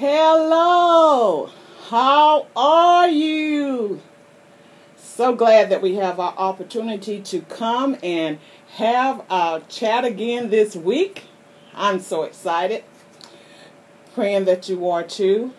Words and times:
Hello, 0.00 1.50
how 1.90 2.46
are 2.56 3.06
you? 3.10 4.00
So 4.96 5.34
glad 5.34 5.68
that 5.68 5.82
we 5.82 5.96
have 5.96 6.18
our 6.18 6.32
opportunity 6.38 7.20
to 7.20 7.42
come 7.42 7.98
and 8.02 8.38
have 8.76 9.22
our 9.28 9.60
chat 9.68 10.06
again 10.06 10.48
this 10.48 10.74
week. 10.74 11.24
I'm 11.74 12.00
so 12.00 12.22
excited. 12.22 12.82
Praying 14.14 14.46
that 14.46 14.70
you 14.70 14.88
are 14.88 15.02
too. 15.02 15.52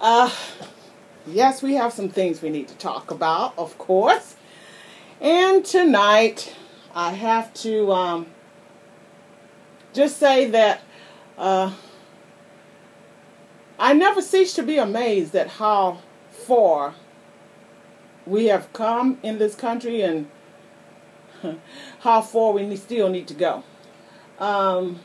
Uh, 0.00 0.30
yes, 1.26 1.62
we 1.62 1.74
have 1.74 1.92
some 1.92 2.08
things 2.08 2.40
we 2.40 2.48
need 2.48 2.68
to 2.68 2.76
talk 2.76 3.10
about, 3.10 3.52
of 3.58 3.76
course. 3.76 4.34
And 5.20 5.62
tonight, 5.62 6.56
I 6.94 7.12
have 7.12 7.52
to 7.56 7.92
um, 7.92 8.28
just 9.92 10.16
say 10.16 10.48
that 10.52 10.80
uh, 11.40 11.72
I 13.78 13.94
never 13.94 14.20
cease 14.20 14.52
to 14.54 14.62
be 14.62 14.76
amazed 14.76 15.34
at 15.34 15.48
how 15.48 16.00
far 16.30 16.94
we 18.26 18.46
have 18.46 18.70
come 18.74 19.18
in 19.22 19.38
this 19.38 19.54
country 19.54 20.02
and 20.02 20.30
how 22.00 22.20
far 22.20 22.52
we 22.52 22.76
still 22.76 23.08
need 23.08 23.26
to 23.28 23.34
go. 23.34 23.64
Um, 24.38 25.00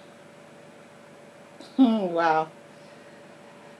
wow. 1.77 2.49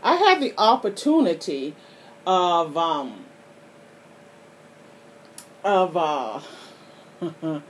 I 0.02 0.16
had 0.16 0.42
the 0.42 0.54
opportunity 0.58 1.76
of 2.26 2.78
um, 2.78 3.26
of 5.64 5.98
uh, 5.98 6.40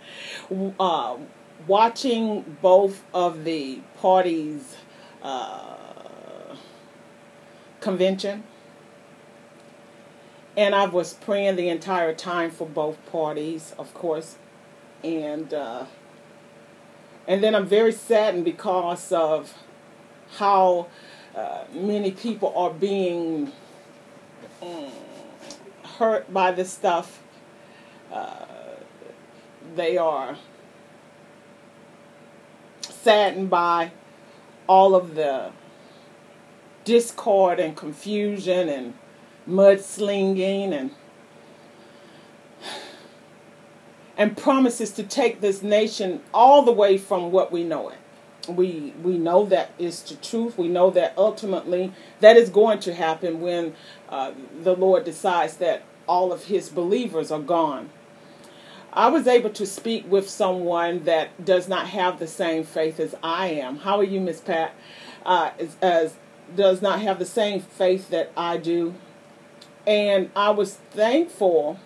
uh, 0.80 1.18
watching 1.68 2.58
both 2.62 3.04
of 3.14 3.44
the 3.44 3.80
parties' 3.98 4.76
uh, 5.22 6.56
convention, 7.82 8.44
and 10.58 10.76
I 10.76 10.86
was 10.86 11.14
praying 11.14 11.56
the 11.56 11.70
entire 11.70 12.14
time 12.14 12.52
for 12.52 12.68
both 12.68 13.04
parties, 13.12 13.74
of 13.78 13.94
course, 13.94 14.38
and 15.04 15.54
uh, 15.54 15.86
and 17.28 17.44
then 17.44 17.56
I'm 17.56 17.66
very 17.66 17.92
saddened 17.92 18.46
because 18.46 19.12
of 19.12 19.54
how 20.38 20.88
uh, 21.36 21.66
many 21.74 22.12
people 22.12 22.54
are 22.56 22.74
being 22.74 23.52
um, 24.62 24.92
hurt 25.98 26.32
by 26.32 26.52
this 26.52 26.72
stuff. 26.72 27.22
Uh, 28.12 28.46
they 29.76 29.98
are 29.98 30.38
saddened 33.06 33.52
by 33.52 33.92
all 34.66 34.96
of 34.96 35.14
the 35.14 35.52
discord 36.86 37.60
and 37.60 37.78
confusion 37.78 38.68
and 38.68 38.96
mudslinging 39.48 40.72
and 40.72 40.90
and 44.18 44.36
promises 44.36 44.92
to 44.92 45.04
take 45.04 45.40
this 45.40 45.62
nation 45.62 46.20
all 46.34 46.64
the 46.64 46.72
way 46.72 46.98
from 46.98 47.32
what 47.32 47.52
we 47.52 47.64
know 47.64 47.90
it. 47.90 47.98
We 48.50 48.92
we 49.04 49.20
know 49.20 49.46
that 49.46 49.70
is 49.78 50.02
the 50.02 50.16
truth. 50.16 50.58
We 50.58 50.68
know 50.68 50.90
that 50.90 51.14
ultimately 51.16 51.94
that 52.22 52.38
is 52.38 52.50
going 52.50 52.80
to 52.80 52.94
happen 52.96 53.40
when 53.40 53.76
uh, 54.10 54.32
the 54.64 54.76
Lord 54.76 55.04
decides 55.04 55.58
that 55.58 55.84
all 56.08 56.34
of 56.34 56.46
His 56.46 56.70
believers 56.70 57.30
are 57.30 57.40
gone. 57.40 57.92
I 58.96 59.10
was 59.10 59.28
able 59.28 59.50
to 59.50 59.66
speak 59.66 60.10
with 60.10 60.30
someone 60.30 61.04
that 61.04 61.44
does 61.44 61.68
not 61.68 61.88
have 61.90 62.18
the 62.18 62.28
same 62.28 62.64
faith 62.64 62.98
as 63.00 63.14
I 63.22 63.48
am. 63.48 63.78
How 63.80 63.98
are 63.98 64.06
you, 64.06 64.22
Miss 64.22 64.40
Pat? 64.40 64.74
Uh, 65.26 65.52
as, 65.60 65.76
as 65.82 66.16
does 66.56 66.82
not 66.82 67.02
have 67.02 67.20
the 67.20 67.26
same 67.26 67.60
faith 67.60 68.10
that 68.12 68.32
I 68.38 68.56
do, 68.56 68.96
and 69.86 70.30
I 70.36 70.52
was 70.52 70.76
thankful 70.92 71.80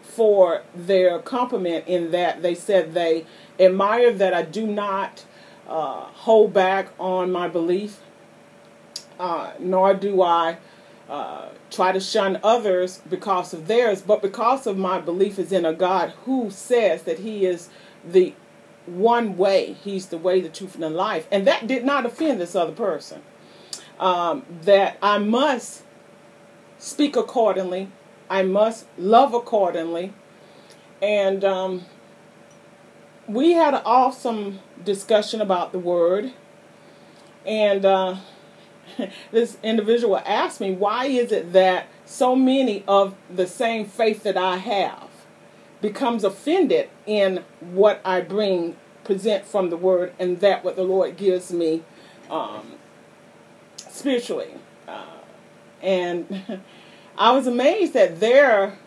for 0.00 0.62
their 0.74 1.18
compliment 1.18 1.86
in 1.86 2.10
that 2.12 2.40
they 2.40 2.54
said 2.54 2.94
they 2.94 3.26
admire 3.60 4.12
that 4.12 4.32
I 4.32 4.42
do 4.42 4.66
not 4.66 5.26
uh, 5.68 6.02
hold 6.04 6.54
back 6.54 6.88
on 6.98 7.30
my 7.32 7.48
belief, 7.48 8.00
uh, 9.18 9.52
nor 9.58 9.92
do 9.92 10.22
I 10.22 10.56
uh, 11.08 11.50
try 11.70 11.92
to 11.92 12.00
shun 12.00 12.40
others 12.42 13.00
because 13.08 13.54
of 13.54 13.68
theirs, 13.68 14.02
but 14.02 14.22
because 14.22 14.66
of 14.66 14.76
my 14.76 15.00
belief 15.00 15.38
is 15.38 15.52
in 15.52 15.64
a 15.64 15.72
God 15.72 16.12
who 16.24 16.50
says 16.50 17.02
that 17.02 17.20
He 17.20 17.46
is 17.46 17.68
the 18.04 18.34
one 18.86 19.36
way, 19.36 19.74
He's 19.74 20.06
the 20.06 20.18
way, 20.18 20.40
the 20.40 20.48
truth, 20.48 20.74
and 20.74 20.82
the 20.82 20.90
life. 20.90 21.28
And 21.30 21.46
that 21.46 21.66
did 21.66 21.84
not 21.84 22.06
offend 22.06 22.40
this 22.40 22.56
other 22.56 22.72
person. 22.72 23.22
Um, 23.98 24.44
that 24.62 24.98
I 25.00 25.18
must 25.18 25.82
speak 26.78 27.16
accordingly, 27.16 27.88
I 28.28 28.42
must 28.42 28.86
love 28.98 29.32
accordingly. 29.32 30.12
And 31.00 31.44
um, 31.44 31.86
we 33.28 33.52
had 33.52 33.74
an 33.74 33.82
awesome 33.84 34.60
discussion 34.84 35.40
about 35.40 35.72
the 35.72 35.78
word. 35.78 36.32
And 37.44 37.84
uh, 37.84 38.16
this 39.30 39.58
individual 39.62 40.18
asked 40.24 40.60
me, 40.60 40.72
why 40.72 41.06
is 41.06 41.32
it 41.32 41.52
that 41.52 41.88
so 42.04 42.36
many 42.36 42.84
of 42.86 43.14
the 43.34 43.46
same 43.46 43.86
faith 43.86 44.22
that 44.22 44.36
I 44.36 44.56
have 44.56 45.08
becomes 45.80 46.24
offended 46.24 46.88
in 47.06 47.44
what 47.60 48.00
I 48.04 48.20
bring, 48.20 48.76
present 49.04 49.44
from 49.44 49.70
the 49.70 49.76
Word, 49.76 50.14
and 50.18 50.40
that 50.40 50.64
what 50.64 50.76
the 50.76 50.82
Lord 50.82 51.16
gives 51.16 51.52
me 51.52 51.82
um, 52.30 52.74
spiritually. 53.76 54.50
Uh, 54.88 55.04
and 55.82 56.62
I 57.18 57.32
was 57.32 57.46
amazed 57.46 57.96
at 57.96 58.20
their 58.20 58.78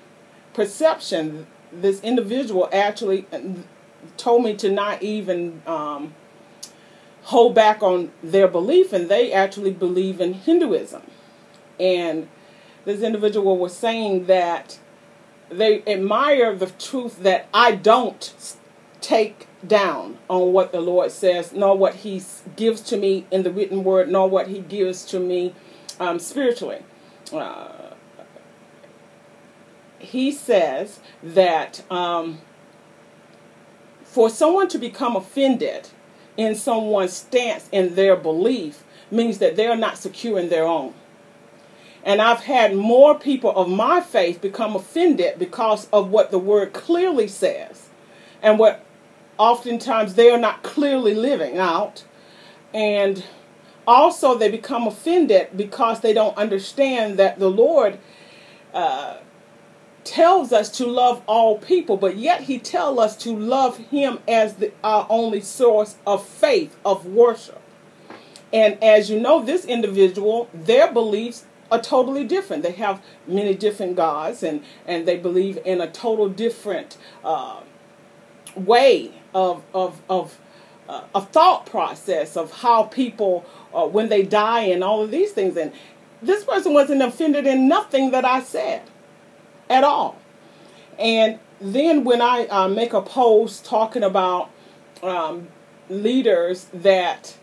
perception. 0.53 1.47
This 1.71 2.01
individual 2.01 2.69
actually 2.73 3.25
told 4.17 4.43
me 4.43 4.55
to 4.55 4.69
not 4.69 5.03
even 5.03 5.61
um, 5.67 6.13
hold 7.29 7.53
back 7.53 7.83
on 7.83 8.11
their 8.23 8.47
belief, 8.47 8.91
and 8.91 9.07
they 9.07 9.31
actually 9.31 9.71
believe 9.71 10.19
in 10.19 10.33
Hinduism. 10.33 11.03
And 11.79 12.27
this 12.85 13.01
individual 13.01 13.57
was 13.57 13.75
saying 13.75 14.25
that 14.25 14.79
they 15.49 15.83
admire 15.85 16.55
the 16.55 16.67
truth 16.67 17.21
that 17.21 17.47
I 17.53 17.75
don't 17.75 18.33
take 18.99 19.47
down 19.65 20.17
on 20.27 20.53
what 20.53 20.71
the 20.71 20.81
Lord 20.81 21.11
says, 21.11 21.53
nor 21.53 21.77
what 21.77 21.95
He 21.97 22.23
gives 22.55 22.81
to 22.81 22.97
me 22.97 23.27
in 23.29 23.43
the 23.43 23.51
written 23.51 23.83
word, 23.83 24.09
nor 24.09 24.27
what 24.27 24.47
He 24.47 24.59
gives 24.59 25.05
to 25.05 25.19
me 25.19 25.53
um, 25.99 26.17
spiritually. 26.17 26.83
Uh, 27.31 27.93
he 29.99 30.31
says 30.31 30.99
that 31.21 31.83
um, 31.91 32.39
for 34.03 34.29
someone 34.29 34.67
to 34.69 34.79
become 34.79 35.15
offended 35.15 35.89
in 36.39 36.55
someone's 36.55 37.11
stance 37.11 37.67
in 37.69 37.95
their 37.95 38.15
belief 38.15 38.85
means 39.11 39.39
that 39.39 39.57
they're 39.57 39.75
not 39.75 39.97
secure 39.97 40.39
in 40.39 40.47
their 40.47 40.65
own. 40.65 40.93
And 42.05 42.21
I've 42.21 42.39
had 42.39 42.77
more 42.77 43.19
people 43.19 43.51
of 43.51 43.67
my 43.67 43.99
faith 43.99 44.39
become 44.39 44.73
offended 44.73 45.37
because 45.37 45.89
of 45.91 46.11
what 46.11 46.31
the 46.31 46.39
word 46.39 46.71
clearly 46.71 47.27
says 47.27 47.89
and 48.41 48.57
what 48.57 48.85
oftentimes 49.37 50.13
they 50.13 50.31
are 50.31 50.39
not 50.39 50.63
clearly 50.63 51.13
living 51.13 51.57
out. 51.57 52.05
And 52.73 53.21
also, 53.85 54.37
they 54.37 54.49
become 54.49 54.87
offended 54.87 55.49
because 55.57 55.99
they 55.99 56.13
don't 56.13 56.37
understand 56.37 57.19
that 57.19 57.37
the 57.37 57.49
Lord 57.49 57.99
uh, 58.73 59.17
tells 60.03 60.51
us 60.51 60.69
to 60.69 60.85
love 60.85 61.21
all 61.27 61.57
people, 61.57 61.97
but 61.97 62.17
yet 62.17 62.41
he 62.41 62.59
tells 62.59 62.99
us 62.99 63.15
to 63.17 63.35
love 63.35 63.77
him 63.77 64.19
as 64.27 64.55
the, 64.55 64.71
our 64.83 65.05
only 65.09 65.41
source 65.41 65.95
of 66.05 66.25
faith, 66.25 66.75
of 66.85 67.05
worship. 67.05 67.61
And 68.51 68.81
as 68.83 69.09
you 69.09 69.19
know, 69.19 69.43
this 69.43 69.65
individual, 69.65 70.49
their 70.53 70.91
beliefs 70.91 71.45
are 71.71 71.81
totally 71.81 72.23
different. 72.23 72.63
They 72.63 72.71
have 72.71 73.01
many 73.27 73.53
different 73.53 73.95
gods, 73.95 74.41
and, 74.41 74.63
and 74.87 75.07
they 75.07 75.17
believe 75.17 75.59
in 75.65 75.81
a 75.81 75.89
total 75.89 76.29
different 76.29 76.97
uh, 77.23 77.61
way 78.55 79.11
of, 79.35 79.63
of, 79.73 80.01
of 80.09 80.39
uh, 80.87 81.03
a 81.13 81.21
thought 81.21 81.67
process 81.67 82.35
of 82.35 82.51
how 82.51 82.83
people, 82.83 83.45
uh, 83.73 83.85
when 83.85 84.09
they 84.09 84.23
die, 84.23 84.61
and 84.61 84.83
all 84.83 85.03
of 85.03 85.11
these 85.11 85.31
things. 85.31 85.55
And 85.55 85.71
this 86.21 86.43
person 86.43 86.73
wasn't 86.73 87.03
offended 87.03 87.45
in 87.45 87.67
nothing 87.67 88.09
that 88.11 88.25
I 88.25 88.41
said 88.41 88.81
at 89.69 89.83
all. 89.83 90.17
And 90.97 91.39
then 91.61 92.03
when 92.03 92.21
I 92.21 92.45
uh, 92.47 92.67
make 92.67 92.93
a 92.93 93.01
post 93.01 93.65
talking 93.65 94.03
about 94.03 94.49
um, 95.03 95.47
leaders 95.89 96.67
that 96.73 97.37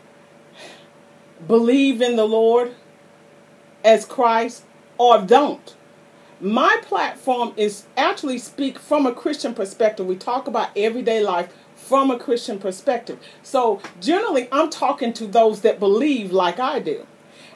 believe 1.47 2.01
in 2.01 2.15
the 2.15 2.25
Lord 2.25 2.75
as 3.83 4.05
Christ 4.05 4.63
or 4.97 5.21
don't, 5.21 5.75
my 6.39 6.77
platform 6.83 7.53
is 7.57 7.85
actually 7.95 8.37
speak 8.37 8.77
from 8.77 9.05
a 9.05 9.13
Christian 9.13 9.55
perspective. 9.55 10.05
We 10.05 10.15
talk 10.15 10.47
about 10.47 10.69
everyday 10.75 11.23
life 11.23 11.51
from 11.75 12.11
a 12.11 12.19
Christian 12.19 12.59
perspective. 12.59 13.19
So 13.41 13.81
generally, 13.99 14.47
I'm 14.51 14.69
talking 14.69 15.13
to 15.13 15.25
those 15.25 15.61
that 15.61 15.79
believe 15.79 16.31
like 16.31 16.59
I 16.59 16.79
do. 16.79 17.07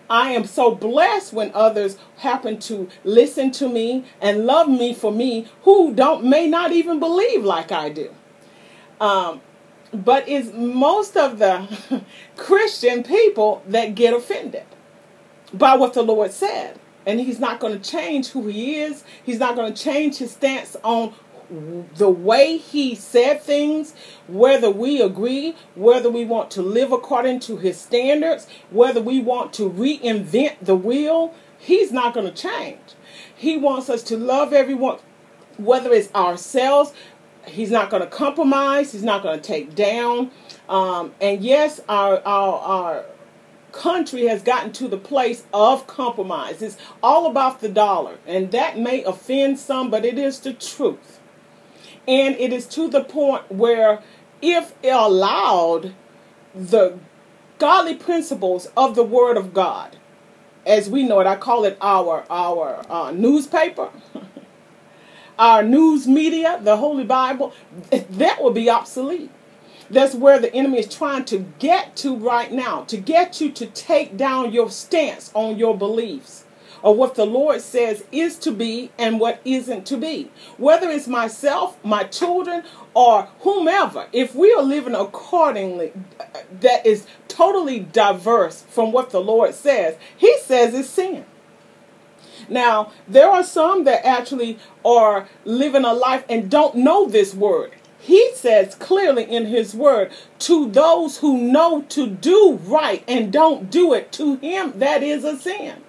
I 0.10 0.32
am 0.32 0.46
so 0.46 0.76
blessed 0.76 1.34
when 1.34 1.52
others 1.54 1.98
happen 2.18 2.60
to 2.62 2.90
listen 3.04 3.52
to 3.52 3.70
me 3.70 4.06
and 4.20 4.46
love 4.46 4.68
me 4.68 4.94
for 4.94 5.12
me 5.12 5.48
who 5.64 5.94
don't 5.94 6.26
may 6.26 6.48
not 6.48 6.72
even 6.72 7.00
believe 7.00 7.44
like 7.44 7.72
I 7.72 7.90
do. 7.90 8.14
Um, 9.00 9.42
but 9.94 10.28
it's 10.28 10.54
most 10.54 11.18
of 11.18 11.40
the 11.40 11.68
Christian 12.38 13.04
people 13.04 13.64
that 13.68 13.96
get 13.96 14.14
offended 14.14 14.66
by 15.54 15.76
what 15.76 15.94
the 15.94 16.04
Lord 16.04 16.32
said. 16.32 16.80
And 17.06 17.20
he's 17.20 17.40
not 17.40 17.60
going 17.60 17.80
to 17.80 17.90
change 17.90 18.30
who 18.30 18.48
he 18.48 18.76
is. 18.76 19.04
He's 19.24 19.40
not 19.40 19.56
going 19.56 19.74
to 19.74 19.84
change 19.84 20.18
his 20.18 20.32
stance 20.32 20.78
on 20.84 21.14
the 21.96 22.10
way 22.10 22.58
he 22.58 22.96
said 22.96 23.42
things, 23.42 23.94
whether 24.28 24.70
we 24.70 25.02
agree, 25.02 25.56
whether 25.76 26.10
we 26.10 26.24
want 26.24 26.50
to 26.52 26.62
live 26.62 26.92
according 26.92 27.42
to 27.42 27.58
his 27.58 27.80
standards, 27.80 28.48
whether 28.70 29.02
we 29.02 29.22
want 29.22 29.52
to 29.54 29.70
reinvent 29.70 30.56
the 30.62 30.76
wheel, 30.76 31.34
he's 31.58 31.92
not 31.92 32.14
going 32.14 32.26
to 32.26 32.32
change. 32.32 32.80
He 33.36 33.58
wants 33.58 33.90
us 33.90 34.02
to 34.04 34.18
love 34.18 34.54
everyone, 34.54 35.00
whether 35.58 35.92
it's 35.92 36.14
ourselves. 36.16 36.94
He's 37.46 37.72
not 37.72 37.90
going 37.90 38.04
to 38.04 38.10
compromise. 38.10 38.92
He's 38.94 39.04
not 39.04 39.24
going 39.24 39.40
to 39.40 39.46
take 39.46 39.76
down. 39.76 40.32
Um, 40.70 41.14
and 41.20 41.44
yes, 41.44 41.82
our, 41.90 42.22
our, 42.26 42.60
our 42.60 43.06
country 43.72 44.28
has 44.28 44.42
gotten 44.44 44.72
to 44.74 44.88
the 44.88 44.98
place 44.98 45.44
of 45.54 45.88
compromise. 45.88 46.62
It's 46.62 46.78
all 47.02 47.26
about 47.26 47.60
the 47.60 47.70
dollar. 47.70 48.18
And 48.26 48.52
that 48.52 48.78
may 48.78 49.04
offend 49.04 49.60
some, 49.60 49.90
but 49.90 50.06
it 50.06 50.18
is 50.18 50.40
the 50.40 50.54
truth. 50.54 51.21
And 52.08 52.36
it 52.36 52.52
is 52.52 52.66
to 52.68 52.90
the 52.90 53.04
point 53.04 53.52
where, 53.52 54.02
if 54.42 54.74
allowed, 54.84 55.94
the 56.54 56.98
godly 57.60 57.96
principles 57.96 58.68
of 58.76 58.96
the 58.96 59.04
Word 59.04 59.38
of 59.38 59.54
God, 59.54 59.96
as 60.66 60.90
we 60.90 61.04
know 61.04 61.20
it, 61.20 61.28
I 61.28 61.36
call 61.36 61.64
it 61.64 61.78
our 61.82 62.26
our 62.30 62.84
uh, 62.90 63.12
newspaper, 63.12 63.90
our 65.40 65.64
news 65.64 66.08
media, 66.08 66.60
the 66.62 66.78
Holy 66.78 67.04
Bible, 67.04 67.54
that 67.92 68.42
will 68.42 68.52
be 68.52 68.70
obsolete. 68.70 69.30
That's 69.90 70.16
where 70.16 70.40
the 70.40 70.54
enemy 70.54 70.80
is 70.80 70.94
trying 70.94 71.26
to 71.26 71.40
get 71.60 71.96
to 71.98 72.16
right 72.16 72.52
now, 72.52 72.84
to 72.86 72.98
get 72.98 73.42
you 73.42 73.52
to 73.52 73.66
take 73.66 74.16
down 74.16 74.54
your 74.54 74.70
stance 74.70 75.32
on 75.34 75.58
your 75.58 75.78
beliefs 75.78 76.46
or 76.84 76.96
what 76.96 77.16
the 77.16 77.26
Lord 77.26 77.62
says 77.62 78.04
is 78.12 78.38
to 78.40 78.52
be 78.52 78.92
and 78.98 79.20
what 79.20 79.42
isn't 79.46 79.86
to 79.88 79.98
be. 79.98 80.32
Whether 80.58 80.90
it's 80.90 81.08
myself, 81.08 81.84
my 81.84 82.04
children, 82.04 82.64
or 82.94 83.30
whomever, 83.42 84.08
if 84.12 84.36
we 84.36 84.54
are 84.54 84.64
living 84.64 84.96
accordingly, 84.96 85.94
that 86.60 86.86
is 86.86 87.06
totally 87.28 87.80
diverse 87.80 88.64
from 88.64 88.92
what 88.92 89.12
the 89.12 89.22
Lord 89.22 89.54
says, 89.54 89.98
He 90.18 90.38
says 90.40 90.74
it's 90.74 90.90
sin. 90.90 91.26
Now, 92.50 92.92
there 93.08 93.30
are 93.30 93.44
some 93.44 93.84
that 93.86 94.06
actually 94.06 94.60
are 94.84 95.30
living 95.46 95.86
a 95.86 95.94
life 95.94 96.26
and 96.28 96.50
don't 96.50 96.76
know 96.76 97.08
this 97.08 97.34
word. 97.34 97.72
He 98.00 98.34
says 98.34 98.74
clearly 98.76 99.24
in 99.24 99.46
his 99.46 99.76
word, 99.76 100.12
to 100.40 100.68
those 100.70 101.20
who 101.20 101.38
know 101.38 101.84
to 101.90 102.08
do 102.08 102.60
right 102.64 103.04
and 103.08 103.32
don't 103.32 103.70
do 103.70 103.94
it, 103.94 104.12
to 104.14 104.38
him 104.38 104.74
that 104.80 105.04
is 105.04 105.24
a 105.24 105.38
sin. 105.38 105.84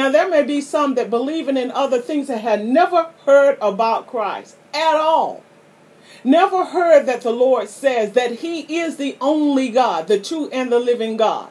Now, 0.00 0.10
there 0.10 0.30
may 0.30 0.44
be 0.44 0.62
some 0.62 0.94
that 0.94 1.10
believing 1.10 1.58
in 1.58 1.70
other 1.70 2.00
things 2.00 2.28
that 2.28 2.40
had 2.40 2.64
never 2.64 3.10
heard 3.26 3.58
about 3.60 4.06
Christ 4.06 4.56
at 4.72 4.96
all. 4.96 5.44
Never 6.24 6.64
heard 6.64 7.04
that 7.04 7.20
the 7.20 7.32
Lord 7.32 7.68
says 7.68 8.12
that 8.12 8.36
He 8.36 8.78
is 8.78 8.96
the 8.96 9.18
only 9.20 9.68
God, 9.68 10.08
the 10.08 10.18
true 10.18 10.48
and 10.54 10.72
the 10.72 10.78
living 10.78 11.18
God. 11.18 11.50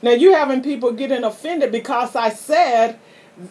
Now, 0.00 0.12
you 0.12 0.32
having 0.32 0.62
people 0.62 0.92
getting 0.92 1.24
offended 1.24 1.70
because 1.72 2.16
I 2.16 2.30
said, 2.30 2.98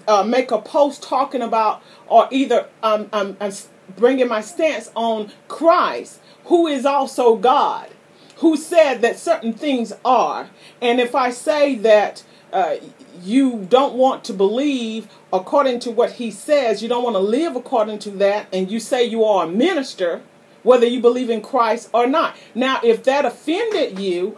uh, 0.08 0.24
make 0.24 0.50
a 0.50 0.60
post 0.60 1.04
talking 1.04 1.44
about, 1.44 1.84
or 2.08 2.28
either 2.32 2.68
um, 2.82 3.10
I'm, 3.14 3.38
I'm 3.40 3.54
bringing 3.96 4.30
my 4.30 4.42
stance 4.42 4.90
on 4.96 5.32
Christ, 5.48 6.20
who 6.46 6.66
is 6.66 6.88
also 6.88 7.36
God, 7.36 7.92
who 8.38 8.58
said 8.58 9.02
that 9.02 9.20
certain 9.20 9.54
things 9.54 9.94
are. 10.04 10.50
And 10.82 11.00
if 11.00 11.14
I 11.14 11.30
say 11.30 11.76
that 11.76 12.24
uh, 12.52 12.78
you 13.22 13.66
don't 13.70 13.96
want 13.96 14.24
to 14.26 14.34
believe 14.34 15.08
according 15.32 15.80
to 15.82 15.92
what 15.92 16.14
he 16.14 16.32
says, 16.32 16.82
you 16.82 16.90
don't 16.90 17.04
want 17.04 17.16
to 17.16 17.20
live 17.20 17.56
according 17.56 18.00
to 18.00 18.12
that, 18.12 18.48
and 18.54 18.72
you 18.72 18.80
say 18.80 19.04
you 19.04 19.24
are 19.24 19.46
a 19.46 19.50
minister, 19.50 20.22
whether 20.64 20.86
you 20.86 21.02
believe 21.02 21.30
in 21.30 21.42
Christ 21.42 21.90
or 21.94 22.08
not. 22.08 22.36
Now, 22.56 22.80
if 22.84 23.04
that 23.04 23.26
offended 23.26 24.00
you, 24.00 24.38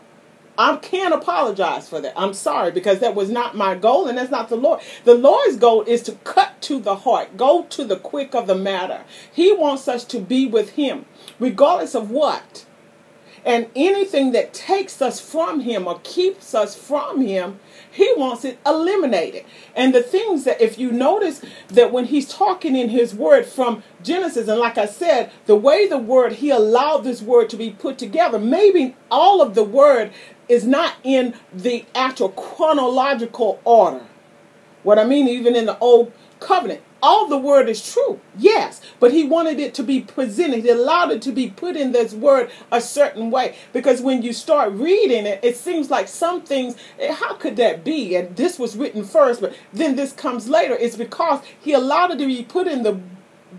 I 0.57 0.77
can't 0.77 1.13
apologize 1.13 1.89
for 1.89 2.00
that. 2.01 2.13
I'm 2.16 2.33
sorry 2.33 2.72
because 2.72 3.00
that 3.00 3.13
was 3.16 3.30
not 3.30 3.56
my 3.56 3.75
goal 3.75 4.07
and 4.07 4.18
that's 4.18 4.31
not 4.31 4.48
the 4.48 4.56
Lord. 4.56 4.80
The 5.04 5.13
Lord's 5.13 5.57
goal 5.57 5.81
is 5.81 6.01
to 6.04 6.13
cut 6.24 6.62
to 6.62 6.80
the 6.80 6.95
heart, 6.95 7.36
go 7.36 7.63
to 7.63 7.83
the 7.83 7.98
quick 7.98 8.33
of 8.33 8.48
the 8.48 8.56
matter. 8.56 9.04
He 9.31 9.51
wants 9.51 9.88
us 9.88 10.06
to 10.06 10.19
be 10.19 10.48
with 10.48 10.72
Him, 10.72 11.06
regardless 11.39 11.94
of 11.94 12.10
what. 12.10 12.66
And 13.44 13.68
anything 13.75 14.31
that 14.31 14.54
takes 14.54 15.01
us 15.01 15.19
from 15.19 15.60
Him 15.60 15.88
or 15.88 16.00
keeps 16.04 16.56
us 16.56 16.75
from 16.75 17.22
Him, 17.22 17.60
he 17.96 18.14
wants 18.18 18.44
it 18.44 18.60
eliminated. 18.66 19.46
And 19.74 19.96
the 19.96 20.04
things 20.04 20.44
that, 20.44 20.62
if 20.62 20.78
you 20.78 20.92
notice 20.92 21.42
that 21.70 21.94
when 21.94 22.06
he's 22.06 22.28
talking 22.28 22.76
in 22.76 22.90
his 22.90 23.16
word 23.16 23.46
from 23.46 23.84
Genesis, 24.04 24.50
and 24.50 24.60
like 24.60 24.78
I 24.78 24.86
said, 24.86 25.32
the 25.46 25.56
way 25.56 25.88
the 25.88 25.98
word, 25.98 26.34
he 26.34 26.50
allowed 26.50 27.06
this 27.06 27.22
word 27.22 27.50
to 27.52 27.58
be 27.58 27.72
put 27.72 27.98
together, 27.98 28.38
maybe 28.38 28.96
all 29.10 29.42
of 29.42 29.56
the 29.56 29.64
word 29.64 30.12
is 30.50 30.68
not 30.68 30.96
in 31.04 31.36
the 31.54 31.86
actual 31.96 32.30
chronological 32.30 33.62
order. 33.64 34.06
What 34.84 35.00
I 35.00 35.06
mean, 35.06 35.30
even 35.30 35.56
in 35.56 35.66
the 35.66 35.80
old 35.80 36.12
covenant, 36.42 36.82
all 37.04 37.28
the 37.28 37.38
word 37.38 37.70
is 37.70 37.94
true, 37.94 38.20
yes, 38.38 38.82
but 39.00 39.12
he 39.12 39.24
wanted 39.24 39.60
it 39.60 39.74
to 39.76 39.84
be 39.84 40.02
presented. 40.02 40.64
He 40.64 40.70
allowed 40.70 41.12
it 41.12 41.22
to 41.24 41.32
be 41.32 41.50
put 41.50 41.76
in 41.76 41.92
this 41.92 42.14
word 42.14 42.50
a 42.72 42.82
certain 42.82 43.30
way. 43.30 43.56
Because 43.74 44.02
when 44.02 44.22
you 44.22 44.34
start 44.34 44.74
reading 44.74 45.26
it, 45.26 45.40
it 45.44 45.58
seems 45.58 45.90
like 45.90 46.08
some 46.08 46.42
things, 46.42 46.76
eh, 47.00 47.14
how 47.14 47.36
could 47.36 47.58
that 47.58 47.84
be? 47.84 48.16
And 48.16 48.36
this 48.36 48.58
was 48.58 48.76
written 48.76 49.04
first, 49.04 49.42
but 49.42 49.56
then 49.74 49.96
this 49.96 50.14
comes 50.14 50.50
later. 50.50 50.76
It's 50.76 50.96
because 50.96 51.42
he 51.60 51.74
allowed 51.74 52.12
it 52.12 52.18
to 52.20 52.26
be 52.26 52.44
put 52.44 52.68
in 52.68 52.84
the 52.84 53.00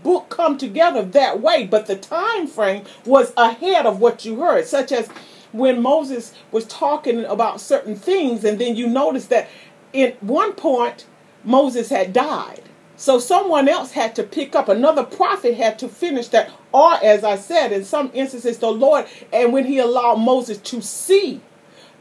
book 0.03 0.29
come 0.29 0.57
together 0.57 1.01
that 1.03 1.41
way, 1.41 1.65
but 1.65 1.87
the 1.87 1.95
time 1.95 2.47
frame 2.47 2.83
was 3.05 3.33
ahead 3.37 3.85
of 3.85 3.99
what 3.99 4.25
you 4.25 4.39
heard, 4.41 4.65
such 4.65 4.91
as 4.91 5.07
when 5.51 5.81
Moses 5.81 6.33
was 6.51 6.65
talking 6.65 7.25
about 7.25 7.61
certain 7.61 7.95
things, 7.95 8.43
and 8.43 8.59
then 8.59 8.75
you 8.75 8.87
notice 8.87 9.27
that 9.27 9.49
in 9.93 10.13
one 10.21 10.53
point 10.53 11.05
Moses 11.43 11.89
had 11.89 12.13
died. 12.13 12.63
So 12.97 13.19
someone 13.19 13.69
else 13.69 13.91
had 13.91 14.15
to 14.15 14.23
pick 14.23 14.55
up, 14.55 14.67
another 14.67 15.03
prophet 15.03 15.55
had 15.55 15.77
to 15.79 15.87
finish 15.87 16.27
that. 16.29 16.49
Or, 16.73 16.93
as 16.95 17.23
I 17.23 17.35
said, 17.37 17.71
in 17.71 17.85
some 17.85 18.09
instances, 18.13 18.57
the 18.57 18.71
Lord, 18.71 19.05
and 19.31 19.53
when 19.53 19.65
he 19.65 19.77
allowed 19.77 20.15
Moses 20.15 20.57
to 20.57 20.81
see 20.81 21.41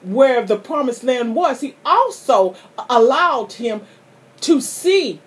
where 0.03 0.45
the 0.45 0.59
promised 0.59 1.05
land 1.05 1.37
was, 1.37 1.61
he 1.61 1.76
also 1.85 2.57
allowed 2.88 3.53
him 3.53 3.83
to 4.41 4.61
see 4.61 5.21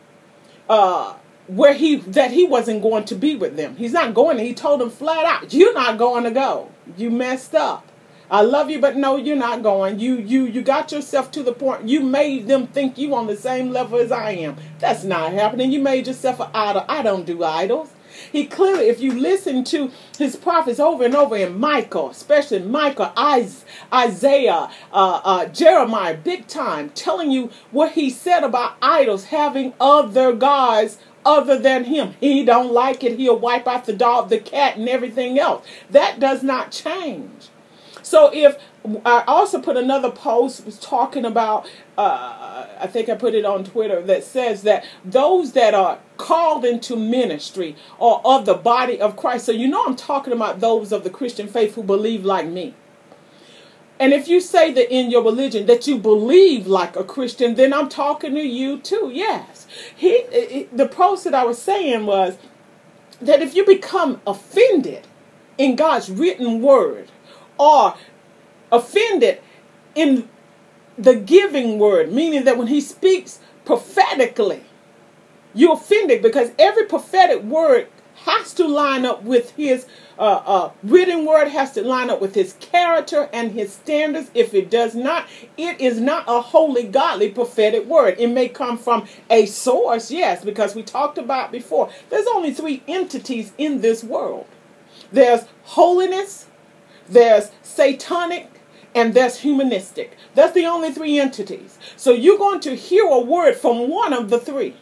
uh, 0.67 1.13
where 1.47 1.73
he 1.73 1.97
that 1.97 2.31
he 2.31 2.45
wasn't 2.45 2.81
going 2.81 3.05
to 3.05 3.15
be 3.15 3.35
with 3.35 3.55
them. 3.55 3.75
He's 3.75 3.93
not 3.93 4.13
going. 4.13 4.39
He 4.39 4.53
told 4.53 4.81
them 4.81 4.89
flat 4.89 5.25
out, 5.25 5.53
"You're 5.53 5.73
not 5.73 5.97
going 5.97 6.23
to 6.23 6.31
go. 6.31 6.71
You 6.97 7.09
messed 7.11 7.55
up." 7.55 7.88
I 8.31 8.41
love 8.41 8.69
you, 8.69 8.79
but 8.79 8.95
no, 8.95 9.15
you're 9.15 9.35
not 9.35 9.63
going. 9.63 9.99
You 9.99 10.15
you 10.17 10.45
you 10.45 10.61
got 10.61 10.91
yourself 10.91 11.31
to 11.31 11.43
the 11.43 11.53
point. 11.53 11.89
You 11.89 12.01
made 12.01 12.47
them 12.47 12.67
think 12.67 12.97
you 12.97 13.15
on 13.15 13.25
the 13.25 13.35
same 13.35 13.71
level 13.71 13.97
as 13.97 14.11
I 14.11 14.31
am. 14.31 14.57
That's 14.77 15.03
not 15.03 15.33
happening. 15.33 15.71
You 15.71 15.79
made 15.79 16.05
yourself 16.05 16.39
an 16.39 16.49
idol. 16.53 16.85
I 16.87 17.01
don't 17.01 17.25
do 17.25 17.43
idols. 17.43 17.89
He 18.31 18.45
clearly, 18.45 18.87
if 18.89 18.99
you 18.99 19.13
listen 19.13 19.63
to 19.65 19.91
his 20.17 20.35
prophets 20.35 20.79
over 20.79 21.05
and 21.05 21.15
over 21.15 21.35
in 21.37 21.59
Micah, 21.59 22.07
especially 22.11 22.59
Micah, 22.59 23.13
Isaiah, 23.17 24.69
uh, 24.91 25.21
uh, 25.23 25.45
Jeremiah, 25.45 26.17
big 26.17 26.47
time, 26.47 26.89
telling 26.89 27.31
you 27.31 27.49
what 27.71 27.93
he 27.93 28.09
said 28.09 28.43
about 28.43 28.75
idols 28.81 29.25
having 29.25 29.73
other 29.79 30.33
gods 30.33 30.97
other 31.25 31.57
than 31.57 31.85
him. 31.85 32.15
He 32.19 32.43
don't 32.43 32.73
like 32.73 33.03
it. 33.03 33.17
He'll 33.17 33.39
wipe 33.39 33.67
out 33.67 33.85
the 33.85 33.93
dog, 33.93 34.29
the 34.29 34.39
cat, 34.39 34.77
and 34.77 34.89
everything 34.89 35.39
else. 35.39 35.65
That 35.89 36.19
does 36.19 36.43
not 36.43 36.71
change. 36.71 37.49
So 38.09 38.31
if 38.33 38.57
I 39.05 39.23
also 39.27 39.61
put 39.61 39.77
another 39.77 40.09
post 40.09 40.65
was 40.65 40.79
talking 40.79 41.25
about 41.25 41.69
uh, 41.95 42.65
I 42.79 42.87
think 42.87 43.07
I 43.07 43.13
put 43.13 43.35
it 43.35 43.45
on 43.45 43.63
Twitter 43.63 44.01
that 44.01 44.23
says 44.23 44.63
that 44.63 44.83
those 45.05 45.51
that 45.51 45.75
are 45.75 45.99
called 46.17 46.65
into 46.65 46.95
ministry 46.95 47.75
are 48.01 48.19
of 48.25 48.47
the 48.47 48.55
body 48.55 48.99
of 48.99 49.15
Christ. 49.15 49.45
So 49.45 49.51
you 49.51 49.67
know 49.67 49.85
I'm 49.85 49.95
talking 49.95 50.33
about 50.33 50.59
those 50.59 50.91
of 50.91 51.03
the 51.03 51.11
Christian 51.11 51.47
faith 51.47 51.75
who 51.75 51.83
believe 51.83 52.25
like 52.25 52.47
me. 52.47 52.73
And 53.99 54.11
if 54.11 54.27
you 54.27 54.41
say 54.41 54.73
that 54.73 54.91
in 54.91 55.11
your 55.11 55.23
religion 55.23 55.67
that 55.67 55.85
you 55.85 55.99
believe 55.99 56.65
like 56.65 56.95
a 56.95 57.03
Christian, 57.03 57.53
then 57.53 57.71
I'm 57.75 57.89
talking 57.89 58.33
to 58.33 58.41
you 58.41 58.79
too. 58.79 59.11
Yes. 59.13 59.67
He 59.95 60.67
the 60.73 60.87
post 60.87 61.25
that 61.25 61.35
I 61.35 61.43
was 61.43 61.61
saying 61.61 62.07
was 62.07 62.39
that 63.21 63.43
if 63.43 63.53
you 63.53 63.63
become 63.67 64.19
offended 64.25 65.05
in 65.59 65.75
God's 65.75 66.09
written 66.09 66.63
word 66.63 67.11
or 67.59 67.95
offended 68.71 69.41
in 69.95 70.29
the 70.97 71.15
giving 71.15 71.79
word, 71.79 72.11
meaning 72.11 72.45
that 72.45 72.57
when 72.57 72.67
he 72.67 72.81
speaks 72.81 73.39
prophetically, 73.65 74.63
you're 75.53 75.73
offended 75.73 76.21
because 76.21 76.51
every 76.59 76.85
prophetic 76.85 77.43
word 77.43 77.87
has 78.25 78.53
to 78.53 78.67
line 78.67 79.05
up 79.05 79.23
with 79.23 79.51
his 79.51 79.87
uh, 80.19 80.43
uh, 80.45 80.71
written 80.83 81.25
word 81.25 81.47
has 81.47 81.71
to 81.73 81.81
line 81.81 82.09
up 82.09 82.21
with 82.21 82.35
his 82.35 82.53
character 82.59 83.29
and 83.33 83.53
his 83.53 83.73
standards. 83.73 84.29
If 84.33 84.53
it 84.53 84.69
does 84.69 84.95
not, 84.95 85.27
it 85.57 85.79
is 85.81 86.01
not 86.01 86.25
a 86.27 86.41
holy, 86.41 86.83
godly 86.83 87.29
prophetic 87.31 87.85
word. 87.85 88.15
It 88.19 88.27
may 88.29 88.49
come 88.49 88.77
from 88.77 89.07
a 89.29 89.45
source, 89.45 90.11
yes, 90.11 90.43
because 90.43 90.75
we 90.75 90.83
talked 90.83 91.17
about 91.17 91.51
before. 91.51 91.89
There's 92.09 92.27
only 92.27 92.53
three 92.53 92.83
entities 92.87 93.53
in 93.57 93.81
this 93.81 94.03
world 94.03 94.47
there's 95.11 95.45
holiness, 95.63 96.47
there's 97.09 97.51
satanic, 97.63 98.49
and 98.95 99.13
there's 99.13 99.39
humanistic. 99.39 100.17
That's 100.33 100.53
the 100.53 100.65
only 100.65 100.91
three 100.91 101.19
entities. 101.19 101.77
So 101.95 102.11
you're 102.11 102.37
going 102.37 102.59
to 102.61 102.75
hear 102.75 103.05
a 103.05 103.19
word 103.19 103.55
from 103.55 103.89
one 103.89 104.13
of 104.13 104.29
the 104.29 104.39
three. 104.39 104.75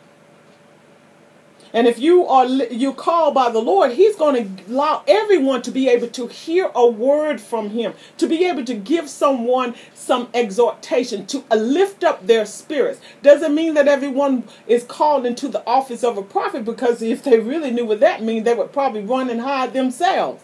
And 1.74 1.86
if 1.86 2.00
you 2.00 2.26
are 2.26 2.46
you 2.46 2.94
called 2.94 3.34
by 3.34 3.52
the 3.52 3.60
Lord, 3.60 3.92
He's 3.92 4.16
going 4.16 4.58
to 4.58 4.72
allow 4.72 5.04
everyone 5.08 5.62
to 5.64 5.72
be 5.72 5.90
able 5.90 6.08
to 6.08 6.28
hear 6.28 6.72
a 6.74 6.88
word 6.88 7.42
from 7.42 7.72
Him, 7.72 7.94
to 8.18 8.28
be 8.28 8.46
able 8.46 8.64
to 8.66 8.74
give 8.74 9.10
someone 9.10 9.76
some 9.94 10.30
exhortation, 10.34 11.26
to 11.28 11.44
uh, 11.52 11.56
lift 11.56 12.06
up 12.06 12.26
their 12.26 12.46
spirits. 12.46 13.02
Doesn't 13.22 13.54
mean 13.54 13.74
that 13.74 13.90
everyone 13.90 14.46
is 14.66 14.86
called 14.86 15.26
into 15.26 15.50
the 15.50 15.64
office 15.68 16.06
of 16.06 16.18
a 16.18 16.24
prophet, 16.24 16.64
because 16.64 17.02
if 17.02 17.24
they 17.24 17.40
really 17.40 17.72
knew 17.72 17.86
what 17.86 18.00
that 18.00 18.24
means, 18.24 18.46
they 18.46 18.54
would 18.54 18.72
probably 18.72 19.02
run 19.02 19.30
and 19.30 19.42
hide 19.42 19.74
themselves. 19.74 20.42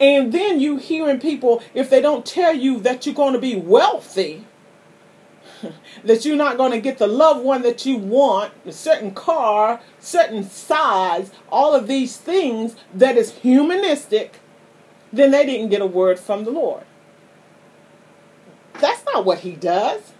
And 0.00 0.32
then 0.32 0.60
you 0.60 0.76
hearing 0.76 1.20
people, 1.20 1.62
if 1.74 1.90
they 1.90 2.00
don't 2.00 2.24
tell 2.26 2.54
you 2.54 2.80
that 2.80 3.06
you're 3.06 3.14
going 3.14 3.34
to 3.34 3.38
be 3.38 3.56
wealthy, 3.56 4.44
that 6.04 6.24
you're 6.24 6.36
not 6.36 6.56
going 6.56 6.72
to 6.72 6.80
get 6.80 6.98
the 6.98 7.06
loved 7.06 7.44
one 7.44 7.62
that 7.62 7.86
you 7.86 7.96
want, 7.96 8.52
a 8.66 8.72
certain 8.72 9.12
car, 9.12 9.80
certain 9.98 10.44
size, 10.44 11.30
all 11.50 11.74
of 11.74 11.86
these 11.86 12.16
things 12.16 12.76
that 12.94 13.16
is 13.16 13.32
humanistic, 13.38 14.40
then 15.12 15.30
they 15.30 15.44
didn't 15.44 15.68
get 15.68 15.80
a 15.80 15.86
word 15.86 16.18
from 16.18 16.44
the 16.44 16.50
Lord. 16.50 16.84
That's 18.80 19.04
not 19.04 19.24
what 19.24 19.40
he 19.40 19.52
does. 19.52 20.12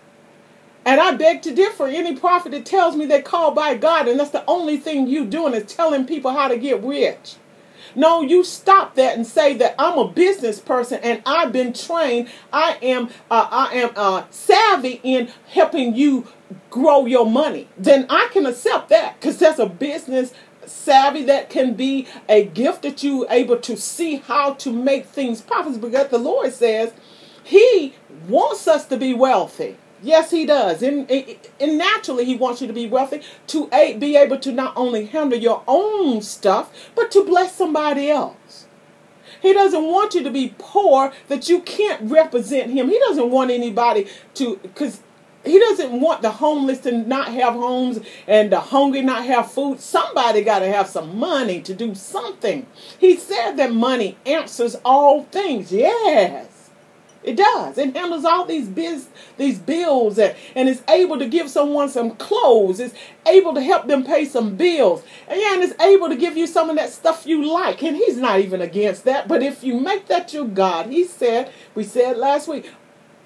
And 0.84 1.00
I 1.00 1.14
beg 1.14 1.42
to 1.42 1.54
differ. 1.54 1.86
Any 1.86 2.16
prophet 2.16 2.52
that 2.52 2.66
tells 2.66 2.96
me 2.96 3.06
they're 3.06 3.22
called 3.22 3.54
by 3.54 3.76
God 3.76 4.08
and 4.08 4.18
that's 4.18 4.30
the 4.30 4.44
only 4.46 4.76
thing 4.76 5.06
you 5.06 5.24
doing 5.24 5.54
is 5.54 5.72
telling 5.72 6.06
people 6.06 6.32
how 6.32 6.48
to 6.48 6.58
get 6.58 6.82
rich. 6.82 7.36
No, 7.94 8.22
you 8.22 8.44
stop 8.44 8.94
that 8.96 9.16
and 9.16 9.26
say 9.26 9.54
that 9.54 9.74
I'm 9.78 9.98
a 9.98 10.08
business 10.08 10.58
person 10.58 11.00
and 11.02 11.22
I've 11.26 11.52
been 11.52 11.72
trained. 11.72 12.28
I 12.52 12.78
am 12.82 13.08
uh, 13.30 13.48
I 13.50 13.74
am 13.74 13.90
uh, 13.96 14.24
savvy 14.30 15.00
in 15.02 15.30
helping 15.48 15.94
you 15.94 16.26
grow 16.70 17.06
your 17.06 17.26
money. 17.26 17.68
Then 17.76 18.06
I 18.08 18.28
can 18.32 18.46
accept 18.46 18.88
that 18.90 19.20
because 19.20 19.38
that's 19.38 19.58
a 19.58 19.66
business 19.66 20.32
savvy 20.66 21.24
that 21.24 21.50
can 21.50 21.74
be 21.74 22.06
a 22.28 22.44
gift 22.44 22.82
that 22.82 23.02
you 23.02 23.26
able 23.28 23.58
to 23.58 23.76
see 23.76 24.16
how 24.16 24.54
to 24.54 24.72
make 24.72 25.06
things 25.06 25.40
profitable. 25.40 25.88
Because 25.88 26.08
the 26.08 26.18
Lord 26.18 26.52
says 26.52 26.92
He 27.44 27.94
wants 28.28 28.66
us 28.68 28.86
to 28.86 28.96
be 28.96 29.14
wealthy. 29.14 29.76
Yes, 30.02 30.32
he 30.32 30.44
does. 30.46 30.82
And, 30.82 31.08
and 31.10 31.78
naturally, 31.78 32.24
he 32.24 32.34
wants 32.34 32.60
you 32.60 32.66
to 32.66 32.72
be 32.72 32.88
wealthy, 32.88 33.22
to 33.46 33.68
be 33.98 34.16
able 34.16 34.38
to 34.40 34.50
not 34.52 34.76
only 34.76 35.06
handle 35.06 35.38
your 35.38 35.62
own 35.68 36.22
stuff, 36.22 36.90
but 36.94 37.10
to 37.12 37.24
bless 37.24 37.54
somebody 37.54 38.10
else. 38.10 38.66
He 39.40 39.52
doesn't 39.52 39.84
want 39.84 40.14
you 40.14 40.22
to 40.22 40.30
be 40.30 40.54
poor 40.58 41.12
that 41.28 41.48
you 41.48 41.60
can't 41.60 42.10
represent 42.10 42.70
him. 42.70 42.88
He 42.88 42.98
doesn't 42.98 43.30
want 43.30 43.50
anybody 43.50 44.06
to, 44.34 44.56
because 44.62 45.00
he 45.44 45.58
doesn't 45.58 46.00
want 46.00 46.22
the 46.22 46.30
homeless 46.30 46.78
to 46.80 46.92
not 46.92 47.28
have 47.28 47.54
homes 47.54 47.98
and 48.28 48.52
the 48.52 48.60
hungry 48.60 49.02
not 49.02 49.24
have 49.24 49.50
food. 49.50 49.80
Somebody 49.80 50.42
got 50.42 50.60
to 50.60 50.68
have 50.68 50.88
some 50.88 51.18
money 51.18 51.60
to 51.62 51.74
do 51.74 51.94
something. 51.94 52.66
He 52.98 53.16
said 53.16 53.56
that 53.56 53.72
money 53.72 54.16
answers 54.24 54.76
all 54.84 55.24
things. 55.24 55.72
Yes. 55.72 56.46
It 57.24 57.36
does. 57.36 57.78
It 57.78 57.96
handles 57.96 58.24
all 58.24 58.44
these 58.44 58.68
biz, 58.68 59.08
these 59.36 59.58
bills 59.58 60.18
and, 60.18 60.34
and 60.56 60.68
is 60.68 60.82
able 60.88 61.18
to 61.18 61.26
give 61.28 61.48
someone 61.48 61.88
some 61.88 62.16
clothes. 62.16 62.80
It's 62.80 62.94
able 63.26 63.54
to 63.54 63.62
help 63.62 63.86
them 63.86 64.04
pay 64.04 64.24
some 64.24 64.56
bills. 64.56 65.02
And 65.28 65.40
yeah, 65.40 65.54
and 65.54 65.62
it's 65.62 65.80
able 65.80 66.08
to 66.08 66.16
give 66.16 66.36
you 66.36 66.46
some 66.46 66.68
of 66.68 66.76
that 66.76 66.90
stuff 66.90 67.26
you 67.26 67.44
like. 67.44 67.82
And 67.82 67.96
he's 67.96 68.16
not 68.16 68.40
even 68.40 68.60
against 68.60 69.04
that. 69.04 69.28
But 69.28 69.42
if 69.42 69.62
you 69.62 69.78
make 69.78 70.06
that 70.06 70.32
your 70.32 70.46
God, 70.46 70.86
he 70.86 71.04
said, 71.04 71.52
we 71.74 71.84
said 71.84 72.18
last 72.18 72.48
week, 72.48 72.70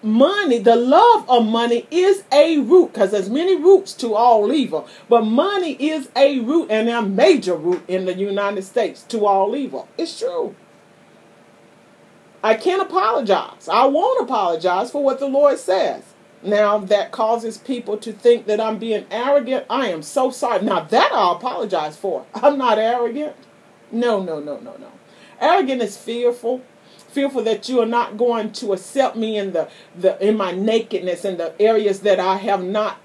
money, 0.02 0.58
the 0.58 0.76
love 0.76 1.28
of 1.28 1.46
money 1.46 1.86
is 1.90 2.22
a 2.30 2.58
root 2.58 2.92
because 2.92 3.10
there's 3.12 3.30
many 3.30 3.56
roots 3.56 3.92
to 3.94 4.14
all 4.14 4.52
evil. 4.52 4.86
But 5.08 5.22
money 5.22 5.72
is 5.72 6.10
a 6.14 6.40
root 6.40 6.70
and 6.70 6.88
a 6.88 7.02
major 7.02 7.56
root 7.56 7.82
in 7.88 8.04
the 8.04 8.14
United 8.14 8.62
States 8.62 9.02
to 9.04 9.24
all 9.26 9.56
evil. 9.56 9.88
It's 9.96 10.18
true. 10.18 10.54
I 12.46 12.54
can't 12.54 12.80
apologize. 12.80 13.68
I 13.68 13.86
won't 13.86 14.22
apologize 14.22 14.92
for 14.92 15.02
what 15.02 15.18
the 15.18 15.26
Lord 15.26 15.58
says. 15.58 16.04
Now, 16.44 16.78
that 16.78 17.10
causes 17.10 17.58
people 17.58 17.96
to 17.96 18.12
think 18.12 18.46
that 18.46 18.60
I'm 18.60 18.78
being 18.78 19.04
arrogant. 19.10 19.66
I 19.68 19.88
am 19.88 20.00
so 20.00 20.30
sorry. 20.30 20.62
Now, 20.62 20.78
that 20.78 21.10
I'll 21.12 21.32
apologize 21.32 21.96
for. 21.96 22.24
I'm 22.34 22.56
not 22.56 22.78
arrogant. 22.78 23.34
No, 23.90 24.22
no, 24.22 24.38
no, 24.38 24.60
no, 24.60 24.76
no. 24.76 24.92
Arrogant 25.40 25.82
is 25.82 25.96
fearful. 25.96 26.62
Fearful 27.08 27.42
that 27.42 27.68
you 27.68 27.80
are 27.80 27.86
not 27.86 28.16
going 28.16 28.52
to 28.52 28.72
accept 28.74 29.16
me 29.16 29.36
in 29.36 29.52
the, 29.52 29.68
the 29.98 30.24
in 30.24 30.36
my 30.36 30.52
nakedness 30.52 31.24
in 31.24 31.38
the 31.38 31.60
areas 31.60 32.00
that 32.00 32.20
I 32.20 32.36
have 32.36 32.62
not 32.62 33.00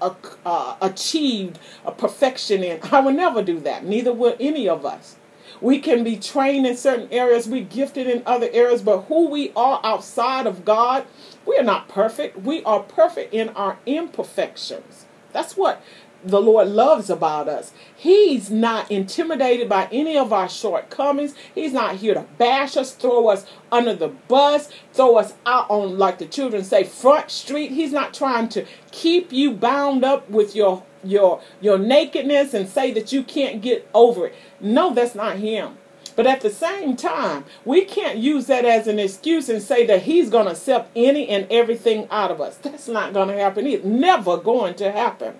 uh, 0.46 0.76
achieved 0.80 1.58
a 1.84 1.90
perfection 1.90 2.62
in. 2.62 2.78
I 2.92 3.00
will 3.00 3.12
never 3.12 3.42
do 3.42 3.58
that. 3.60 3.84
Neither 3.84 4.12
will 4.12 4.36
any 4.38 4.68
of 4.68 4.86
us. 4.86 5.16
We 5.62 5.78
can 5.78 6.02
be 6.02 6.16
trained 6.16 6.66
in 6.66 6.76
certain 6.76 7.08
areas, 7.12 7.46
we 7.46 7.60
gifted 7.60 8.08
in 8.08 8.24
other 8.26 8.48
areas, 8.52 8.82
but 8.82 9.02
who 9.02 9.28
we 9.28 9.52
are 9.54 9.80
outside 9.84 10.48
of 10.48 10.64
God, 10.64 11.06
we 11.46 11.56
are 11.56 11.62
not 11.62 11.88
perfect. 11.88 12.42
We 12.42 12.64
are 12.64 12.80
perfect 12.80 13.32
in 13.32 13.50
our 13.50 13.78
imperfections. 13.86 15.06
That's 15.32 15.56
what 15.56 15.80
the 16.24 16.40
Lord 16.40 16.68
loves 16.68 17.10
about 17.10 17.48
us. 17.48 17.72
He's 17.94 18.50
not 18.50 18.90
intimidated 18.90 19.68
by 19.68 19.88
any 19.92 20.18
of 20.18 20.32
our 20.32 20.48
shortcomings. 20.48 21.34
He's 21.54 21.72
not 21.72 21.96
here 21.96 22.14
to 22.14 22.26
bash 22.38 22.76
us, 22.76 22.92
throw 22.92 23.28
us 23.28 23.46
under 23.70 23.94
the 23.94 24.08
bus, 24.08 24.68
throw 24.92 25.16
us 25.16 25.34
out 25.46 25.70
on, 25.70 25.96
like 25.96 26.18
the 26.18 26.26
children 26.26 26.64
say, 26.64 26.82
front 26.82 27.30
street. 27.30 27.70
He's 27.70 27.92
not 27.92 28.14
trying 28.14 28.48
to 28.50 28.66
keep 28.90 29.32
you 29.32 29.52
bound 29.52 30.04
up 30.04 30.28
with 30.28 30.56
your 30.56 30.82
your 31.04 31.40
your 31.60 31.78
nakedness 31.78 32.54
and 32.54 32.68
say 32.68 32.92
that 32.92 33.12
you 33.12 33.22
can't 33.22 33.60
get 33.60 33.88
over 33.94 34.26
it. 34.26 34.34
No, 34.60 34.94
that's 34.94 35.14
not 35.14 35.36
him. 35.36 35.78
But 36.14 36.26
at 36.26 36.42
the 36.42 36.50
same 36.50 36.96
time, 36.96 37.44
we 37.64 37.84
can't 37.84 38.18
use 38.18 38.46
that 38.46 38.64
as 38.64 38.86
an 38.86 38.98
excuse 38.98 39.48
and 39.48 39.62
say 39.62 39.86
that 39.86 40.02
he's 40.02 40.28
going 40.28 40.44
to 40.44 40.52
accept 40.52 40.90
any 40.94 41.28
and 41.28 41.46
everything 41.50 42.06
out 42.10 42.30
of 42.30 42.40
us. 42.40 42.56
That's 42.56 42.88
not 42.88 43.14
going 43.14 43.28
to 43.28 43.34
happen. 43.34 43.66
It's 43.66 43.84
never 43.84 44.36
going 44.36 44.74
to 44.74 44.92
happen. 44.92 45.36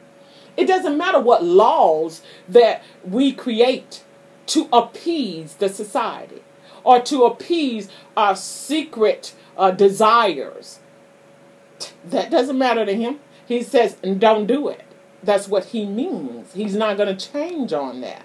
It 0.57 0.67
doesn't 0.67 0.97
matter 0.97 1.21
what 1.21 1.45
laws 1.45 2.23
that 2.49 2.83
we 3.05 3.33
create 3.33 4.03
to 4.47 4.69
appease 4.73 5.55
the 5.55 5.69
society 5.69 6.43
or 6.85 7.01
to 7.03 7.25
appease 7.25 7.89
our 8.17 8.37
secret 8.37 9.35
uh, 9.57 9.71
desires. 9.71 10.81
That 12.05 12.31
doesn't 12.31 12.59
matter 12.59 12.85
to 12.85 12.95
him. 12.95 13.21
He 13.47 13.63
says, 13.63 13.95
don't 13.95 14.47
do 14.47 14.69
it. 14.69 14.83
That's 15.23 15.49
what 15.49 15.67
he 15.67 15.87
means. 15.87 16.53
He's 16.53 16.75
not 16.75 16.97
going 16.97 17.17
to 17.17 17.33
change 17.33 17.73
on 17.73 18.01
that. 18.01 18.25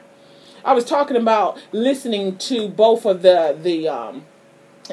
I 0.66 0.74
was 0.74 0.84
talking 0.84 1.16
about 1.16 1.60
listening 1.72 2.38
to 2.39 2.68
both 2.68 3.06
of 3.06 3.22
the 3.22 3.58
the 3.62 3.88
um, 3.88 4.25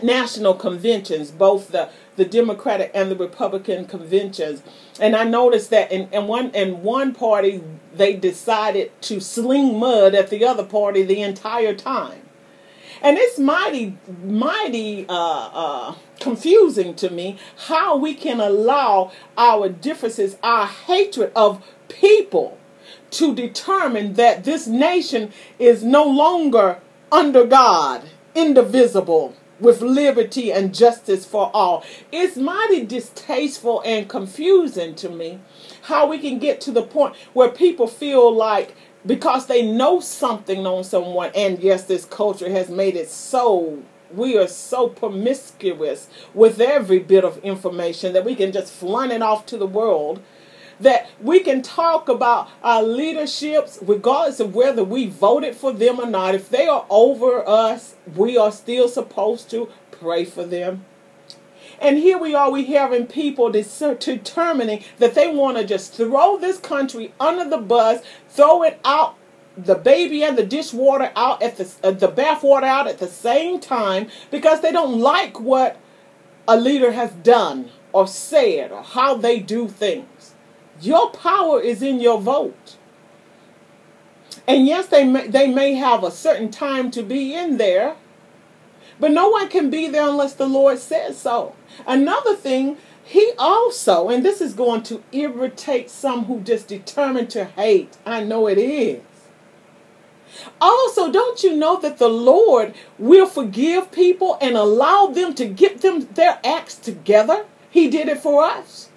national 0.03 0.55
conventions, 0.55 1.31
both 1.31 1.69
the 1.69 1.89
the 2.17 2.25
Democratic 2.25 2.91
and 2.95 3.11
the 3.11 3.17
Republican 3.17 3.87
conventions, 3.87 4.63
and 5.01 5.17
I 5.17 5.25
noticed 5.25 5.71
that 5.71 5.91
in, 5.91 6.09
in 6.13 6.27
one 6.27 6.51
in 6.51 6.83
one 6.83 7.15
party 7.15 7.63
they 7.93 8.15
decided 8.15 8.93
to 9.03 9.21
sling 9.21 9.79
mud 9.79 10.15
at 10.15 10.31
the 10.31 10.45
other 10.45 10.65
party 10.65 11.03
the 11.03 11.23
entire 11.23 11.75
time. 11.75 12.21
And 13.03 13.19
it's 13.19 13.39
mighty, 13.39 13.99
mighty 14.23 15.07
uh, 15.09 15.13
uh, 15.13 15.95
confusing 16.21 16.95
to 16.95 17.11
me 17.11 17.39
how 17.67 17.97
we 17.97 18.15
can 18.15 18.41
allow 18.41 19.13
our 19.37 19.69
differences, 19.69 20.39
our 20.43 20.67
hatred 20.67 21.31
of 21.37 21.63
people 22.01 22.59
to 23.11 23.35
determine 23.35 24.15
that 24.15 24.45
this 24.45 24.67
nation 24.67 25.33
is 25.59 25.83
no 25.85 26.05
longer 26.05 26.81
under 27.11 27.45
God, 27.45 28.05
indivisible, 28.35 29.35
with 29.61 29.81
liberty 29.81 30.53
and 30.53 30.75
justice 30.75 31.25
for 31.25 31.51
all. 31.55 31.85
It's 32.11 32.37
mighty 32.37 32.85
distasteful 32.85 33.83
and 33.85 34.09
confusing 34.09 34.95
to 34.97 35.09
me 35.09 35.39
how 35.83 36.09
we 36.09 36.19
can 36.19 36.39
get 36.39 36.61
to 36.63 36.73
the 36.73 36.83
point 36.83 37.15
where 37.33 37.49
people 37.49 37.87
feel 37.87 38.35
like 38.35 38.75
because 39.07 39.47
they 39.47 39.63
know 39.63 40.01
something 40.01 40.67
on 40.67 40.83
someone, 40.83 41.31
and 41.35 41.59
yes, 41.59 41.85
this 41.85 42.07
culture 42.07 42.51
has 42.51 42.71
made 42.71 42.97
it 42.97 43.09
so 43.09 43.83
we 44.13 44.39
are 44.39 44.47
so 44.47 44.89
promiscuous 44.89 46.09
with 46.35 46.61
every 46.61 46.99
bit 46.99 47.25
of 47.25 47.39
information 47.39 48.13
that 48.13 48.25
we 48.25 48.35
can 48.35 48.53
just 48.53 48.73
flaunt 48.73 49.13
it 49.13 49.23
off 49.23 49.45
to 49.47 49.57
the 49.57 49.67
world 49.67 50.23
that 50.85 51.09
we 51.21 51.41
can 51.41 51.63
talk 51.63 52.09
about 52.09 52.49
our 52.63 52.83
leaderships 52.83 53.79
regardless 53.83 54.41
of 54.41 54.55
whether 54.55 54.85
we 54.85 55.07
voted 55.07 55.55
for 55.55 55.73
them 55.73 55.99
or 56.01 56.07
not. 56.07 56.35
If 56.35 56.49
they 56.49 56.67
are 56.67 56.87
over 56.89 57.47
us, 57.47 57.97
we 58.15 58.39
are 58.39 58.53
still 58.53 58.89
supposed 58.89 59.51
to 59.51 59.69
pray 59.91 60.25
for 60.25 60.45
them. 60.45 60.85
And 61.81 61.99
here 61.99 62.19
we 62.19 62.35
are, 62.35 62.51
we 62.51 62.65
having 62.67 63.07
people 63.07 63.51
determining 63.51 64.85
that 64.99 65.15
they 65.15 65.35
want 65.35 65.59
to 65.59 65.65
just 65.65 65.95
throw 65.95 66.39
this 66.39 66.59
country 66.59 67.13
under 67.19 67.49
the 67.49 67.59
bus, 67.59 68.03
throw 68.29 68.63
it 68.63 68.79
out, 68.85 69.17
the 69.57 69.75
baby 69.75 70.23
and 70.25 70.37
the 70.37 70.45
dishwater 70.47 71.13
out 71.15 71.43
at 71.43 71.57
the 71.57 71.73
uh, 71.85 71.93
the 71.93 72.09
bathwater 72.09 72.65
out 72.65 72.89
at 72.89 72.99
the 72.99 73.07
same 73.07 73.61
time 73.61 74.09
because 74.33 74.61
they 74.61 74.73
don't 74.73 74.99
like 74.99 75.39
what 75.39 75.77
a 76.49 76.57
leader 76.57 76.91
has 76.91 77.13
done 77.13 77.71
or 77.93 78.09
said 78.09 78.73
or 78.73 78.83
how 78.83 79.15
they 79.15 79.39
do 79.39 79.69
things. 79.69 80.09
Your 80.81 81.11
power 81.11 81.61
is 81.61 81.83
in 81.83 82.01
your 82.01 82.21
vote. 82.21 82.77
And 84.47 84.67
yes, 84.67 84.89
they 84.89 85.05
may, 85.05 85.27
they 85.29 85.49
may 85.49 85.75
have 85.75 86.05
a 86.05 86.11
certain 86.11 86.51
time 86.51 86.91
to 86.93 87.03
be 87.03 87.35
in 87.35 87.57
there, 87.57 87.97
but 89.01 89.11
no 89.11 89.29
one 89.29 89.49
can 89.49 89.71
be 89.71 89.89
there 89.89 90.09
unless 90.09 90.35
the 90.35 90.47
Lord 90.47 90.79
says 90.79 91.19
so. 91.19 91.55
Another 91.87 92.37
thing, 92.37 92.77
he 93.03 93.33
also, 93.39 94.09
and 94.09 94.25
this 94.25 94.41
is 94.41 94.55
going 94.55 94.83
to 94.85 95.03
irritate 95.13 95.91
some 95.91 96.25
who 96.25 96.41
just 96.41 96.69
determined 96.69 97.31
to 97.31 97.45
hate. 97.45 97.97
I 98.05 98.23
know 98.23 98.47
it 98.47 98.59
is. 98.59 99.03
Also, 100.61 101.13
don't 101.13 101.43
you 101.43 101.55
know 101.57 101.79
that 101.81 101.99
the 101.99 102.09
Lord 102.09 102.75
will 102.99 103.27
forgive 103.27 103.93
people 103.93 104.37
and 104.41 104.57
allow 104.57 105.07
them 105.07 105.35
to 105.35 105.47
get 105.47 105.81
them 105.81 106.09
their 106.15 106.41
acts 106.45 106.75
together? 106.75 107.47
He 107.71 107.89
did 107.89 108.09
it 108.09 108.19
for 108.19 108.43
us. 108.43 108.89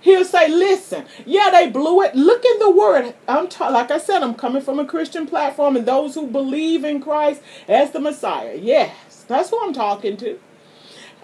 He'll 0.00 0.24
say, 0.24 0.48
"Listen, 0.48 1.04
yeah, 1.26 1.50
they 1.50 1.68
blew 1.68 2.02
it. 2.02 2.14
Look 2.14 2.44
in 2.44 2.58
the 2.58 2.70
Word. 2.70 3.14
I'm 3.28 3.48
t- 3.48 3.64
like 3.64 3.90
I 3.90 3.98
said, 3.98 4.22
I'm 4.22 4.34
coming 4.34 4.62
from 4.62 4.78
a 4.78 4.84
Christian 4.84 5.26
platform, 5.26 5.76
and 5.76 5.86
those 5.86 6.14
who 6.14 6.26
believe 6.26 6.84
in 6.84 7.00
Christ 7.00 7.42
as 7.68 7.90
the 7.90 8.00
Messiah. 8.00 8.56
Yes, 8.60 9.24
that's 9.28 9.50
who 9.50 9.62
I'm 9.62 9.72
talking 9.72 10.16
to. 10.18 10.38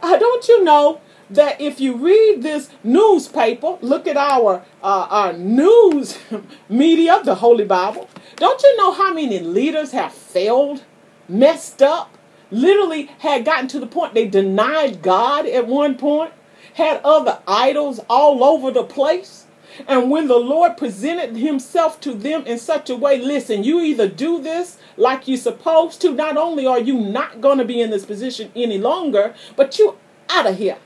Uh, 0.03 0.19
don't 0.19 0.47
you 0.47 0.63
know 0.63 1.01
that 1.31 1.61
if 1.61 1.81
you 1.81 1.97
read 1.97 2.43
this 2.43 2.71
newspaper, 2.85 3.79
look 3.81 4.07
at 4.07 4.17
our 4.17 4.65
uh, 4.83 5.07
our 5.11 5.33
news 5.33 6.19
media, 6.69 7.21
the 7.25 7.37
Holy 7.37 7.65
Bible. 7.65 8.09
Don't 8.37 8.63
you 8.63 8.77
know 8.77 8.93
how 8.93 9.13
many 9.13 9.39
leaders 9.39 9.93
have 9.93 10.13
failed, 10.13 10.85
messed 11.29 11.83
up, 11.83 12.17
literally 12.51 13.07
had 13.19 13.45
gotten 13.45 13.69
to 13.69 13.81
the 13.81 13.87
point 13.87 14.15
they 14.15 14.29
denied 14.29 15.03
God 15.03 15.47
at 15.47 15.67
one 15.67 15.97
point, 15.97 16.33
had 16.77 17.01
other 17.03 17.41
idols 17.47 18.01
all 18.09 18.45
over 18.45 18.71
the 18.71 18.85
place? 18.85 19.47
And 19.87 20.11
when 20.11 20.29
the 20.29 20.39
Lord 20.39 20.77
presented 20.77 21.37
himself 21.37 22.01
to 22.01 22.15
them 22.15 22.47
in 22.47 22.59
such 22.59 22.89
a 22.89 22.97
way, 22.97 23.19
listen, 23.19 23.65
you 23.65 23.81
either 23.81 24.09
do 24.09 24.41
this 24.41 24.79
like 24.97 25.27
you're 25.27 25.37
supposed 25.37 26.01
to, 26.03 26.13
not 26.13 26.37
only 26.37 26.67
are 26.67 26.79
you 26.79 26.99
not 26.99 27.41
going 27.41 27.59
to 27.59 27.65
be 27.65 27.81
in 27.81 27.91
this 27.91 28.07
position 28.07 28.51
any 28.55 28.79
longer, 28.79 29.35
but 29.55 29.79
you 29.79 29.97
out 30.31 30.47
of 30.47 30.59
here. 30.59 30.79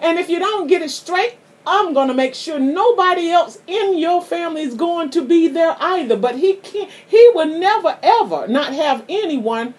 And 0.00 0.18
if 0.18 0.28
you 0.28 0.38
don't 0.38 0.66
get 0.66 0.82
it 0.82 0.90
straight, 0.90 1.36
I'm 1.66 1.92
going 1.94 2.08
to 2.08 2.14
make 2.14 2.34
sure 2.34 2.58
nobody 2.58 3.30
else 3.30 3.58
in 3.66 3.98
your 3.98 4.22
family 4.22 4.62
is 4.62 4.74
going 4.74 5.10
to 5.10 5.22
be 5.22 5.48
there 5.48 5.76
either. 5.80 6.16
But 6.16 6.36
he 6.36 6.54
can't, 6.54 6.90
he 7.06 7.30
will 7.34 7.58
never 7.58 7.98
ever 8.02 8.48
not 8.48 8.72
have 8.72 9.04
anyone 9.08 9.74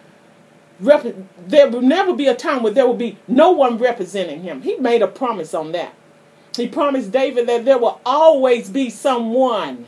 rep- 0.80 1.16
there 1.48 1.70
will 1.70 1.82
never 1.82 2.14
be 2.14 2.28
a 2.28 2.36
time 2.36 2.64
where 2.64 2.74
there 2.74 2.88
will 2.88 2.94
be 2.94 3.18
no 3.28 3.52
one 3.52 3.78
representing 3.78 4.44
him. 4.44 4.62
He 4.62 4.78
made 4.78 5.02
a 5.02 5.08
promise 5.08 5.54
on 5.54 5.72
that. 5.74 5.94
He 6.56 6.68
promised 6.68 7.12
David 7.12 7.48
that 7.48 7.66
there 7.66 7.78
will 7.80 8.00
always 8.06 8.70
be 8.70 8.90
someone 8.90 9.88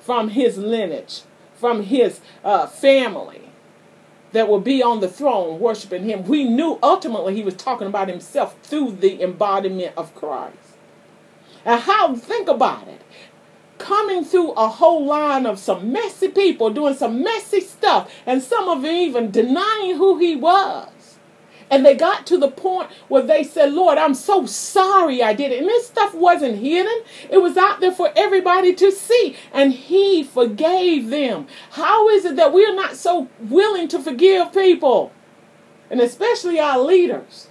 from 0.00 0.30
his 0.30 0.56
lineage, 0.58 1.22
from 1.54 1.82
his 1.82 2.20
uh, 2.42 2.66
family 2.66 3.50
that 4.32 4.48
will 4.48 4.60
be 4.60 4.82
on 4.82 5.00
the 5.00 5.08
throne 5.08 5.60
worshiping 5.60 6.04
him. 6.04 6.24
We 6.24 6.44
knew 6.44 6.78
ultimately 6.82 7.34
he 7.34 7.42
was 7.42 7.54
talking 7.54 7.86
about 7.86 8.08
himself 8.08 8.56
through 8.62 8.92
the 8.92 9.22
embodiment 9.22 9.94
of 9.96 10.14
Christ. 10.14 10.56
And 11.64 11.80
how, 11.80 12.14
think 12.16 12.48
about 12.48 12.88
it, 12.88 13.00
coming 13.84 14.24
through 14.24 14.52
a 14.52 14.66
whole 14.66 15.04
line 15.04 15.44
of 15.44 15.58
some 15.58 15.92
messy 15.92 16.28
people 16.28 16.70
doing 16.70 16.94
some 16.94 17.22
messy 17.22 17.60
stuff, 17.60 18.10
and 18.24 18.42
some 18.42 18.66
of 18.66 18.80
them 18.80 18.90
even 18.90 19.30
denying 19.30 19.96
who 19.98 20.18
he 20.18 20.34
was. 20.34 21.18
And 21.70 21.84
they 21.84 21.94
got 21.94 22.26
to 22.28 22.38
the 22.38 22.50
point 22.50 22.90
where 23.08 23.22
they 23.22 23.44
said, 23.44 23.72
Lord, 23.72 23.98
I'm 23.98 24.14
so 24.14 24.46
sorry 24.46 25.22
I 25.22 25.34
did 25.34 25.52
it. 25.52 25.60
And 25.60 25.68
this 25.68 25.86
stuff 25.86 26.14
wasn't 26.14 26.58
hidden, 26.58 27.02
it 27.28 27.38
was 27.38 27.58
out 27.58 27.80
there 27.80 27.92
for 27.92 28.10
everybody 28.16 28.74
to 28.74 28.90
see. 28.90 29.36
And 29.52 29.72
He 29.72 30.24
forgave 30.24 31.10
them. 31.10 31.46
How 31.72 32.08
is 32.08 32.24
it 32.24 32.36
that 32.36 32.52
we 32.52 32.64
are 32.64 32.74
not 32.74 32.96
so 32.96 33.28
willing 33.38 33.88
to 33.88 33.98
forgive 33.98 34.52
people? 34.52 35.12
And 35.90 36.00
especially 36.00 36.58
our 36.58 36.78
leaders. 36.78 37.48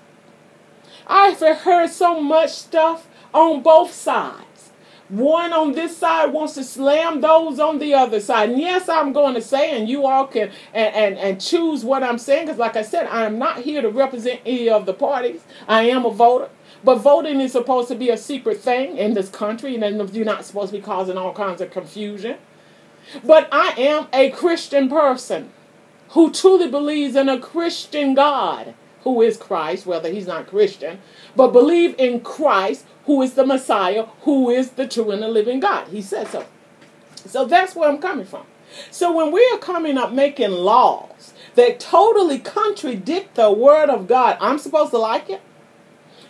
I've 1.06 1.40
heard 1.40 1.90
so 1.90 2.20
much 2.20 2.52
stuff 2.52 3.08
on 3.34 3.62
both 3.62 3.94
sides. 3.94 4.43
One 5.14 5.54
on 5.54 5.74
this 5.74 5.96
side 5.96 6.34
wants 6.34 6.56
to 6.56 6.64
slam 6.64 7.22
those 7.22 7.60
on 7.60 7.78
the 7.78 7.94
other 7.94 8.20
side. 8.20 8.50
And 8.50 8.60
yes, 8.60 8.90
I'm 8.90 9.14
going 9.14 9.36
to 9.36 9.44
say, 9.44 9.78
and 9.78 9.88
you 9.88 10.08
all 10.08 10.26
can 10.26 10.50
and, 10.74 10.96
and, 10.96 11.18
and 11.20 11.40
choose 11.40 11.86
what 11.86 12.02
I'm 12.02 12.18
saying, 12.18 12.48
because 12.48 12.58
like 12.58 12.76
I 12.76 12.82
said, 12.82 13.06
I 13.06 13.26
am 13.26 13.38
not 13.38 13.60
here 13.60 13.84
to 13.84 13.90
represent 13.90 14.42
any 14.44 14.70
of 14.70 14.88
the 14.88 14.94
parties. 14.94 15.42
I 15.68 15.84
am 15.84 16.04
a 16.04 16.10
voter. 16.10 16.50
But 16.84 16.96
voting 16.96 17.42
is 17.42 17.52
supposed 17.52 17.90
to 17.90 17.96
be 17.96 18.10
a 18.10 18.18
secret 18.18 18.60
thing 18.60 18.98
in 18.98 19.14
this 19.14 19.30
country, 19.30 19.76
and 19.76 20.16
you're 20.16 20.26
not 20.26 20.46
supposed 20.46 20.72
to 20.74 20.80
be 20.80 20.84
causing 20.84 21.16
all 21.16 21.32
kinds 21.32 21.62
of 21.62 21.70
confusion. 21.70 22.38
But 23.24 23.48
I 23.52 23.76
am 23.78 24.08
a 24.14 24.32
Christian 24.32 24.90
person 24.90 25.52
who 26.10 26.32
truly 26.32 26.72
believes 26.72 27.16
in 27.16 27.30
a 27.30 27.40
Christian 27.40 28.16
God 28.16 28.74
who 29.04 29.22
is 29.22 29.38
Christ, 29.38 29.86
whether 29.86 30.10
he's 30.10 30.28
not 30.28 30.48
Christian, 30.48 31.00
but 31.36 31.52
believe 31.52 31.96
in 31.98 32.22
Christ 32.22 32.86
who 33.06 33.22
is 33.22 33.34
the 33.34 33.46
Messiah, 33.46 34.06
who 34.22 34.50
is 34.50 34.72
the 34.72 34.88
true 34.88 35.12
and 35.12 35.22
the 35.22 35.28
living 35.28 35.60
God. 35.60 35.88
He 35.90 36.02
said 36.02 36.28
so. 36.28 36.46
So 37.16 37.46
that's 37.46 37.76
where 37.76 37.90
I'm 37.90 38.00
coming 38.00 38.26
from. 38.26 38.46
So 38.92 39.16
when 39.16 39.32
we 39.32 39.48
are 39.54 39.60
coming 39.60 39.98
up 39.98 40.12
making 40.12 40.52
laws 40.52 41.34
that 41.56 41.80
totally 41.80 42.40
contradict 42.40 43.36
the 43.36 43.52
word 43.52 43.90
of 43.90 44.08
God, 44.08 44.38
I'm 44.40 44.58
supposed 44.58 44.92
to 44.92 44.98
like 44.98 45.30
it? 45.30 45.42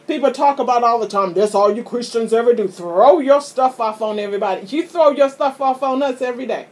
People 0.08 0.32
talk 0.32 0.60
about 0.60 0.84
all 0.84 1.00
the 1.00 1.08
time, 1.08 1.34
that's 1.34 1.56
all 1.56 1.74
you 1.74 1.82
Christians 1.84 2.34
ever 2.34 2.54
do. 2.54 2.68
Throw 2.68 3.20
your 3.20 3.40
stuff 3.40 3.80
off 3.80 4.02
on 4.02 4.20
everybody. 4.20 4.66
You 4.68 4.86
throw 4.86 5.12
your 5.12 5.30
stuff 5.30 5.62
off 5.62 5.82
on 5.82 6.04
us 6.04 6.22
every 6.22 6.46
day. 6.46 6.68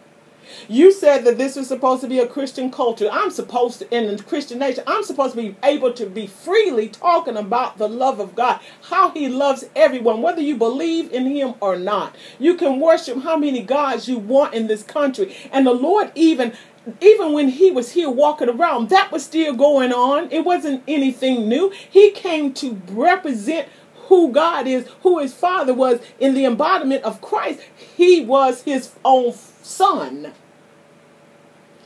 You 0.67 0.91
said 0.91 1.23
that 1.25 1.37
this 1.37 1.55
was 1.55 1.67
supposed 1.67 2.01
to 2.01 2.07
be 2.07 2.19
a 2.19 2.27
Christian 2.27 2.71
culture. 2.71 3.09
I'm 3.11 3.31
supposed 3.31 3.79
to, 3.79 3.95
in 3.95 4.15
the 4.15 4.23
Christian 4.23 4.59
nation, 4.59 4.83
I'm 4.87 5.03
supposed 5.03 5.35
to 5.35 5.41
be 5.41 5.55
able 5.63 5.93
to 5.93 6.05
be 6.05 6.27
freely 6.27 6.89
talking 6.89 7.37
about 7.37 7.77
the 7.77 7.89
love 7.89 8.19
of 8.19 8.35
God, 8.35 8.59
how 8.83 9.11
He 9.11 9.27
loves 9.29 9.65
everyone, 9.75 10.21
whether 10.21 10.41
you 10.41 10.57
believe 10.57 11.11
in 11.11 11.25
Him 11.25 11.55
or 11.59 11.77
not. 11.77 12.15
You 12.39 12.55
can 12.55 12.79
worship 12.79 13.23
how 13.23 13.37
many 13.37 13.61
gods 13.61 14.07
you 14.07 14.17
want 14.17 14.53
in 14.53 14.67
this 14.67 14.83
country. 14.83 15.35
And 15.51 15.65
the 15.65 15.73
Lord 15.73 16.11
even 16.15 16.53
even 16.99 17.33
when 17.33 17.47
he 17.47 17.69
was 17.71 17.91
here 17.91 18.09
walking 18.09 18.49
around, 18.49 18.89
that 18.89 19.11
was 19.11 19.23
still 19.23 19.53
going 19.53 19.93
on. 19.93 20.31
It 20.31 20.43
wasn't 20.43 20.83
anything 20.87 21.47
new. 21.47 21.69
He 21.69 22.11
came 22.11 22.53
to 22.55 22.81
represent 22.89 23.67
who 24.07 24.31
God 24.31 24.67
is, 24.67 24.87
who 25.03 25.19
his 25.19 25.33
father 25.33 25.73
was 25.73 25.99
in 26.19 26.33
the 26.33 26.45
embodiment 26.45 27.03
of 27.03 27.21
Christ. 27.21 27.61
He 27.75 28.25
was 28.25 28.63
his 28.63 28.91
own 29.05 29.33
son. 29.61 30.33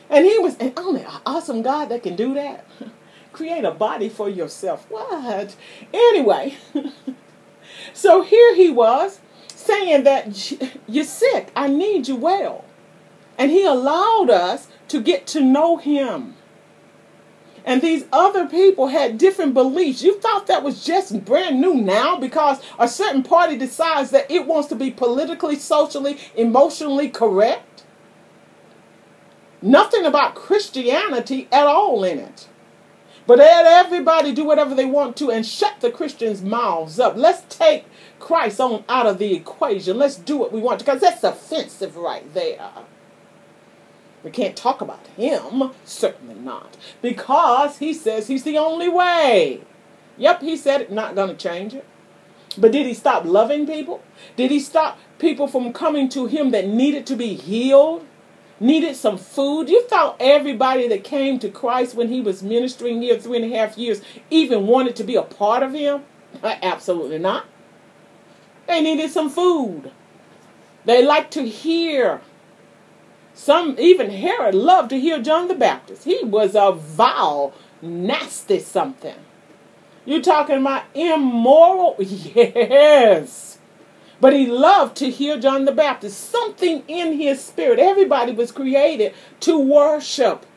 And 0.09 0.25
he 0.25 0.37
was, 0.37 0.55
and 0.57 0.73
only 0.77 1.01
an 1.01 1.21
awesome 1.25 1.61
God 1.61 1.89
that 1.89 2.03
can 2.03 2.15
do 2.15 2.33
that. 2.35 2.65
Create 3.33 3.65
a 3.65 3.71
body 3.71 4.07
for 4.07 4.29
yourself. 4.29 4.85
What? 4.89 5.55
Anyway, 5.93 6.55
so 7.93 8.21
here 8.21 8.55
he 8.55 8.69
was 8.69 9.19
saying 9.47 10.03
that 10.03 10.51
you're 10.87 11.03
sick. 11.03 11.51
I 11.55 11.67
need 11.67 12.07
you 12.07 12.15
well. 12.15 12.65
And 13.37 13.51
he 13.51 13.65
allowed 13.65 14.29
us 14.29 14.67
to 14.89 15.01
get 15.01 15.27
to 15.27 15.41
know 15.41 15.77
him. 15.77 16.35
And 17.65 17.81
these 17.81 18.05
other 18.13 18.47
people 18.47 18.87
had 18.87 19.17
different 19.17 19.55
beliefs. 19.55 20.03
You 20.03 20.19
thought 20.19 20.45
that 20.47 20.63
was 20.63 20.85
just 20.85 21.25
brand 21.25 21.59
new 21.59 21.73
now 21.73 22.15
because 22.15 22.61
a 22.77 22.87
certain 22.87 23.23
party 23.23 23.57
decides 23.57 24.11
that 24.11 24.29
it 24.29 24.45
wants 24.45 24.69
to 24.69 24.75
be 24.75 24.91
politically, 24.91 25.55
socially, 25.55 26.19
emotionally 26.35 27.09
correct? 27.09 27.83
Nothing 29.65 30.06
about 30.06 30.36
Christianity 30.36 31.47
at 31.51 31.65
all 31.65 32.04
in 32.04 32.19
it. 32.19 32.47
But 33.25 33.39
let 33.39 33.65
everybody 33.65 34.32
do 34.32 34.43
whatever 34.43 34.75
they 34.75 34.86
want 34.86 35.17
to 35.17 35.32
and 35.32 35.43
shut 35.43 35.82
the 35.82 35.89
Christians' 35.89 36.43
mouths 36.43 36.99
up. 36.99 37.15
Let's 37.17 37.41
take 37.49 37.86
Christ 38.19 38.62
on 38.62 38.84
out 38.88 39.08
of 39.08 39.17
the 39.17 39.34
equation. 39.34 39.97
Let's 39.97 40.17
do 40.17 40.38
what 40.38 40.54
we 40.54 40.60
want 40.60 40.80
to 40.80 40.86
because 40.86 41.01
that's 41.01 41.23
offensive 41.23 41.97
right 41.97 42.32
there. 42.36 42.69
We 44.23 44.30
can't 44.30 44.56
talk 44.56 44.82
about 44.82 45.08
him. 45.17 45.71
Certainly 45.84 46.36
not. 46.36 46.78
Because 47.01 47.80
he 47.80 47.91
says 47.91 48.28
he's 48.28 48.43
the 48.43 48.60
only 48.60 48.88
way. 48.88 49.62
Yep, 50.17 50.41
he 50.41 50.56
said 50.58 50.82
it, 50.82 50.91
not 50.91 51.15
going 51.15 51.36
to 51.36 51.36
change 51.36 51.73
it. 51.73 51.86
But 52.56 52.71
did 52.71 52.86
he 52.86 52.93
stop 52.93 53.25
loving 53.25 53.65
people? 53.65 54.04
Did 54.36 54.51
he 54.51 54.60
stop 54.60 54.99
people 55.17 55.47
from 55.47 55.73
coming 55.73 56.08
to 56.10 56.28
him 56.28 56.51
that 56.51 56.67
needed 56.67 57.08
to 57.08 57.15
be 57.15 57.34
healed? 57.34 58.06
Needed 58.59 58.95
some 58.95 59.17
food? 59.17 59.69
You 59.69 59.83
thought 59.87 60.15
everybody 60.19 60.87
that 60.87 61.03
came 61.03 61.39
to 61.39 61.49
Christ 61.49 61.95
when 61.95 62.07
he 62.07 62.21
was 62.21 62.41
ministering 62.41 63.01
here 63.01 63.19
three 63.19 63.43
and 63.43 63.53
a 63.53 63.57
half 63.57 63.77
years 63.77 64.01
even 64.29 64.67
wanted 64.67 64.95
to 64.95 65.03
be 65.03 65.15
a 65.15 65.21
part 65.21 65.61
of 65.61 65.73
him? 65.73 66.03
Uh, 66.41 66.55
absolutely 66.61 67.19
not. 67.19 67.45
They 68.67 68.81
needed 68.81 69.11
some 69.11 69.29
food. 69.29 69.91
They 70.85 71.05
liked 71.05 71.31
to 71.33 71.47
hear. 71.47 72.21
Some, 73.33 73.75
even 73.77 74.09
Herod 74.09 74.55
loved 74.55 74.91
to 74.91 74.99
hear 74.99 75.21
John 75.21 75.49
the 75.49 75.55
Baptist. 75.55 76.05
He 76.05 76.23
was 76.23 76.55
a 76.55 76.71
vile, 76.71 77.53
nasty 77.81 78.59
something. 78.59 79.15
You 80.05 80.21
talking 80.21 80.57
about 80.57 80.83
immoral? 80.93 81.97
Yes. 81.99 83.54
But 84.25 84.33
he 84.33 84.47
loved 84.47 84.97
to 84.97 85.11
hear 85.11 85.39
John 85.39 85.65
the 85.65 85.71
Baptist. 85.71 86.31
Something 86.31 86.81
in 86.88 87.13
his 87.13 87.39
spirit. 87.39 87.77
Everybody 87.77 88.31
was 88.31 88.51
created 88.51 89.13
to 89.41 89.55
worship. 89.55 90.47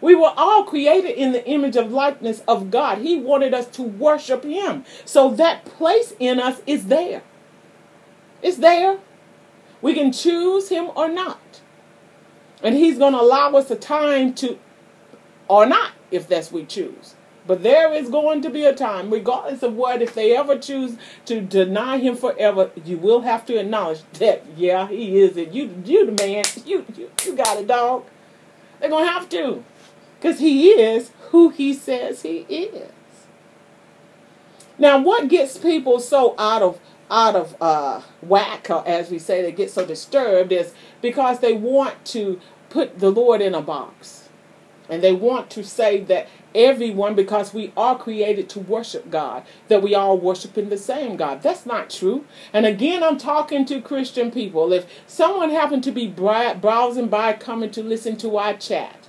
We 0.00 0.14
were 0.14 0.32
all 0.34 0.64
created 0.64 1.10
in 1.10 1.32
the 1.32 1.46
image 1.46 1.76
of 1.76 1.92
likeness 1.92 2.40
of 2.48 2.70
God. 2.70 2.96
He 2.96 3.18
wanted 3.18 3.52
us 3.52 3.66
to 3.66 3.82
worship 3.82 4.44
him. 4.44 4.86
So 5.04 5.30
that 5.32 5.66
place 5.66 6.14
in 6.18 6.40
us 6.40 6.62
is 6.66 6.86
there. 6.86 7.22
It's 8.40 8.56
there. 8.56 8.96
We 9.82 9.92
can 9.92 10.10
choose 10.10 10.70
him 10.70 10.90
or 10.96 11.06
not. 11.10 11.60
And 12.62 12.76
he's 12.76 12.96
going 12.96 13.12
to 13.12 13.20
allow 13.20 13.50
us 13.50 13.70
a 13.70 13.76
time 13.76 14.32
to, 14.36 14.58
or 15.48 15.66
not, 15.66 15.92
if 16.10 16.26
that's 16.26 16.50
we 16.50 16.64
choose. 16.64 17.14
But 17.48 17.62
there 17.62 17.94
is 17.94 18.10
going 18.10 18.42
to 18.42 18.50
be 18.50 18.66
a 18.66 18.74
time, 18.74 19.10
regardless 19.10 19.62
of 19.62 19.74
what, 19.74 20.02
if 20.02 20.14
they 20.14 20.36
ever 20.36 20.58
choose 20.58 20.98
to 21.24 21.40
deny 21.40 21.96
him 21.96 22.14
forever, 22.14 22.70
you 22.84 22.98
will 22.98 23.22
have 23.22 23.46
to 23.46 23.58
acknowledge 23.58 24.02
that, 24.18 24.44
yeah, 24.54 24.86
he 24.86 25.18
is 25.18 25.38
it. 25.38 25.50
You, 25.50 25.74
you 25.82 26.04
the 26.04 26.12
man. 26.12 26.44
You, 26.66 26.84
you, 26.94 27.10
you 27.24 27.34
got 27.34 27.58
a 27.58 27.64
dog. 27.64 28.04
They're 28.78 28.90
going 28.90 29.06
to 29.06 29.12
have 29.12 29.30
to. 29.30 29.64
Because 30.20 30.40
he 30.40 30.68
is 30.68 31.10
who 31.30 31.48
he 31.48 31.72
says 31.72 32.20
he 32.20 32.40
is. 32.50 32.92
Now, 34.78 35.00
what 35.00 35.28
gets 35.28 35.56
people 35.56 36.00
so 36.00 36.34
out 36.38 36.62
of 36.62 36.78
out 37.10 37.34
of 37.34 37.56
uh, 37.62 38.02
whack, 38.20 38.68
as 38.70 39.10
we 39.10 39.18
say, 39.18 39.40
they 39.40 39.52
get 39.52 39.70
so 39.70 39.86
disturbed 39.86 40.52
is 40.52 40.74
because 41.00 41.40
they 41.40 41.54
want 41.54 42.04
to 42.04 42.38
put 42.68 42.98
the 42.98 43.10
Lord 43.10 43.40
in 43.40 43.54
a 43.54 43.62
box. 43.62 44.17
And 44.88 45.02
they 45.02 45.12
want 45.12 45.50
to 45.50 45.62
say 45.62 46.00
that 46.04 46.28
everyone, 46.54 47.14
because 47.14 47.52
we 47.52 47.72
are 47.76 47.98
created 47.98 48.48
to 48.50 48.60
worship 48.60 49.10
God, 49.10 49.44
that 49.68 49.82
we 49.82 49.94
all 49.94 50.18
worship 50.18 50.56
in 50.56 50.70
the 50.70 50.78
same 50.78 51.16
God. 51.16 51.42
That's 51.42 51.66
not 51.66 51.90
true. 51.90 52.24
And 52.52 52.64
again, 52.64 53.02
I'm 53.02 53.18
talking 53.18 53.64
to 53.66 53.82
Christian 53.82 54.30
people. 54.30 54.72
If 54.72 54.86
someone 55.06 55.50
happened 55.50 55.84
to 55.84 55.92
be 55.92 56.06
browsing 56.06 57.08
by, 57.08 57.34
coming 57.34 57.70
to 57.72 57.82
listen 57.82 58.16
to 58.18 58.36
our 58.38 58.54
chat, 58.54 59.08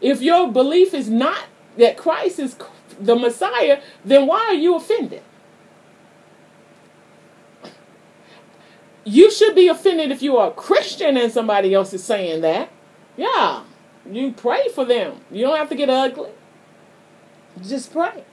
if 0.00 0.20
your 0.20 0.50
belief 0.50 0.94
is 0.94 1.08
not 1.08 1.44
that 1.76 1.96
Christ 1.96 2.38
is 2.38 2.56
the 3.00 3.16
Messiah, 3.16 3.80
then 4.04 4.26
why 4.26 4.40
are 4.40 4.54
you 4.54 4.74
offended? 4.74 5.22
You 9.04 9.30
should 9.30 9.54
be 9.54 9.68
offended 9.68 10.10
if 10.10 10.22
you 10.22 10.36
are 10.36 10.48
a 10.48 10.54
Christian 10.54 11.16
and 11.16 11.32
somebody 11.32 11.72
else 11.72 11.94
is 11.94 12.04
saying 12.04 12.42
that. 12.42 12.68
Yeah, 13.16 13.62
you 14.10 14.32
pray 14.32 14.68
for 14.74 14.84
them. 14.84 15.20
You 15.30 15.42
don't 15.42 15.56
have 15.56 15.68
to 15.70 15.74
get 15.76 15.90
ugly. 15.90 16.30
Just 17.62 17.92
pray. 17.92 18.24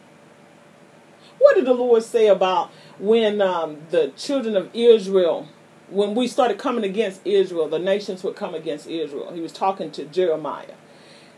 What 1.39 1.55
did 1.55 1.65
the 1.65 1.73
Lord 1.73 2.03
say 2.03 2.27
about 2.27 2.71
when 2.97 3.41
um, 3.41 3.77
the 3.89 4.11
children 4.15 4.55
of 4.55 4.69
Israel, 4.73 5.47
when 5.89 6.15
we 6.15 6.27
started 6.27 6.57
coming 6.57 6.83
against 6.83 7.21
Israel, 7.25 7.67
the 7.67 7.79
nations 7.79 8.23
would 8.23 8.35
come 8.35 8.55
against 8.55 8.88
Israel? 8.88 9.33
He 9.33 9.41
was 9.41 9.51
talking 9.51 9.91
to 9.91 10.05
Jeremiah. 10.05 10.75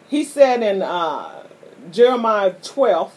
He 0.07 0.23
said 0.23 0.61
in 0.61 0.81
uh, 0.81 1.47
Jeremiah 1.91 2.53
12, 2.61 3.11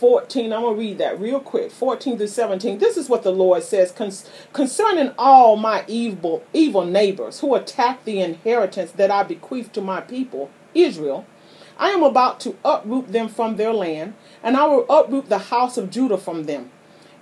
14, 0.00 0.50
I'm 0.50 0.62
going 0.62 0.74
to 0.74 0.80
read 0.80 0.96
that 0.98 1.20
real 1.20 1.40
quick. 1.40 1.70
14 1.70 2.16
to 2.18 2.26
17. 2.26 2.78
This 2.78 2.96
is 2.96 3.10
what 3.10 3.22
the 3.22 3.30
Lord 3.30 3.62
says 3.62 3.92
concerning 4.54 5.12
all 5.18 5.56
my 5.56 5.84
evil 5.86 6.42
evil 6.54 6.86
neighbors 6.86 7.40
who 7.40 7.54
attack 7.54 8.04
the 8.04 8.20
inheritance 8.20 8.92
that 8.92 9.10
I 9.10 9.24
bequeath 9.24 9.72
to 9.72 9.82
my 9.82 10.00
people, 10.00 10.50
Israel. 10.74 11.26
I 11.78 11.90
am 11.90 12.02
about 12.02 12.40
to 12.40 12.56
uproot 12.64 13.12
them 13.12 13.28
from 13.28 13.56
their 13.56 13.74
land, 13.74 14.14
and 14.42 14.56
I 14.56 14.64
will 14.66 14.86
uproot 14.88 15.28
the 15.28 15.38
house 15.38 15.76
of 15.76 15.90
Judah 15.90 16.18
from 16.18 16.44
them. 16.44 16.70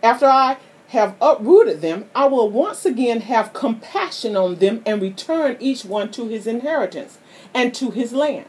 After 0.01 0.27
I 0.27 0.59
have 0.89 1.17
uprooted 1.21 1.81
them, 1.81 2.09
I 2.15 2.27
will 2.27 2.49
once 2.49 2.87
again 2.87 3.23
have 3.23 3.53
compassion 3.53 4.37
on 4.37 4.57
them 4.57 4.83
and 4.87 5.03
return 5.03 5.57
each 5.59 5.85
one 5.85 6.13
to 6.13 6.29
his 6.29 6.47
inheritance 6.47 7.19
and 7.53 7.75
to 7.75 7.91
his 7.91 8.13
land. 8.13 8.47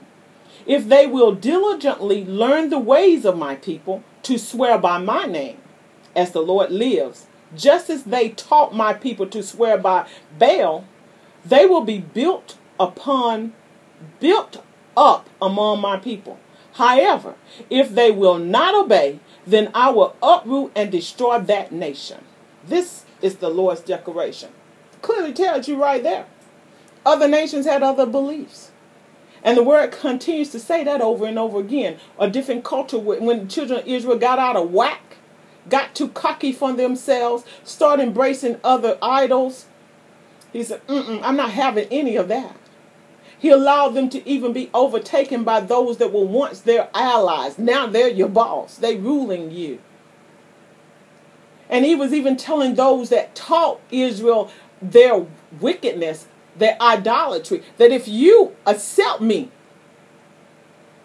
If 0.69 0.88
they 0.88 1.08
will 1.08 1.34
diligently 1.34 2.23
learn 2.23 2.69
the 2.69 2.77
ways 2.77 3.25
of 3.25 3.36
my 3.36 3.55
people, 3.55 4.03
to 4.21 4.38
swear 4.38 4.77
by 4.77 4.99
my 4.99 5.25
name, 5.25 5.58
as 6.15 6.32
the 6.32 6.43
Lord 6.43 6.69
lives, 6.69 7.25
just 7.55 7.89
as 7.89 8.03
they 8.03 8.29
taught 8.29 8.75
my 8.75 8.93
people 8.93 9.25
to 9.25 9.41
swear 9.41 9.79
by 9.79 10.08
Baal, 10.38 10.86
they 11.43 11.65
will 11.65 11.84
be 11.84 11.97
built 11.97 12.60
upon, 12.79 13.53
built 14.19 14.63
up 14.95 15.27
among 15.41 15.82
my 15.82 15.97
people. 15.97 16.39
However, 16.73 17.34
if 17.71 17.89
they 17.89 18.12
will 18.12 18.38
not 18.38 18.75
obey, 18.75 19.21
then 19.47 19.71
I 19.73 19.89
will 19.89 20.15
uproot 20.21 20.71
and 20.75 20.91
destroy 20.91 21.39
that 21.39 21.71
nation. 21.71 22.23
This 22.63 23.05
is 23.23 23.38
the 23.38 23.49
Lord's 23.49 23.82
declaration. 23.82 24.51
Clearly 25.01 25.34
tells 25.34 25.67
you 25.67 25.82
right 25.82 26.03
there. 26.03 26.27
Other 27.03 27.27
nations 27.27 27.65
had 27.65 27.82
other 27.82 28.05
beliefs. 28.05 28.68
And 29.43 29.58
the 29.58 29.63
word 29.63 29.91
continues 29.91 30.49
to 30.49 30.60
say 30.60 30.84
that 30.84 31.02
over 31.02 31.25
and 31.25 31.39
over 31.39 31.60
again. 31.60 31.97
A 32.19 32.30
different 32.30 32.63
culture, 32.63 32.99
when 32.99 33.39
the 33.39 33.45
children 33.45 33.80
of 33.80 33.88
Israel 33.88 34.17
got 34.17 34.39
out 34.39 34.56
of 34.56 34.71
whack, 34.71 35.17
got 35.69 35.95
too 35.95 36.10
cocky 36.10 36.52
for 36.52 36.73
themselves, 36.73 37.45
started 37.63 38.04
embracing 38.04 38.60
other 38.63 38.97
idols, 39.02 39.65
he 40.52 40.63
said, 40.63 40.82
I'm 40.89 41.36
not 41.36 41.52
having 41.52 41.88
any 41.91 42.15
of 42.15 42.28
that. 42.28 42.56
He 43.38 43.49
allowed 43.49 43.89
them 43.89 44.10
to 44.10 44.28
even 44.28 44.52
be 44.52 44.69
overtaken 44.73 45.43
by 45.43 45.62
those 45.62 45.97
that 45.97 46.12
were 46.12 46.25
once 46.25 46.60
their 46.60 46.89
allies. 46.93 47.58
Now 47.58 47.88
they're 47.88 48.10
your 48.10 48.28
boss. 48.28 48.75
They 48.75 48.97
ruling 48.97 49.52
you. 49.52 49.80
And 51.69 51.86
he 51.86 51.95
was 51.95 52.13
even 52.13 52.36
telling 52.36 52.75
those 52.75 53.10
that 53.10 53.36
taught 53.36 53.80
Israel 53.91 54.52
their 54.82 55.25
wickedness 55.62 56.28
their 56.59 56.81
idolatry. 56.81 57.63
That 57.77 57.91
if 57.91 58.07
you 58.07 58.55
accept 58.65 59.21
me, 59.21 59.49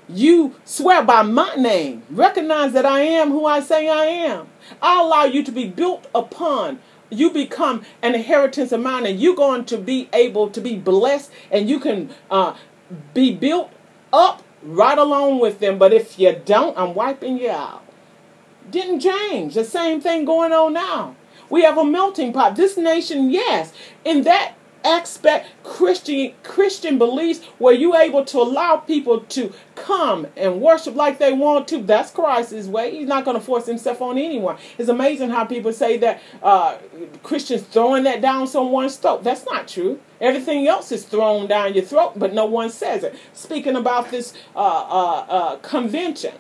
you 0.09 0.55
swear 0.65 1.03
by 1.03 1.23
my 1.23 1.55
name, 1.55 2.03
recognize 2.11 2.73
that 2.73 2.85
I 2.85 3.01
am 3.01 3.31
who 3.31 3.47
I 3.47 3.61
say 3.61 3.89
I 3.89 4.05
am. 4.05 4.49
I 4.83 5.01
allow 5.01 5.25
you 5.25 5.43
to 5.43 5.53
be 5.53 5.67
built 5.67 6.07
upon. 6.15 6.81
You 7.11 7.31
become 7.31 7.83
an 8.03 8.15
inheritance 8.15 8.73
of 8.73 8.81
mine, 8.81 9.07
and 9.07 9.19
you're 9.21 9.37
going 9.37 9.65
to 9.67 9.79
be 9.79 10.09
able 10.13 10.51
to 10.51 10.61
be 10.61 10.77
blessed, 10.77 11.31
and 11.51 11.69
you 11.69 11.79
can 11.81 12.11
uh, 12.31 12.55
be 13.15 13.35
built 13.35 13.71
up 14.13 14.43
right 14.63 14.99
along 14.99 15.41
with 15.41 15.61
them. 15.61 15.79
But 15.79 15.93
if 15.93 16.19
you 16.19 16.41
don't, 16.45 16.77
I'm 16.77 16.95
wiping 16.95 17.39
you 17.39 17.51
out. 17.51 17.83
Didn't 18.71 19.01
change. 19.01 19.55
The 19.55 19.65
same 19.65 20.01
thing 20.01 20.25
going 20.25 20.53
on 20.53 20.73
now. 20.73 21.17
We 21.51 21.63
have 21.63 21.79
a 21.79 21.85
melting 21.85 22.33
pot. 22.33 22.57
This 22.57 22.77
nation, 22.77 23.31
yes, 23.31 23.73
in 24.05 24.23
that 24.23 24.55
expect 24.85 25.49
Christian 25.65 26.35
Christian 26.43 26.99
beliefs 26.99 27.45
where 27.59 27.75
you 27.75 27.97
able 27.97 28.25
to 28.27 28.39
allow 28.39 28.77
people 28.77 29.21
to 29.21 29.53
come 29.75 30.27
and 30.37 30.61
worship 30.61 30.95
like 30.95 31.19
they 31.19 31.33
want 31.33 31.69
to. 31.69 31.79
That's 31.83 32.11
Christ's 32.11 32.69
way. 32.69 32.97
He's 32.97 33.09
not 33.09 33.25
going 33.25 33.37
to 33.37 33.43
force 33.43 33.67
himself 33.67 34.03
on 34.03 34.19
anyone. 34.19 34.57
It's 34.79 34.89
amazing 34.89 35.31
how 35.31 35.45
people 35.45 35.73
say 35.73 35.97
that 35.99 36.21
uh, 36.43 36.79
Christians 37.23 37.63
throwing 37.63 38.05
that 38.05 38.21
down 38.21 38.47
someone's 38.47 38.97
throat. 38.97 39.25
That's 39.25 39.45
not 39.47 39.69
true. 39.69 40.01
Everything 40.21 40.67
else 40.69 40.93
is 40.93 41.05
thrown 41.05 41.47
down 41.47 41.75
your 41.75 41.85
throat, 41.85 42.13
but 42.17 42.33
no 42.33 42.45
one 42.45 42.71
says 42.71 43.03
it. 43.03 43.17
Speaking 43.33 43.77
about 43.77 44.11
this 44.11 44.35
uh, 44.55 44.59
uh, 44.59 45.27
uh 45.29 45.57
convention, 45.57 46.35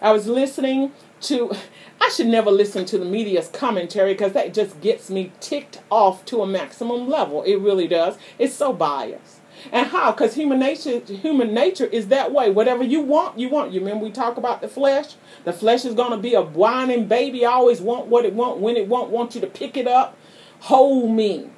I 0.00 0.12
was 0.12 0.26
listening 0.26 0.92
to 1.22 1.52
I 2.00 2.10
should 2.10 2.26
never 2.28 2.50
listen 2.50 2.84
to 2.86 2.98
the 2.98 3.04
media's 3.04 3.48
commentary 3.48 4.14
because 4.14 4.32
that 4.32 4.54
just 4.54 4.80
gets 4.80 5.10
me 5.10 5.32
ticked 5.40 5.80
off 5.90 6.24
to 6.26 6.42
a 6.42 6.46
maximum 6.46 7.08
level. 7.08 7.42
It 7.42 7.56
really 7.56 7.88
does. 7.88 8.16
It's 8.38 8.54
so 8.54 8.72
biased. 8.72 9.40
And 9.72 9.88
how? 9.88 10.12
Because 10.12 10.34
human 10.34 10.60
nature, 10.60 11.00
human 11.00 11.52
nature 11.52 11.86
is 11.86 12.08
that 12.08 12.32
way. 12.32 12.50
Whatever 12.50 12.84
you 12.84 13.00
want, 13.00 13.38
you 13.38 13.48
want. 13.48 13.72
You 13.72 13.80
remember 13.80 14.04
we 14.04 14.12
talk 14.12 14.36
about 14.36 14.60
the 14.60 14.68
flesh. 14.68 15.16
The 15.44 15.52
flesh 15.52 15.84
is 15.84 15.94
to 15.94 16.16
be 16.16 16.34
a 16.34 16.42
whining 16.42 17.08
baby. 17.08 17.44
I 17.44 17.52
always 17.52 17.80
want 17.80 18.06
what 18.06 18.24
it 18.24 18.34
want 18.34 18.58
when 18.60 18.76
it 18.76 18.86
want. 18.86 19.10
Want 19.10 19.34
you 19.34 19.40
to 19.40 19.46
pick 19.46 19.76
it 19.76 19.88
up, 19.88 20.16
hold 20.60 21.10
me. 21.10 21.50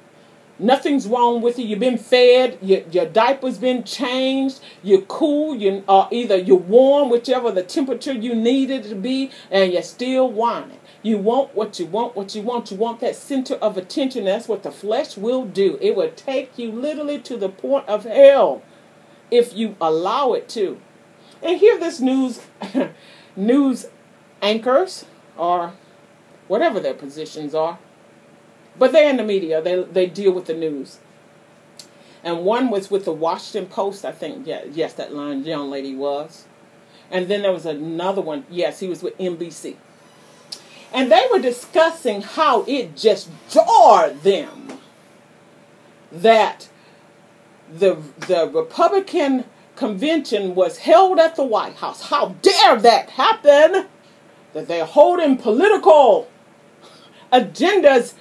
Nothing's 0.61 1.07
wrong 1.07 1.41
with 1.41 1.57
you. 1.57 1.65
You've 1.65 1.79
been 1.79 1.97
fed. 1.97 2.59
Your, 2.61 2.81
your 2.91 3.07
diaper's 3.07 3.57
been 3.57 3.83
changed. 3.83 4.59
You're 4.83 5.01
cool. 5.01 5.55
You 5.55 5.83
are 5.87 6.05
uh, 6.05 6.07
either 6.11 6.37
you're 6.37 6.55
warm, 6.55 7.09
whichever 7.09 7.51
the 7.51 7.63
temperature 7.63 8.13
you 8.13 8.35
needed 8.35 8.83
to 8.83 8.93
be, 8.93 9.31
and 9.49 9.73
you're 9.73 9.81
still 9.81 10.31
whining. 10.31 10.79
You 11.01 11.17
want 11.17 11.55
what 11.55 11.79
you 11.79 11.87
want, 11.87 12.15
what 12.15 12.35
you 12.35 12.43
want. 12.43 12.69
You 12.69 12.77
want 12.77 12.99
that 12.99 13.15
center 13.15 13.55
of 13.55 13.75
attention. 13.75 14.25
That's 14.25 14.47
what 14.47 14.61
the 14.61 14.71
flesh 14.71 15.17
will 15.17 15.45
do. 15.45 15.79
It 15.81 15.95
will 15.95 16.11
take 16.11 16.59
you 16.59 16.71
literally 16.71 17.17
to 17.21 17.37
the 17.37 17.49
point 17.49 17.87
of 17.87 18.03
hell 18.03 18.61
if 19.31 19.55
you 19.55 19.75
allow 19.81 20.33
it 20.33 20.47
to. 20.49 20.79
And 21.41 21.57
here, 21.57 21.79
this 21.79 21.99
news 21.99 22.39
news 23.35 23.87
anchors 24.43 25.05
or 25.35 25.73
whatever 26.47 26.79
their 26.79 26.93
positions 26.93 27.55
are 27.55 27.79
but 28.81 28.93
they're 28.93 29.11
in 29.11 29.17
the 29.17 29.23
media. 29.23 29.61
They 29.61 29.83
they 29.83 30.07
deal 30.07 30.31
with 30.31 30.47
the 30.47 30.55
news. 30.55 30.97
And 32.23 32.43
one 32.43 32.71
was 32.71 32.89
with 32.89 33.05
the 33.05 33.13
Washington 33.13 33.69
Post, 33.69 34.03
I 34.03 34.11
think. 34.11 34.47
Yeah, 34.47 34.63
yes, 34.71 34.93
that 34.93 35.13
line 35.13 35.43
young 35.43 35.69
lady 35.69 35.93
was. 35.95 36.45
And 37.11 37.27
then 37.27 37.43
there 37.43 37.51
was 37.51 37.67
another 37.67 38.21
one. 38.21 38.43
Yes, 38.49 38.79
he 38.79 38.87
was 38.87 39.03
with 39.03 39.15
NBC. 39.19 39.75
And 40.91 41.11
they 41.11 41.27
were 41.31 41.37
discussing 41.37 42.23
how 42.23 42.63
it 42.63 42.97
just 42.97 43.29
jarred 43.51 44.23
them 44.23 44.79
that 46.11 46.67
the 47.71 48.01
the 48.21 48.49
Republican 48.51 49.45
convention 49.75 50.55
was 50.55 50.79
held 50.79 51.19
at 51.19 51.35
the 51.35 51.45
White 51.45 51.75
House. 51.75 52.09
How 52.09 52.29
dare 52.41 52.77
that 52.77 53.11
happen? 53.11 53.85
That 54.53 54.67
they're 54.67 54.85
holding 54.85 55.37
political 55.37 56.27
agendas 57.31 58.15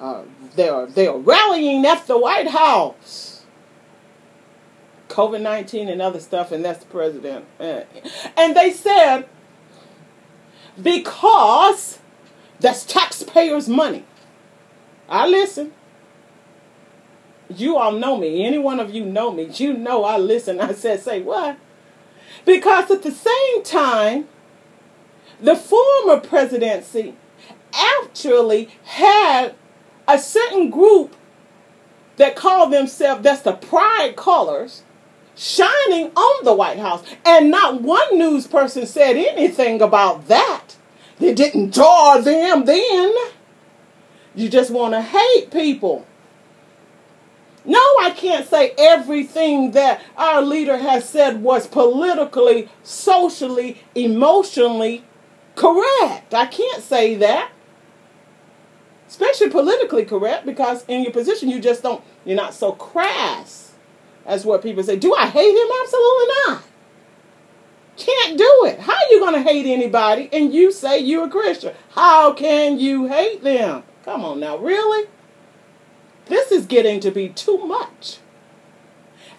uh, 0.00 0.22
they're 0.54 0.86
they're 0.86 1.16
rallying 1.16 1.84
at 1.86 2.06
the 2.06 2.18
White 2.18 2.48
House. 2.48 3.44
COVID 5.08 5.40
nineteen 5.40 5.88
and 5.88 6.02
other 6.02 6.20
stuff, 6.20 6.52
and 6.52 6.64
that's 6.64 6.80
the 6.80 6.90
president. 6.90 7.46
And 7.58 8.56
they 8.56 8.70
said 8.72 9.26
because 10.80 11.98
that's 12.60 12.84
taxpayers' 12.84 13.68
money. 13.68 14.04
I 15.08 15.26
listen. 15.26 15.72
You 17.48 17.76
all 17.76 17.92
know 17.92 18.16
me. 18.16 18.44
Any 18.44 18.58
one 18.58 18.80
of 18.80 18.92
you 18.92 19.04
know 19.04 19.30
me. 19.30 19.48
You 19.54 19.72
know 19.72 20.04
I 20.04 20.18
listen. 20.18 20.60
I 20.60 20.72
said, 20.72 21.00
say 21.00 21.22
what? 21.22 21.58
Because 22.44 22.90
at 22.90 23.02
the 23.02 23.12
same 23.12 23.62
time, 23.62 24.28
the 25.40 25.56
former 25.56 26.20
presidency 26.20 27.14
actually 27.72 28.70
had 28.84 29.54
a 30.08 30.18
certain 30.18 30.70
group 30.70 31.16
that 32.16 32.36
call 32.36 32.68
themselves, 32.68 33.22
that's 33.22 33.42
the 33.42 33.52
pride 33.52 34.16
colors, 34.16 34.82
shining 35.34 36.10
on 36.16 36.44
the 36.44 36.54
White 36.54 36.78
House. 36.78 37.04
And 37.24 37.50
not 37.50 37.82
one 37.82 38.18
news 38.18 38.46
person 38.46 38.86
said 38.86 39.16
anything 39.16 39.82
about 39.82 40.28
that. 40.28 40.76
They 41.18 41.34
didn't 41.34 41.74
draw 41.74 42.18
them 42.18 42.64
then. 42.64 43.14
You 44.34 44.48
just 44.48 44.70
want 44.70 44.94
to 44.94 45.02
hate 45.02 45.50
people. 45.50 46.06
No, 47.64 47.80
I 48.00 48.12
can't 48.14 48.46
say 48.48 48.74
everything 48.78 49.72
that 49.72 50.00
our 50.16 50.40
leader 50.40 50.76
has 50.76 51.08
said 51.08 51.42
was 51.42 51.66
politically, 51.66 52.68
socially, 52.84 53.82
emotionally 53.94 55.04
correct. 55.56 56.32
I 56.32 56.46
can't 56.46 56.82
say 56.82 57.16
that 57.16 57.50
especially 59.16 59.48
politically 59.48 60.04
correct, 60.04 60.44
because 60.44 60.84
in 60.88 61.02
your 61.02 61.12
position 61.12 61.48
you 61.48 61.58
just 61.58 61.82
don't, 61.82 62.04
you're 62.26 62.36
not 62.36 62.52
so 62.52 62.72
crass 62.72 63.72
as 64.26 64.44
what 64.44 64.62
people 64.62 64.82
say. 64.82 64.96
Do 64.96 65.14
I 65.14 65.26
hate 65.26 65.56
him? 65.56 65.68
Absolutely 65.82 66.34
not. 66.46 66.62
Can't 67.96 68.36
do 68.36 68.64
it. 68.66 68.80
How 68.80 68.92
are 68.92 69.10
you 69.10 69.20
going 69.20 69.32
to 69.32 69.40
hate 69.40 69.64
anybody 69.64 70.28
and 70.34 70.52
you 70.52 70.70
say 70.70 70.98
you're 70.98 71.28
a 71.28 71.30
Christian? 71.30 71.74
How 71.92 72.34
can 72.34 72.78
you 72.78 73.06
hate 73.06 73.42
them? 73.42 73.84
Come 74.04 74.22
on 74.22 74.38
now, 74.38 74.58
really? 74.58 75.08
This 76.26 76.52
is 76.52 76.66
getting 76.66 77.00
to 77.00 77.10
be 77.10 77.30
too 77.30 77.56
much. 77.66 78.18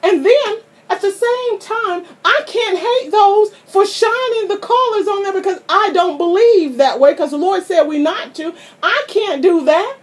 And 0.01 0.25
then 0.25 0.57
at 0.89 1.01
the 1.01 1.11
same 1.11 1.59
time, 1.59 2.05
I 2.23 2.43
can't 2.47 2.77
hate 2.77 3.11
those 3.11 3.53
for 3.65 3.85
shining 3.85 4.47
the 4.47 4.57
colors 4.57 5.07
on 5.07 5.23
there 5.23 5.33
because 5.33 5.61
I 5.67 5.91
don't 5.93 6.17
believe 6.17 6.77
that 6.77 6.99
way 6.99 7.11
because 7.13 7.31
the 7.31 7.37
Lord 7.37 7.63
said 7.63 7.83
we 7.83 7.99
not 7.99 8.33
to. 8.35 8.53
I 8.81 9.03
can't 9.07 9.41
do 9.41 9.65
that. 9.65 9.97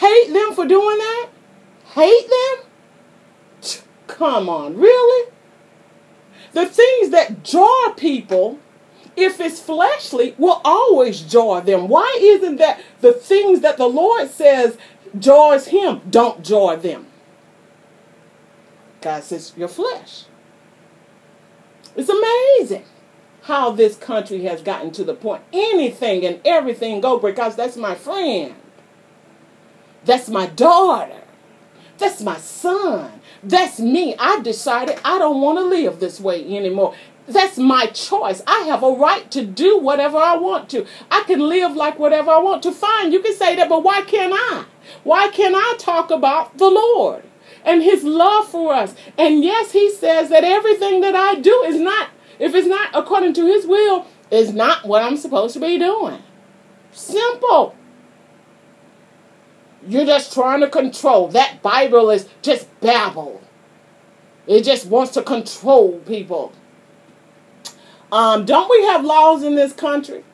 Hate 0.00 0.32
them 0.32 0.54
for 0.54 0.66
doing 0.66 0.98
that? 0.98 1.28
Hate 1.94 2.28
them? 2.30 2.66
Come 4.06 4.48
on, 4.48 4.78
really? 4.78 5.30
The 6.52 6.66
things 6.66 7.10
that 7.10 7.42
jar 7.42 7.92
people, 7.94 8.58
if 9.16 9.38
it's 9.38 9.60
fleshly, 9.60 10.34
will 10.38 10.62
always 10.64 11.20
jar 11.20 11.60
them. 11.60 11.88
Why 11.88 12.18
isn't 12.20 12.56
that 12.56 12.80
the 13.02 13.12
things 13.12 13.60
that 13.60 13.76
the 13.76 13.88
Lord 13.88 14.30
says 14.30 14.78
jars 15.18 15.66
him, 15.66 16.00
don't 16.08 16.42
jar 16.42 16.76
them? 16.76 17.06
Because 19.02 19.24
says, 19.24 19.52
your 19.56 19.66
flesh. 19.66 20.26
It's 21.96 22.08
amazing 22.08 22.84
how 23.42 23.72
this 23.72 23.96
country 23.96 24.44
has 24.44 24.62
gotten 24.62 24.92
to 24.92 25.02
the 25.02 25.12
point 25.12 25.42
anything 25.52 26.24
and 26.24 26.40
everything 26.44 27.00
go 27.00 27.18
because 27.18 27.56
that's 27.56 27.76
my 27.76 27.96
friend. 27.96 28.54
That's 30.04 30.28
my 30.28 30.46
daughter. 30.46 31.20
That's 31.98 32.22
my 32.22 32.36
son. 32.36 33.20
That's 33.42 33.80
me. 33.80 34.14
I've 34.20 34.44
decided 34.44 35.00
I 35.04 35.18
don't 35.18 35.40
want 35.40 35.58
to 35.58 35.64
live 35.64 35.98
this 35.98 36.20
way 36.20 36.44
anymore. 36.56 36.94
That's 37.26 37.58
my 37.58 37.86
choice. 37.86 38.40
I 38.46 38.60
have 38.68 38.84
a 38.84 38.92
right 38.92 39.28
to 39.32 39.44
do 39.44 39.78
whatever 39.78 40.18
I 40.18 40.36
want 40.36 40.70
to. 40.70 40.86
I 41.10 41.24
can 41.24 41.40
live 41.40 41.74
like 41.74 41.98
whatever 41.98 42.30
I 42.30 42.38
want 42.38 42.62
to. 42.62 42.70
Fine, 42.70 43.10
you 43.10 43.20
can 43.20 43.34
say 43.34 43.56
that, 43.56 43.68
but 43.68 43.82
why 43.82 44.02
can't 44.02 44.32
I? 44.32 44.66
Why 45.02 45.26
can't 45.26 45.56
I 45.56 45.74
talk 45.78 46.12
about 46.12 46.58
the 46.58 46.70
Lord? 46.70 47.24
And 47.64 47.82
his 47.82 48.04
love 48.04 48.48
for 48.48 48.72
us. 48.72 48.94
And 49.18 49.42
yes, 49.42 49.72
he 49.72 49.90
says 49.90 50.28
that 50.30 50.44
everything 50.44 51.00
that 51.00 51.14
I 51.14 51.40
do 51.40 51.62
is 51.66 51.80
not, 51.80 52.08
if 52.38 52.54
it's 52.54 52.68
not 52.68 52.90
according 52.94 53.34
to 53.34 53.46
his 53.46 53.66
will, 53.66 54.06
is 54.30 54.52
not 54.52 54.86
what 54.86 55.02
I'm 55.02 55.16
supposed 55.16 55.54
to 55.54 55.60
be 55.60 55.78
doing. 55.78 56.22
Simple. 56.90 57.76
You're 59.86 60.06
just 60.06 60.32
trying 60.32 60.60
to 60.60 60.68
control. 60.68 61.28
That 61.28 61.62
Bible 61.62 62.10
is 62.10 62.28
just 62.40 62.68
babble. 62.80 63.42
It 64.46 64.62
just 64.64 64.86
wants 64.86 65.12
to 65.12 65.22
control 65.22 65.98
people. 66.00 66.52
Um, 68.10 68.44
don't 68.44 68.70
we 68.70 68.82
have 68.86 69.04
laws 69.04 69.42
in 69.42 69.54
this 69.54 69.72
country? 69.72 70.24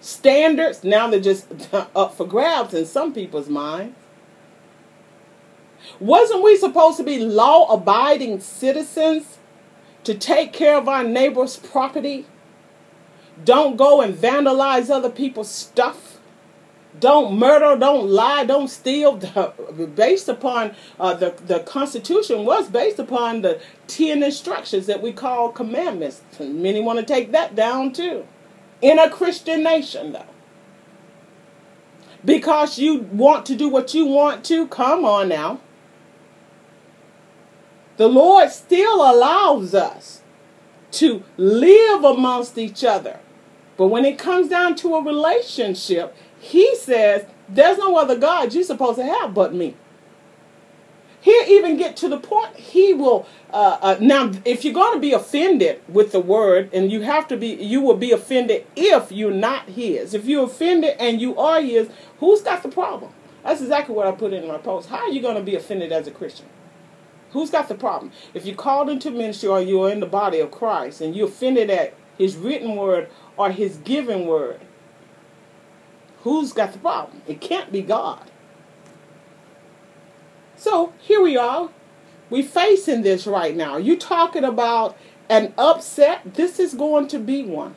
Standards. 0.00 0.82
Now 0.82 1.08
they're 1.08 1.20
just 1.20 1.46
up 1.94 2.14
for 2.14 2.26
grabs 2.26 2.74
in 2.74 2.86
some 2.86 3.12
people's 3.12 3.48
minds. 3.48 3.96
Wasn't 6.00 6.42
we 6.42 6.56
supposed 6.56 6.96
to 6.96 7.04
be 7.04 7.18
law 7.18 7.70
abiding 7.72 8.40
citizens 8.40 9.38
to 10.04 10.14
take 10.14 10.52
care 10.52 10.76
of 10.76 10.88
our 10.88 11.04
neighbor's 11.04 11.58
property? 11.58 12.26
Don't 13.44 13.76
go 13.76 14.00
and 14.00 14.14
vandalize 14.14 14.90
other 14.90 15.10
people's 15.10 15.50
stuff. 15.50 16.18
Don't 16.98 17.38
murder, 17.38 17.78
don't 17.78 18.08
lie, 18.08 18.44
don't 18.44 18.68
steal. 18.68 19.16
Based 19.94 20.28
upon 20.28 20.74
uh, 20.98 21.14
the, 21.14 21.34
the 21.46 21.60
Constitution 21.60 22.44
was 22.44 22.68
based 22.68 22.98
upon 22.98 23.42
the 23.42 23.60
10 23.86 24.22
instructions 24.22 24.86
that 24.86 25.00
we 25.00 25.12
call 25.12 25.52
commandments. 25.52 26.22
Many 26.40 26.80
want 26.80 26.98
to 26.98 27.04
take 27.04 27.30
that 27.32 27.54
down 27.54 27.92
too. 27.92 28.26
In 28.82 28.98
a 28.98 29.08
Christian 29.08 29.62
nation, 29.62 30.12
though 30.12 30.26
because 32.24 32.78
you 32.78 32.96
want 33.12 33.46
to 33.46 33.56
do 33.56 33.68
what 33.68 33.94
you 33.94 34.06
want 34.06 34.44
to. 34.46 34.66
Come 34.68 35.04
on 35.04 35.28
now. 35.28 35.60
The 38.00 38.08
Lord 38.08 38.48
still 38.48 39.02
allows 39.02 39.74
us 39.74 40.22
to 40.92 41.22
live 41.36 42.02
amongst 42.02 42.56
each 42.56 42.82
other. 42.82 43.18
But 43.76 43.88
when 43.88 44.06
it 44.06 44.18
comes 44.18 44.48
down 44.48 44.74
to 44.76 44.94
a 44.94 45.04
relationship, 45.04 46.16
He 46.40 46.74
says, 46.76 47.26
There's 47.46 47.76
no 47.76 47.96
other 47.96 48.16
God 48.16 48.54
you're 48.54 48.64
supposed 48.64 48.96
to 48.96 49.04
have 49.04 49.34
but 49.34 49.52
me. 49.52 49.76
He'll 51.20 51.46
even 51.50 51.76
get 51.76 51.94
to 51.98 52.08
the 52.08 52.16
point 52.16 52.56
he 52.56 52.94
will. 52.94 53.26
Uh, 53.52 53.76
uh, 53.82 53.96
now, 54.00 54.32
if 54.46 54.64
you're 54.64 54.72
going 54.72 54.94
to 54.94 55.00
be 55.00 55.12
offended 55.12 55.82
with 55.86 56.12
the 56.12 56.20
word, 56.20 56.70
and 56.72 56.90
you 56.90 57.02
have 57.02 57.28
to 57.28 57.36
be, 57.36 57.48
you 57.48 57.82
will 57.82 57.98
be 57.98 58.12
offended 58.12 58.66
if 58.76 59.12
you're 59.12 59.30
not 59.30 59.68
his. 59.68 60.14
If 60.14 60.24
you're 60.24 60.46
offended 60.46 60.96
and 60.98 61.20
you 61.20 61.36
are 61.38 61.60
his, 61.60 61.90
who's 62.18 62.40
got 62.40 62.62
the 62.62 62.70
problem? 62.70 63.12
That's 63.44 63.60
exactly 63.60 63.94
what 63.94 64.06
I 64.06 64.12
put 64.12 64.32
in 64.32 64.48
my 64.48 64.56
post. 64.56 64.88
How 64.88 65.00
are 65.00 65.10
you 65.10 65.20
going 65.20 65.36
to 65.36 65.42
be 65.42 65.54
offended 65.54 65.92
as 65.92 66.06
a 66.06 66.10
Christian? 66.10 66.46
Who's 67.32 67.50
got 67.50 67.68
the 67.68 67.74
problem? 67.74 68.12
If 68.34 68.44
you're 68.44 68.56
called 68.56 68.90
into 68.90 69.10
ministry 69.10 69.48
or 69.48 69.60
you're 69.60 69.90
in 69.90 70.00
the 70.00 70.06
body 70.06 70.40
of 70.40 70.50
Christ 70.50 71.00
and 71.00 71.14
you're 71.14 71.28
offended 71.28 71.70
at 71.70 71.94
his 72.18 72.36
written 72.36 72.76
word 72.76 73.08
or 73.36 73.50
his 73.50 73.76
given 73.78 74.26
word, 74.26 74.60
who's 76.22 76.52
got 76.52 76.72
the 76.72 76.78
problem? 76.78 77.22
It 77.26 77.40
can't 77.40 77.70
be 77.70 77.82
God. 77.82 78.30
So 80.56 80.92
here 80.98 81.22
we 81.22 81.36
are. 81.36 81.70
We 82.28 82.42
facing 82.42 83.02
this 83.02 83.26
right 83.26 83.56
now. 83.56 83.76
You 83.76 83.96
talking 83.96 84.44
about 84.44 84.96
an 85.28 85.54
upset? 85.56 86.34
This 86.34 86.58
is 86.58 86.74
going 86.74 87.08
to 87.08 87.18
be 87.18 87.44
one. 87.44 87.76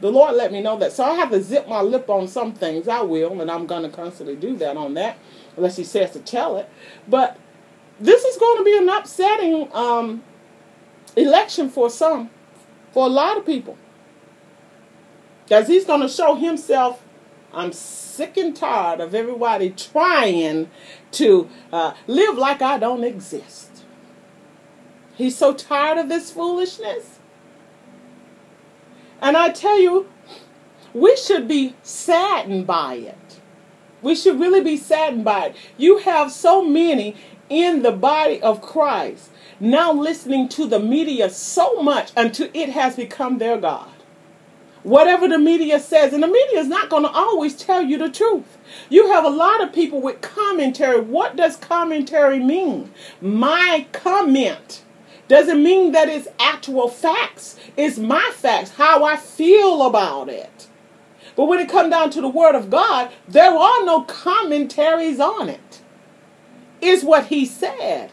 The 0.00 0.10
Lord 0.10 0.34
let 0.34 0.52
me 0.52 0.60
know 0.60 0.78
that. 0.78 0.92
So 0.92 1.04
I 1.04 1.14
have 1.14 1.30
to 1.30 1.42
zip 1.42 1.68
my 1.68 1.80
lip 1.80 2.10
on 2.10 2.28
some 2.28 2.52
things. 2.52 2.88
I 2.88 3.00
will, 3.00 3.40
and 3.40 3.50
I'm 3.50 3.66
going 3.66 3.82
to 3.82 3.88
constantly 3.88 4.36
do 4.36 4.56
that 4.56 4.76
on 4.76 4.94
that, 4.94 5.18
unless 5.56 5.76
He 5.76 5.84
says 5.84 6.12
to 6.12 6.20
tell 6.20 6.56
it. 6.56 6.68
But 7.08 7.38
this 8.00 8.24
is 8.24 8.36
going 8.36 8.58
to 8.58 8.64
be 8.64 8.76
an 8.76 8.88
upsetting 8.88 9.68
um, 9.72 10.22
election 11.16 11.68
for 11.68 11.90
some, 11.90 12.30
for 12.92 13.06
a 13.06 13.10
lot 13.10 13.38
of 13.38 13.46
people. 13.46 13.78
Because 15.44 15.68
He's 15.68 15.84
going 15.84 16.00
to 16.00 16.08
show 16.08 16.34
Himself. 16.34 17.02
I'm 17.52 17.72
sick 17.72 18.36
and 18.36 18.54
tired 18.56 19.00
of 19.00 19.14
everybody 19.14 19.70
trying 19.70 20.70
to 21.12 21.48
uh, 21.72 21.94
live 22.06 22.36
like 22.36 22.62
I 22.62 22.78
don't 22.78 23.04
exist. 23.04 23.84
He's 25.14 25.36
so 25.36 25.54
tired 25.54 25.98
of 25.98 26.08
this 26.08 26.32
foolishness. 26.32 27.20
And 29.20 29.36
I 29.36 29.50
tell 29.50 29.78
you, 29.78 30.08
we 30.92 31.16
should 31.16 31.46
be 31.46 31.74
saddened 31.82 32.66
by 32.66 32.94
it. 32.94 33.40
We 34.02 34.14
should 34.14 34.38
really 34.38 34.60
be 34.60 34.76
saddened 34.76 35.24
by 35.24 35.46
it. 35.46 35.56
You 35.78 35.98
have 35.98 36.30
so 36.30 36.62
many 36.64 37.16
in 37.54 37.82
the 37.82 37.92
body 37.92 38.42
of 38.42 38.60
Christ 38.60 39.30
now 39.60 39.92
listening 39.92 40.48
to 40.50 40.66
the 40.66 40.80
media 40.80 41.30
so 41.30 41.80
much 41.80 42.10
until 42.16 42.50
it 42.52 42.70
has 42.70 42.96
become 42.96 43.38
their 43.38 43.56
God. 43.56 43.88
Whatever 44.82 45.28
the 45.28 45.38
media 45.38 45.80
says, 45.80 46.12
and 46.12 46.22
the 46.22 46.28
media 46.28 46.58
is 46.58 46.68
not 46.68 46.90
going 46.90 47.04
to 47.04 47.10
always 47.10 47.56
tell 47.56 47.80
you 47.80 47.96
the 47.96 48.10
truth. 48.10 48.58
You 48.90 49.12
have 49.12 49.24
a 49.24 49.30
lot 49.30 49.62
of 49.62 49.72
people 49.72 50.02
with 50.02 50.20
commentary. 50.20 51.00
What 51.00 51.36
does 51.36 51.56
commentary 51.56 52.38
mean? 52.38 52.92
My 53.22 53.86
comment 53.92 54.82
doesn't 55.28 55.62
mean 55.62 55.92
that 55.92 56.10
it's 56.10 56.28
actual 56.38 56.88
facts. 56.88 57.58
It's 57.78 57.96
my 57.96 58.30
facts, 58.34 58.72
how 58.72 59.04
I 59.04 59.16
feel 59.16 59.86
about 59.86 60.28
it. 60.28 60.68
But 61.34 61.46
when 61.46 61.60
it 61.60 61.68
comes 61.70 61.90
down 61.90 62.10
to 62.10 62.20
the 62.20 62.28
Word 62.28 62.54
of 62.54 62.68
God, 62.68 63.10
there 63.26 63.54
are 63.54 63.84
no 63.84 64.02
commentaries 64.02 65.18
on 65.18 65.48
it. 65.48 65.60
It's 66.84 67.02
what 67.02 67.26
He 67.26 67.46
said. 67.46 68.10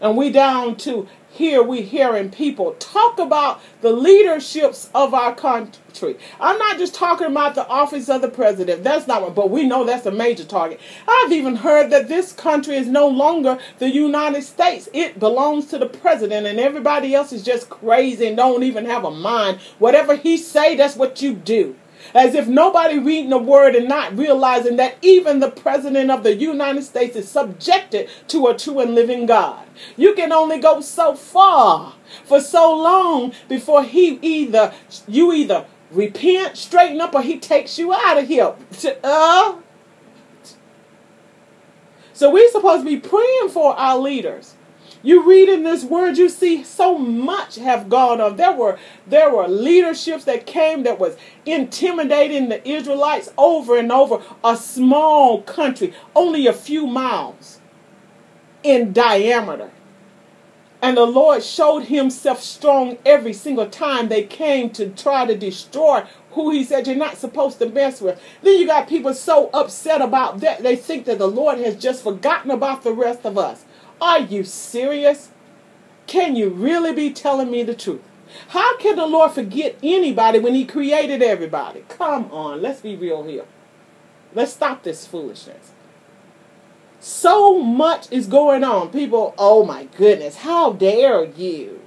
And 0.00 0.16
we 0.16 0.30
down 0.30 0.76
to 0.76 1.08
here 1.30 1.62
we 1.62 1.82
hearing 1.82 2.30
people 2.30 2.72
talk 2.74 3.18
about 3.18 3.60
the 3.80 3.92
leaderships 3.92 4.90
of 4.94 5.12
our 5.14 5.34
country. 5.34 6.16
I'm 6.40 6.58
not 6.58 6.78
just 6.78 6.94
talking 6.94 7.26
about 7.26 7.54
the 7.54 7.66
office 7.68 8.08
of 8.08 8.22
the 8.22 8.28
president. 8.28 8.82
That's 8.82 9.06
not 9.06 9.22
one, 9.22 9.34
but 9.34 9.50
we 9.50 9.64
know 9.64 9.84
that's 9.84 10.06
a 10.06 10.10
major 10.10 10.44
target. 10.44 10.80
I've 11.06 11.32
even 11.32 11.56
heard 11.56 11.90
that 11.90 12.08
this 12.08 12.32
country 12.32 12.76
is 12.76 12.86
no 12.86 13.08
longer 13.08 13.58
the 13.78 13.90
United 13.90 14.42
States. 14.42 14.88
It 14.92 15.18
belongs 15.18 15.66
to 15.66 15.78
the 15.78 15.86
president 15.86 16.46
and 16.46 16.58
everybody 16.58 17.14
else 17.14 17.32
is 17.32 17.42
just 17.42 17.68
crazy 17.68 18.26
and 18.26 18.36
don't 18.36 18.62
even 18.62 18.84
have 18.86 19.04
a 19.04 19.10
mind. 19.10 19.58
Whatever 19.78 20.16
he 20.16 20.36
say, 20.36 20.76
that's 20.76 20.96
what 20.96 21.22
you 21.22 21.34
do. 21.34 21.76
As 22.14 22.34
if 22.34 22.46
nobody 22.46 22.98
reading 22.98 23.30
the 23.30 23.38
word 23.38 23.74
and 23.74 23.88
not 23.88 24.16
realizing 24.16 24.76
that 24.76 24.96
even 25.02 25.40
the 25.40 25.50
president 25.50 26.10
of 26.10 26.22
the 26.22 26.34
United 26.34 26.84
States 26.84 27.16
is 27.16 27.28
subjected 27.28 28.08
to 28.28 28.46
a 28.46 28.56
true 28.56 28.80
and 28.80 28.94
living 28.94 29.26
God. 29.26 29.66
You 29.96 30.14
can 30.14 30.32
only 30.32 30.58
go 30.58 30.80
so 30.80 31.14
far 31.14 31.94
for 32.24 32.40
so 32.40 32.76
long 32.76 33.32
before 33.48 33.82
he 33.82 34.18
either 34.22 34.72
you 35.06 35.32
either 35.32 35.66
repent, 35.90 36.56
straighten 36.56 37.00
up, 37.00 37.14
or 37.14 37.22
he 37.22 37.38
takes 37.38 37.78
you 37.78 37.92
out 37.92 38.18
of 38.18 38.28
here. 38.28 38.54
Uh, 39.02 39.56
so 42.12 42.32
we're 42.32 42.50
supposed 42.50 42.84
to 42.84 42.90
be 42.90 42.98
praying 42.98 43.48
for 43.50 43.78
our 43.78 43.96
leaders. 43.96 44.56
You 45.02 45.28
read 45.28 45.48
in 45.48 45.62
this 45.62 45.84
word, 45.84 46.18
you 46.18 46.28
see 46.28 46.64
so 46.64 46.98
much 46.98 47.56
have 47.56 47.88
gone 47.88 48.20
on. 48.20 48.36
There 48.36 48.52
were 48.52 48.78
there 49.06 49.32
were 49.32 49.46
leaderships 49.46 50.24
that 50.24 50.46
came 50.46 50.82
that 50.82 50.98
was 50.98 51.16
intimidating 51.46 52.48
the 52.48 52.66
Israelites 52.68 53.32
over 53.38 53.76
and 53.76 53.92
over. 53.92 54.20
A 54.42 54.56
small 54.56 55.42
country, 55.42 55.94
only 56.16 56.46
a 56.46 56.52
few 56.52 56.86
miles 56.86 57.60
in 58.62 58.92
diameter. 58.92 59.70
And 60.80 60.96
the 60.96 61.06
Lord 61.06 61.42
showed 61.42 61.84
himself 61.84 62.40
strong 62.40 62.98
every 63.04 63.32
single 63.32 63.68
time 63.68 64.08
they 64.08 64.22
came 64.22 64.70
to 64.70 64.90
try 64.90 65.26
to 65.26 65.36
destroy 65.36 66.04
who 66.32 66.50
he 66.50 66.62
said 66.62 66.86
you're 66.86 66.94
not 66.94 67.16
supposed 67.16 67.58
to 67.58 67.68
mess 67.68 68.00
with. 68.00 68.20
Then 68.42 68.60
you 68.60 68.66
got 68.66 68.88
people 68.88 69.12
so 69.12 69.50
upset 69.52 70.00
about 70.00 70.40
that 70.40 70.62
they 70.62 70.76
think 70.76 71.04
that 71.06 71.18
the 71.18 71.26
Lord 71.26 71.58
has 71.58 71.76
just 71.76 72.04
forgotten 72.04 72.52
about 72.52 72.84
the 72.84 72.92
rest 72.92 73.24
of 73.24 73.36
us. 73.36 73.64
Are 74.00 74.20
you 74.20 74.44
serious? 74.44 75.30
Can 76.06 76.36
you 76.36 76.48
really 76.48 76.92
be 76.92 77.12
telling 77.12 77.50
me 77.50 77.62
the 77.62 77.74
truth? 77.74 78.02
How 78.48 78.76
can 78.78 78.96
the 78.96 79.06
Lord 79.06 79.32
forget 79.32 79.76
anybody 79.82 80.38
when 80.38 80.54
he 80.54 80.64
created 80.64 81.22
everybody? 81.22 81.84
Come 81.88 82.30
on, 82.30 82.62
let's 82.62 82.80
be 82.80 82.96
real 82.96 83.24
here. 83.24 83.44
Let's 84.34 84.52
stop 84.52 84.82
this 84.82 85.06
foolishness. 85.06 85.72
So 87.00 87.58
much 87.58 88.10
is 88.10 88.26
going 88.26 88.64
on. 88.64 88.90
People, 88.90 89.34
oh 89.38 89.64
my 89.64 89.84
goodness, 89.96 90.38
how 90.38 90.72
dare 90.72 91.24
you? 91.24 91.80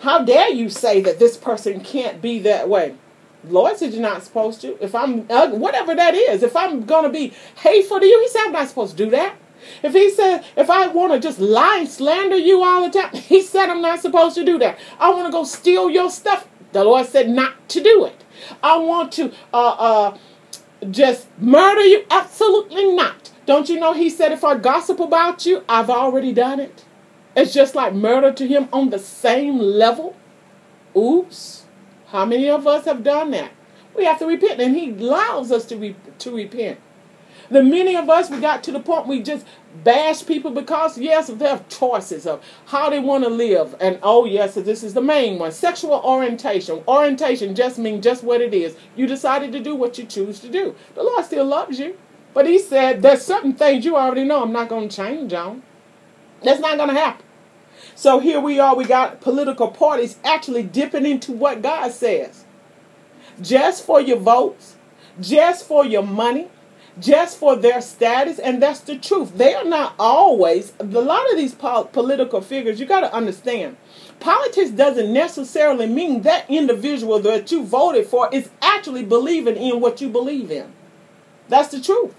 How 0.00 0.24
dare 0.24 0.50
you 0.50 0.68
say 0.68 1.00
that 1.02 1.18
this 1.18 1.36
person 1.36 1.80
can't 1.80 2.20
be 2.20 2.38
that 2.40 2.68
way? 2.68 2.96
Lord 3.44 3.76
said 3.76 3.92
you're 3.92 4.02
not 4.02 4.24
supposed 4.24 4.60
to. 4.62 4.82
If 4.82 4.94
I'm, 4.94 5.26
whatever 5.28 5.94
that 5.94 6.14
is, 6.14 6.42
if 6.42 6.56
I'm 6.56 6.84
going 6.84 7.04
to 7.04 7.10
be 7.10 7.32
hateful 7.56 8.00
to 8.00 8.06
you, 8.06 8.20
he 8.20 8.28
said 8.28 8.46
I'm 8.46 8.52
not 8.52 8.68
supposed 8.68 8.96
to 8.96 9.04
do 9.04 9.10
that. 9.12 9.36
If 9.82 9.92
he 9.92 10.10
said, 10.10 10.44
if 10.56 10.70
I 10.70 10.88
want 10.88 11.12
to 11.12 11.20
just 11.20 11.38
lie 11.38 11.78
and 11.80 11.88
slander 11.88 12.36
you 12.36 12.62
all 12.62 12.88
the 12.88 13.00
time, 13.00 13.14
he 13.14 13.42
said 13.42 13.68
I'm 13.68 13.82
not 13.82 14.00
supposed 14.00 14.34
to 14.36 14.44
do 14.44 14.58
that. 14.58 14.78
I 14.98 15.10
want 15.10 15.26
to 15.26 15.32
go 15.32 15.44
steal 15.44 15.90
your 15.90 16.10
stuff. 16.10 16.48
The 16.72 16.84
Lord 16.84 17.06
said 17.06 17.28
not 17.28 17.68
to 17.70 17.82
do 17.82 18.04
it. 18.04 18.24
I 18.62 18.76
want 18.78 19.12
to 19.12 19.32
uh, 19.52 19.68
uh, 19.78 20.18
just 20.90 21.28
murder 21.38 21.82
you. 21.82 22.04
Absolutely 22.10 22.94
not. 22.94 23.32
Don't 23.46 23.68
you 23.68 23.78
know 23.78 23.92
he 23.92 24.10
said 24.10 24.32
if 24.32 24.44
I 24.44 24.56
gossip 24.56 25.00
about 25.00 25.46
you, 25.46 25.64
I've 25.68 25.88
already 25.90 26.32
done 26.32 26.60
it. 26.60 26.84
It's 27.36 27.52
just 27.52 27.74
like 27.74 27.94
murder 27.94 28.32
to 28.32 28.46
him 28.46 28.68
on 28.72 28.90
the 28.90 28.98
same 28.98 29.58
level. 29.58 30.16
Oops. 30.96 31.64
How 32.06 32.24
many 32.24 32.48
of 32.48 32.66
us 32.66 32.86
have 32.86 33.02
done 33.04 33.30
that? 33.32 33.52
We 33.94 34.04
have 34.04 34.18
to 34.20 34.26
repent, 34.26 34.60
and 34.60 34.74
he 34.76 34.90
allows 34.90 35.52
us 35.52 35.64
to, 35.66 35.76
re- 35.76 35.96
to 36.18 36.34
repent. 36.34 36.78
The 37.50 37.62
many 37.62 37.96
of 37.96 38.10
us, 38.10 38.30
we 38.30 38.40
got 38.40 38.62
to 38.64 38.72
the 38.72 38.80
point 38.80 39.06
we 39.06 39.22
just 39.22 39.46
bash 39.84 40.26
people 40.26 40.50
because, 40.50 40.98
yes, 40.98 41.28
they 41.28 41.48
have 41.48 41.68
choices 41.68 42.26
of 42.26 42.42
how 42.66 42.90
they 42.90 42.98
want 42.98 43.24
to 43.24 43.30
live. 43.30 43.74
And, 43.80 43.98
oh, 44.02 44.24
yes, 44.24 44.54
this 44.54 44.82
is 44.82 44.94
the 44.94 45.00
main 45.00 45.38
one 45.38 45.52
sexual 45.52 46.00
orientation. 46.04 46.82
Orientation 46.88 47.54
just 47.54 47.78
means 47.78 48.02
just 48.04 48.24
what 48.24 48.40
it 48.40 48.54
is. 48.54 48.76
You 48.96 49.06
decided 49.06 49.52
to 49.52 49.60
do 49.60 49.74
what 49.74 49.98
you 49.98 50.04
choose 50.04 50.40
to 50.40 50.48
do. 50.48 50.74
The 50.94 51.02
Lord 51.02 51.24
still 51.24 51.44
loves 51.44 51.78
you. 51.78 51.96
But 52.34 52.46
He 52.46 52.58
said, 52.58 53.02
there's 53.02 53.22
certain 53.22 53.54
things 53.54 53.84
you 53.84 53.96
already 53.96 54.24
know 54.24 54.42
I'm 54.42 54.52
not 54.52 54.68
going 54.68 54.88
to 54.88 54.96
change 54.96 55.32
on. 55.32 55.62
That's 56.42 56.60
not 56.60 56.76
going 56.76 56.90
to 56.90 56.94
happen. 56.94 57.24
So 57.94 58.18
here 58.18 58.40
we 58.40 58.60
are, 58.60 58.76
we 58.76 58.84
got 58.84 59.20
political 59.20 59.68
parties 59.68 60.18
actually 60.24 60.64
dipping 60.64 61.06
into 61.06 61.32
what 61.32 61.62
God 61.62 61.92
says. 61.92 62.44
Just 63.40 63.84
for 63.84 64.00
your 64.00 64.18
votes, 64.18 64.76
just 65.20 65.66
for 65.66 65.84
your 65.84 66.02
money, 66.02 66.48
just 66.98 67.38
for 67.38 67.56
their 67.56 67.80
status, 67.80 68.38
and 68.38 68.62
that's 68.62 68.80
the 68.80 68.96
truth. 68.96 69.36
They 69.36 69.54
are 69.54 69.64
not 69.64 69.94
always, 69.98 70.72
a 70.80 70.84
lot 70.84 71.30
of 71.30 71.36
these 71.36 71.54
political 71.54 72.40
figures, 72.40 72.80
you 72.80 72.86
got 72.86 73.00
to 73.00 73.12
understand. 73.12 73.76
Politics 74.18 74.70
doesn't 74.70 75.12
necessarily 75.12 75.86
mean 75.86 76.22
that 76.22 76.48
individual 76.48 77.18
that 77.20 77.52
you 77.52 77.64
voted 77.64 78.06
for 78.06 78.32
is 78.32 78.48
actually 78.62 79.04
believing 79.04 79.56
in 79.56 79.80
what 79.80 80.00
you 80.00 80.08
believe 80.08 80.50
in. 80.50 80.72
That's 81.48 81.68
the 81.68 81.80
truth. 81.80 82.14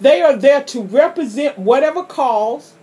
They 0.00 0.22
are 0.22 0.36
there 0.36 0.62
to 0.64 0.82
represent 0.82 1.58
whatever 1.58 2.04
cause 2.04 2.74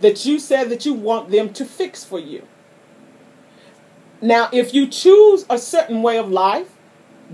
that 0.00 0.26
you 0.26 0.40
said 0.40 0.70
that 0.70 0.84
you 0.84 0.92
want 0.92 1.30
them 1.30 1.52
to 1.52 1.64
fix 1.64 2.04
for 2.04 2.18
you. 2.18 2.46
Now, 4.20 4.48
if 4.52 4.74
you 4.74 4.88
choose 4.88 5.46
a 5.48 5.58
certain 5.58 6.02
way 6.02 6.18
of 6.18 6.30
life, 6.30 6.71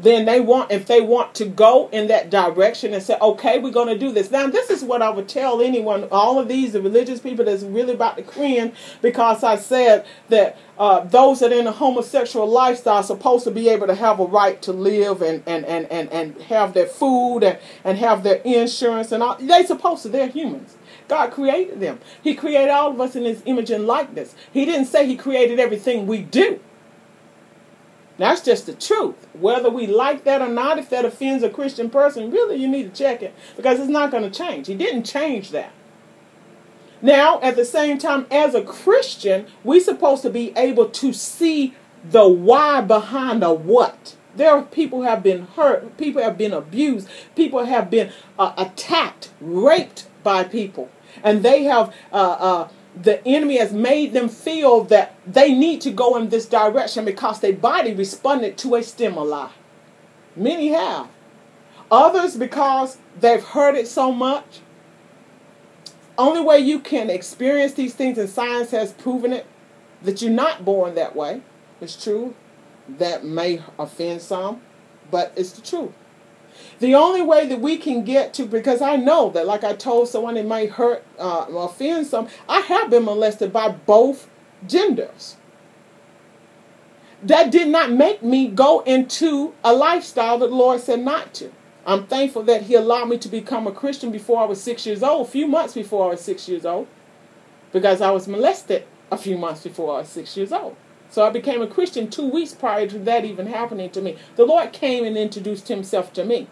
then 0.02 0.24
they 0.24 0.40
want 0.40 0.70
if 0.70 0.86
they 0.86 1.00
want 1.00 1.34
to 1.34 1.44
go 1.44 1.88
in 1.92 2.08
that 2.08 2.30
direction 2.30 2.94
and 2.94 3.02
say 3.02 3.16
okay 3.20 3.58
we're 3.58 3.70
going 3.70 3.88
to 3.88 3.98
do 3.98 4.12
this 4.12 4.30
now 4.30 4.46
this 4.46 4.70
is 4.70 4.82
what 4.82 5.02
i 5.02 5.10
would 5.10 5.28
tell 5.28 5.60
anyone 5.60 6.06
all 6.10 6.38
of 6.38 6.48
these 6.48 6.72
the 6.72 6.80
religious 6.80 7.20
people 7.20 7.44
that's 7.44 7.62
really 7.62 7.94
about 7.94 8.16
to 8.16 8.22
cringe 8.22 8.74
because 9.02 9.42
i 9.42 9.56
said 9.56 10.04
that 10.28 10.56
uh, 10.78 11.00
those 11.00 11.40
that 11.40 11.52
are 11.52 11.58
in 11.58 11.66
a 11.66 11.72
homosexual 11.72 12.46
lifestyle 12.46 12.98
are 12.98 13.02
supposed 13.02 13.42
to 13.42 13.50
be 13.50 13.68
able 13.68 13.86
to 13.86 13.94
have 13.94 14.20
a 14.20 14.24
right 14.24 14.62
to 14.62 14.72
live 14.72 15.22
and 15.22 15.42
and 15.46 15.64
and 15.64 15.86
and, 15.90 16.08
and 16.10 16.40
have 16.42 16.72
their 16.72 16.86
food 16.86 17.40
and, 17.42 17.58
and 17.82 17.98
have 17.98 18.22
their 18.22 18.36
insurance 18.44 19.10
and 19.10 19.22
all 19.22 19.36
they're 19.40 19.66
supposed 19.66 20.02
to 20.02 20.08
they're 20.08 20.28
humans 20.28 20.76
God 21.08 21.30
created 21.30 21.80
them. 21.80 22.00
He 22.22 22.34
created 22.34 22.68
all 22.68 22.90
of 22.90 23.00
us 23.00 23.16
in 23.16 23.24
His 23.24 23.42
image 23.46 23.70
and 23.70 23.86
likeness. 23.86 24.34
He 24.52 24.64
didn't 24.64 24.86
say 24.86 25.06
He 25.06 25.16
created 25.16 25.58
everything 25.58 26.06
we 26.06 26.22
do. 26.22 26.60
That's 28.18 28.40
just 28.40 28.66
the 28.66 28.74
truth. 28.74 29.28
Whether 29.32 29.70
we 29.70 29.86
like 29.86 30.24
that 30.24 30.42
or 30.42 30.48
not, 30.48 30.78
if 30.78 30.90
that 30.90 31.04
offends 31.04 31.44
a 31.44 31.48
Christian 31.48 31.88
person, 31.88 32.30
really 32.30 32.56
you 32.56 32.68
need 32.68 32.92
to 32.92 33.04
check 33.04 33.22
it 33.22 33.34
because 33.56 33.78
it's 33.78 33.88
not 33.88 34.10
going 34.10 34.24
to 34.24 34.30
change. 34.30 34.66
He 34.66 34.74
didn't 34.74 35.04
change 35.04 35.50
that. 35.52 35.72
Now, 37.00 37.40
at 37.42 37.54
the 37.54 37.64
same 37.64 37.98
time, 37.98 38.26
as 38.28 38.56
a 38.56 38.62
Christian, 38.62 39.46
we're 39.62 39.80
supposed 39.80 40.22
to 40.22 40.30
be 40.30 40.52
able 40.56 40.88
to 40.90 41.12
see 41.12 41.74
the 42.04 42.28
why 42.28 42.80
behind 42.80 43.42
the 43.42 43.52
what. 43.52 44.16
There 44.34 44.50
are 44.50 44.62
people 44.62 45.02
have 45.02 45.22
been 45.22 45.46
hurt, 45.46 45.96
people 45.96 46.22
have 46.22 46.36
been 46.36 46.52
abused, 46.52 47.08
people 47.34 47.64
have 47.64 47.88
been 47.90 48.12
uh, 48.38 48.52
attacked, 48.56 49.30
raped 49.40 50.06
by 50.22 50.44
people, 50.44 50.90
and 51.22 51.42
they 51.42 51.64
have 51.64 51.94
uh, 52.12 52.36
uh, 52.38 52.68
the 53.00 53.24
enemy 53.26 53.58
has 53.58 53.72
made 53.72 54.12
them 54.12 54.28
feel 54.28 54.82
that 54.84 55.14
they 55.26 55.52
need 55.52 55.80
to 55.82 55.90
go 55.90 56.16
in 56.16 56.28
this 56.28 56.46
direction 56.46 57.04
because 57.04 57.40
their 57.40 57.52
body 57.52 57.94
responded 57.94 58.58
to 58.58 58.74
a 58.74 58.82
stimuli. 58.82 59.50
Many 60.34 60.68
have. 60.68 61.08
Others 61.90 62.36
because 62.36 62.98
they've 63.18 63.42
heard 63.42 63.76
it 63.76 63.86
so 63.86 64.12
much. 64.12 64.60
Only 66.16 66.40
way 66.40 66.58
you 66.58 66.80
can 66.80 67.10
experience 67.10 67.74
these 67.74 67.94
things, 67.94 68.18
and 68.18 68.28
science 68.28 68.72
has 68.72 68.92
proven 68.92 69.32
it, 69.32 69.46
that 70.02 70.20
you're 70.20 70.30
not 70.30 70.64
born 70.64 70.96
that 70.96 71.14
way. 71.14 71.42
It's 71.80 72.02
true. 72.02 72.34
That 72.88 73.24
may 73.24 73.62
offend 73.78 74.22
some, 74.22 74.60
but 75.10 75.32
it's 75.36 75.52
the 75.52 75.62
truth. 75.62 75.92
The 76.80 76.94
only 76.94 77.22
way 77.22 77.46
that 77.46 77.60
we 77.60 77.76
can 77.76 78.04
get 78.04 78.32
to, 78.34 78.46
because 78.46 78.80
I 78.80 78.96
know 78.96 79.30
that, 79.30 79.46
like 79.46 79.64
I 79.64 79.74
told 79.74 80.08
someone, 80.08 80.36
it 80.36 80.46
might 80.46 80.70
hurt, 80.70 81.04
uh, 81.18 81.46
offend 81.48 82.06
some. 82.06 82.28
I 82.48 82.60
have 82.60 82.90
been 82.90 83.04
molested 83.04 83.52
by 83.52 83.68
both 83.70 84.28
genders. 84.66 85.36
That 87.22 87.50
did 87.50 87.68
not 87.68 87.90
make 87.90 88.22
me 88.22 88.48
go 88.48 88.80
into 88.80 89.54
a 89.64 89.72
lifestyle 89.72 90.38
that 90.38 90.50
the 90.50 90.54
Lord 90.54 90.80
said 90.80 91.00
not 91.00 91.34
to. 91.34 91.50
I'm 91.84 92.06
thankful 92.06 92.42
that 92.44 92.62
He 92.62 92.74
allowed 92.74 93.08
me 93.08 93.18
to 93.18 93.28
become 93.28 93.66
a 93.66 93.72
Christian 93.72 94.12
before 94.12 94.40
I 94.40 94.44
was 94.44 94.62
six 94.62 94.86
years 94.86 95.02
old, 95.02 95.26
a 95.26 95.30
few 95.30 95.48
months 95.48 95.74
before 95.74 96.06
I 96.06 96.10
was 96.10 96.20
six 96.20 96.48
years 96.48 96.64
old, 96.64 96.86
because 97.72 98.00
I 98.00 98.10
was 98.12 98.28
molested 98.28 98.84
a 99.10 99.16
few 99.16 99.36
months 99.36 99.64
before 99.64 99.96
I 99.96 100.00
was 100.00 100.08
six 100.08 100.36
years 100.36 100.52
old. 100.52 100.76
So 101.10 101.24
I 101.24 101.30
became 101.30 101.62
a 101.62 101.66
Christian 101.66 102.10
two 102.10 102.26
weeks 102.28 102.54
prior 102.54 102.86
to 102.86 102.98
that 103.00 103.24
even 103.24 103.46
happening 103.46 103.90
to 103.90 104.00
me. 104.00 104.16
The 104.36 104.44
Lord 104.44 104.72
came 104.72 105.04
and 105.04 105.16
introduced 105.16 105.68
Himself 105.68 106.12
to 106.14 106.24
me. 106.24 106.48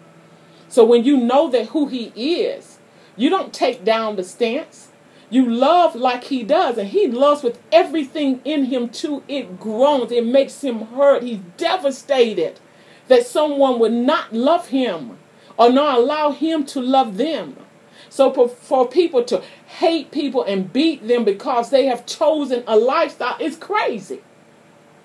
So 0.67 0.83
when 0.83 1.03
you 1.03 1.17
know 1.17 1.49
that 1.49 1.67
who 1.67 1.87
He 1.87 2.05
is, 2.41 2.79
you 3.15 3.29
don't 3.29 3.53
take 3.53 3.85
down 3.85 4.15
the 4.15 4.23
stance. 4.23 4.89
You 5.29 5.49
love 5.49 5.95
like 5.95 6.25
He 6.25 6.43
does, 6.43 6.77
and 6.77 6.89
He 6.89 7.07
loves 7.07 7.43
with 7.43 7.59
everything 7.71 8.41
in 8.45 8.65
Him 8.65 8.89
too. 8.89 9.23
It 9.27 9.59
groans, 9.59 10.11
it 10.11 10.25
makes 10.25 10.63
Him 10.63 10.87
hurt. 10.87 11.23
He's 11.23 11.39
devastated 11.57 12.59
that 13.07 13.25
someone 13.25 13.79
would 13.79 13.93
not 13.93 14.33
love 14.33 14.69
Him 14.69 15.17
or 15.57 15.69
not 15.69 15.97
allow 15.97 16.31
Him 16.31 16.65
to 16.67 16.81
love 16.81 17.17
them. 17.17 17.57
So 18.09 18.31
for, 18.31 18.87
people 18.87 19.23
to 19.25 19.41
hate 19.65 20.11
people 20.11 20.43
and 20.43 20.71
beat 20.71 21.07
them 21.07 21.23
because 21.25 21.69
they 21.69 21.85
have 21.87 22.05
chosen 22.05 22.63
a 22.65 22.77
lifestyle 22.77 23.37
is 23.39 23.57
crazy. 23.57 24.21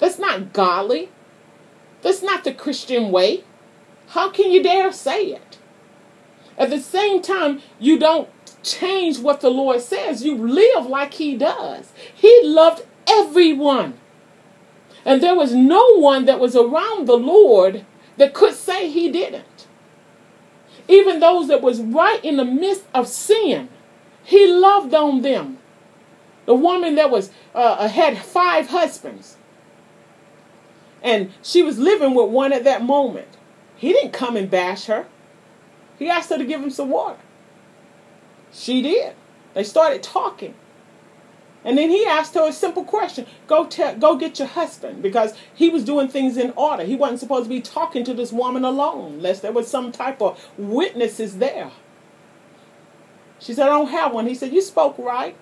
That's 0.02 0.18
not 0.18 0.52
godly. 0.52 1.10
That's 2.02 2.24
not 2.24 2.42
the 2.42 2.52
Christian 2.52 3.12
way. 3.12 3.44
How 4.08 4.30
can 4.30 4.50
you 4.50 4.60
dare 4.60 4.90
say 4.90 5.26
it? 5.26 5.58
At 6.58 6.70
the 6.70 6.80
same 6.80 7.22
time, 7.22 7.62
you 7.78 8.00
don't 8.00 8.28
change 8.64 9.20
what 9.20 9.42
the 9.42 9.48
Lord 9.48 9.80
says. 9.80 10.24
You 10.24 10.36
live 10.36 10.86
like 10.86 11.14
He 11.14 11.36
does. 11.36 11.92
He 12.12 12.40
loved 12.42 12.84
everyone. 13.06 13.94
And 15.04 15.22
there 15.22 15.36
was 15.36 15.54
no 15.54 15.98
one 15.98 16.24
that 16.24 16.40
was 16.40 16.56
around 16.56 17.06
the 17.06 17.16
Lord 17.16 17.86
that 18.16 18.34
could 18.34 18.54
say 18.54 18.90
He 18.90 19.08
didn't. 19.08 19.68
Even 20.88 21.20
those 21.20 21.46
that 21.46 21.62
was 21.62 21.80
right 21.80 22.24
in 22.24 22.38
the 22.38 22.44
midst 22.44 22.86
of 22.92 23.06
sin, 23.06 23.68
He 24.24 24.52
loved 24.52 24.92
on 24.94 25.22
them. 25.22 25.58
The 26.46 26.54
woman 26.54 26.96
that 26.96 27.08
was 27.08 27.30
uh, 27.54 27.86
had 27.86 28.18
five 28.18 28.66
husbands, 28.70 29.36
and 31.02 31.32
she 31.42 31.62
was 31.62 31.78
living 31.78 32.14
with 32.14 32.30
one 32.30 32.52
at 32.52 32.64
that 32.64 32.82
moment. 32.82 33.28
He 33.76 33.92
didn't 33.92 34.12
come 34.12 34.36
and 34.36 34.50
bash 34.50 34.86
her. 34.86 35.06
He 35.98 36.08
asked 36.08 36.30
her 36.30 36.38
to 36.38 36.44
give 36.44 36.62
him 36.62 36.70
some 36.70 36.90
water. 36.90 37.18
She 38.52 38.82
did. 38.82 39.14
They 39.54 39.64
started 39.64 40.02
talking. 40.02 40.54
And 41.64 41.78
then 41.78 41.90
he 41.90 42.04
asked 42.04 42.34
her 42.34 42.48
a 42.48 42.52
simple 42.52 42.84
question 42.84 43.26
go, 43.46 43.66
te- 43.66 43.94
go 43.94 44.16
get 44.16 44.38
your 44.38 44.48
husband 44.48 45.02
because 45.02 45.34
he 45.54 45.68
was 45.68 45.84
doing 45.84 46.08
things 46.08 46.36
in 46.36 46.52
order. 46.56 46.84
He 46.84 46.96
wasn't 46.96 47.20
supposed 47.20 47.44
to 47.44 47.48
be 47.48 47.60
talking 47.60 48.04
to 48.04 48.14
this 48.14 48.32
woman 48.32 48.64
alone 48.64 49.14
unless 49.14 49.40
there 49.40 49.52
was 49.52 49.68
some 49.68 49.92
type 49.92 50.20
of 50.20 50.42
witnesses 50.56 51.38
there. 51.38 51.70
She 53.38 53.54
said, 53.54 53.66
I 53.66 53.70
don't 53.70 53.90
have 53.90 54.12
one. 54.12 54.26
He 54.26 54.34
said, 54.34 54.52
You 54.52 54.60
spoke 54.60 54.96
right. 54.98 55.36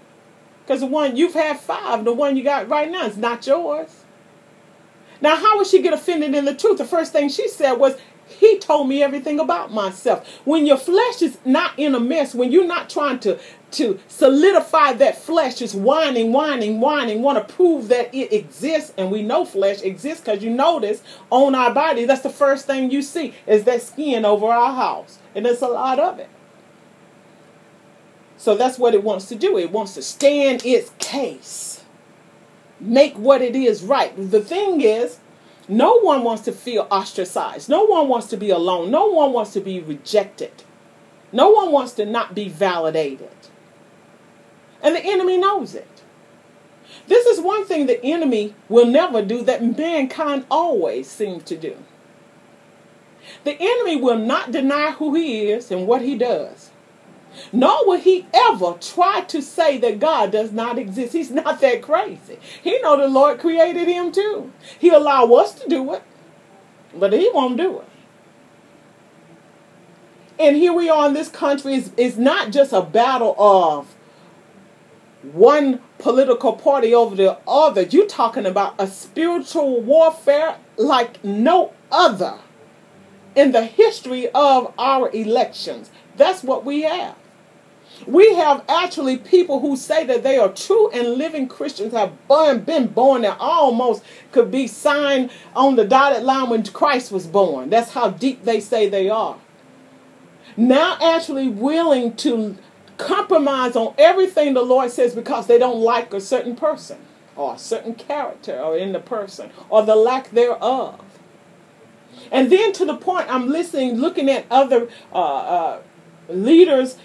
Because 0.64 0.80
the 0.80 0.86
one 0.86 1.16
you've 1.16 1.34
had 1.34 1.58
five, 1.58 2.04
the 2.04 2.12
one 2.12 2.36
you 2.36 2.44
got 2.44 2.68
right 2.68 2.90
now 2.90 3.06
is 3.06 3.16
not 3.16 3.46
yours. 3.46 3.99
Now, 5.20 5.36
how 5.36 5.58
would 5.58 5.66
she 5.66 5.82
get 5.82 5.92
offended 5.92 6.34
in 6.34 6.44
the 6.44 6.54
truth? 6.54 6.78
The 6.78 6.84
first 6.84 7.12
thing 7.12 7.28
she 7.28 7.48
said 7.48 7.74
was, 7.74 7.96
he 8.26 8.58
told 8.58 8.88
me 8.88 9.02
everything 9.02 9.40
about 9.40 9.72
myself. 9.72 10.26
When 10.44 10.64
your 10.64 10.76
flesh 10.76 11.20
is 11.20 11.36
not 11.44 11.72
in 11.76 11.94
a 11.94 12.00
mess, 12.00 12.34
when 12.34 12.52
you're 12.52 12.66
not 12.66 12.88
trying 12.88 13.18
to, 13.20 13.38
to 13.72 13.98
solidify 14.08 14.94
that 14.94 15.18
flesh, 15.18 15.60
is 15.60 15.74
whining, 15.74 16.32
whining, 16.32 16.80
whining, 16.80 17.22
want 17.22 17.46
to 17.46 17.54
prove 17.54 17.88
that 17.88 18.14
it 18.14 18.32
exists, 18.32 18.94
and 18.96 19.10
we 19.10 19.22
know 19.22 19.44
flesh 19.44 19.82
exists 19.82 20.24
because 20.24 20.42
you 20.42 20.50
notice 20.50 21.02
on 21.30 21.54
our 21.54 21.74
body, 21.74 22.04
that's 22.04 22.22
the 22.22 22.30
first 22.30 22.66
thing 22.66 22.90
you 22.90 23.02
see 23.02 23.34
is 23.46 23.64
that 23.64 23.82
skin 23.82 24.24
over 24.24 24.46
our 24.46 24.74
house. 24.74 25.18
And 25.34 25.44
there's 25.44 25.62
a 25.62 25.68
lot 25.68 25.98
of 25.98 26.18
it. 26.18 26.28
So 28.36 28.56
that's 28.56 28.78
what 28.78 28.94
it 28.94 29.04
wants 29.04 29.26
to 29.26 29.34
do. 29.34 29.58
It 29.58 29.70
wants 29.70 29.94
to 29.94 30.02
stand 30.02 30.64
its 30.64 30.92
case, 30.98 31.79
make 32.80 33.14
what 33.14 33.42
it 33.42 33.54
is 33.54 33.82
right. 33.82 34.12
The 34.16 34.40
thing 34.40 34.80
is, 34.80 35.18
no 35.68 36.00
one 36.00 36.24
wants 36.24 36.42
to 36.42 36.52
feel 36.52 36.88
ostracized. 36.90 37.68
No 37.68 37.84
one 37.84 38.08
wants 38.08 38.26
to 38.28 38.36
be 38.36 38.50
alone. 38.50 38.90
No 38.90 39.06
one 39.06 39.32
wants 39.32 39.52
to 39.52 39.60
be 39.60 39.80
rejected. 39.80 40.64
No 41.32 41.50
one 41.50 41.70
wants 41.70 41.92
to 41.92 42.04
not 42.04 42.34
be 42.34 42.48
validated. 42.48 43.30
And 44.82 44.96
the 44.96 45.04
enemy 45.04 45.36
knows 45.36 45.74
it. 45.74 46.02
This 47.06 47.26
is 47.26 47.40
one 47.40 47.64
thing 47.66 47.86
the 47.86 48.04
enemy 48.04 48.54
will 48.68 48.86
never 48.86 49.22
do 49.22 49.42
that 49.42 49.62
mankind 49.62 50.46
always 50.50 51.08
seems 51.08 51.44
to 51.44 51.56
do. 51.56 51.76
The 53.44 53.56
enemy 53.60 53.96
will 53.96 54.18
not 54.18 54.50
deny 54.50 54.92
who 54.92 55.14
he 55.14 55.50
is 55.50 55.70
and 55.70 55.86
what 55.86 56.02
he 56.02 56.16
does. 56.16 56.69
Nor 57.52 57.86
will 57.86 58.00
he 58.00 58.26
ever 58.32 58.74
try 58.80 59.22
to 59.22 59.40
say 59.40 59.78
that 59.78 60.00
God 60.00 60.32
does 60.32 60.52
not 60.52 60.78
exist. 60.78 61.12
He's 61.12 61.30
not 61.30 61.60
that 61.60 61.82
crazy. 61.82 62.38
He 62.62 62.80
know 62.80 62.96
the 62.96 63.08
Lord 63.08 63.38
created 63.40 63.88
him 63.88 64.12
too. 64.12 64.52
He 64.78 64.90
allow 64.90 65.26
us 65.34 65.54
to 65.54 65.68
do 65.68 65.92
it, 65.94 66.02
but 66.94 67.12
he 67.12 67.30
won't 67.32 67.56
do 67.56 67.80
it. 67.80 67.88
And 70.38 70.56
here 70.56 70.72
we 70.72 70.88
are 70.88 71.06
in 71.06 71.14
this 71.14 71.28
country. 71.28 71.74
It's, 71.74 71.90
it's 71.96 72.16
not 72.16 72.50
just 72.50 72.72
a 72.72 72.80
battle 72.80 73.34
of 73.38 73.94
one 75.22 75.80
political 75.98 76.54
party 76.54 76.94
over 76.94 77.14
the 77.14 77.38
other. 77.46 77.82
You're 77.82 78.06
talking 78.06 78.46
about 78.46 78.74
a 78.78 78.86
spiritual 78.86 79.82
warfare 79.82 80.56
like 80.78 81.22
no 81.22 81.74
other 81.92 82.38
in 83.34 83.52
the 83.52 83.64
history 83.64 84.28
of 84.30 84.72
our 84.78 85.10
elections. 85.10 85.90
That's 86.16 86.42
what 86.42 86.64
we 86.64 86.82
have. 86.82 87.16
We 88.06 88.34
have 88.34 88.64
actually 88.68 89.18
people 89.18 89.60
who 89.60 89.76
say 89.76 90.04
that 90.06 90.22
they 90.22 90.38
are 90.38 90.48
true 90.48 90.90
and 90.90 91.14
living 91.14 91.48
Christians 91.48 91.92
have 91.92 92.12
been 92.64 92.86
born 92.88 93.24
and 93.24 93.36
almost 93.38 94.02
could 94.32 94.50
be 94.50 94.66
signed 94.66 95.30
on 95.54 95.76
the 95.76 95.84
dotted 95.84 96.22
line 96.22 96.48
when 96.50 96.64
Christ 96.64 97.12
was 97.12 97.26
born. 97.26 97.70
That's 97.70 97.92
how 97.92 98.10
deep 98.10 98.44
they 98.44 98.60
say 98.60 98.88
they 98.88 99.10
are. 99.10 99.36
Now, 100.56 100.98
actually 101.00 101.48
willing 101.48 102.16
to 102.16 102.56
compromise 102.96 103.76
on 103.76 103.94
everything 103.98 104.54
the 104.54 104.62
Lord 104.62 104.90
says 104.90 105.14
because 105.14 105.46
they 105.46 105.58
don't 105.58 105.80
like 105.80 106.12
a 106.12 106.20
certain 106.20 106.56
person 106.56 106.98
or 107.36 107.54
a 107.54 107.58
certain 107.58 107.94
character 107.94 108.58
or 108.58 108.76
in 108.76 108.92
the 108.92 109.00
person 109.00 109.50
or 109.68 109.82
the 109.82 109.96
lack 109.96 110.30
thereof. 110.30 111.00
And 112.30 112.50
then 112.52 112.72
to 112.74 112.84
the 112.84 112.96
point, 112.96 113.32
I'm 113.32 113.48
listening, 113.48 113.96
looking 113.96 114.28
at 114.28 114.44
other 114.50 114.88
uh, 115.12 115.16
uh, 115.16 115.80
leaders 116.28 116.96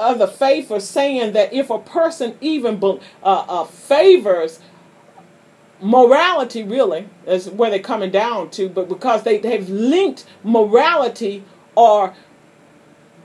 of 0.00 0.18
the 0.18 0.26
faith 0.26 0.70
are 0.70 0.80
saying 0.80 1.32
that 1.34 1.52
if 1.52 1.70
a 1.70 1.78
person 1.78 2.36
even 2.40 2.82
uh, 2.82 2.98
uh, 3.22 3.64
favors 3.64 4.60
morality, 5.80 6.62
really, 6.62 7.08
is 7.26 7.48
where 7.48 7.70
they're 7.70 7.78
coming 7.78 8.10
down 8.10 8.50
to, 8.50 8.68
but 8.68 8.88
because 8.88 9.22
they, 9.22 9.38
they've 9.38 9.68
linked 9.68 10.26
morality 10.42 11.44
or 11.74 12.14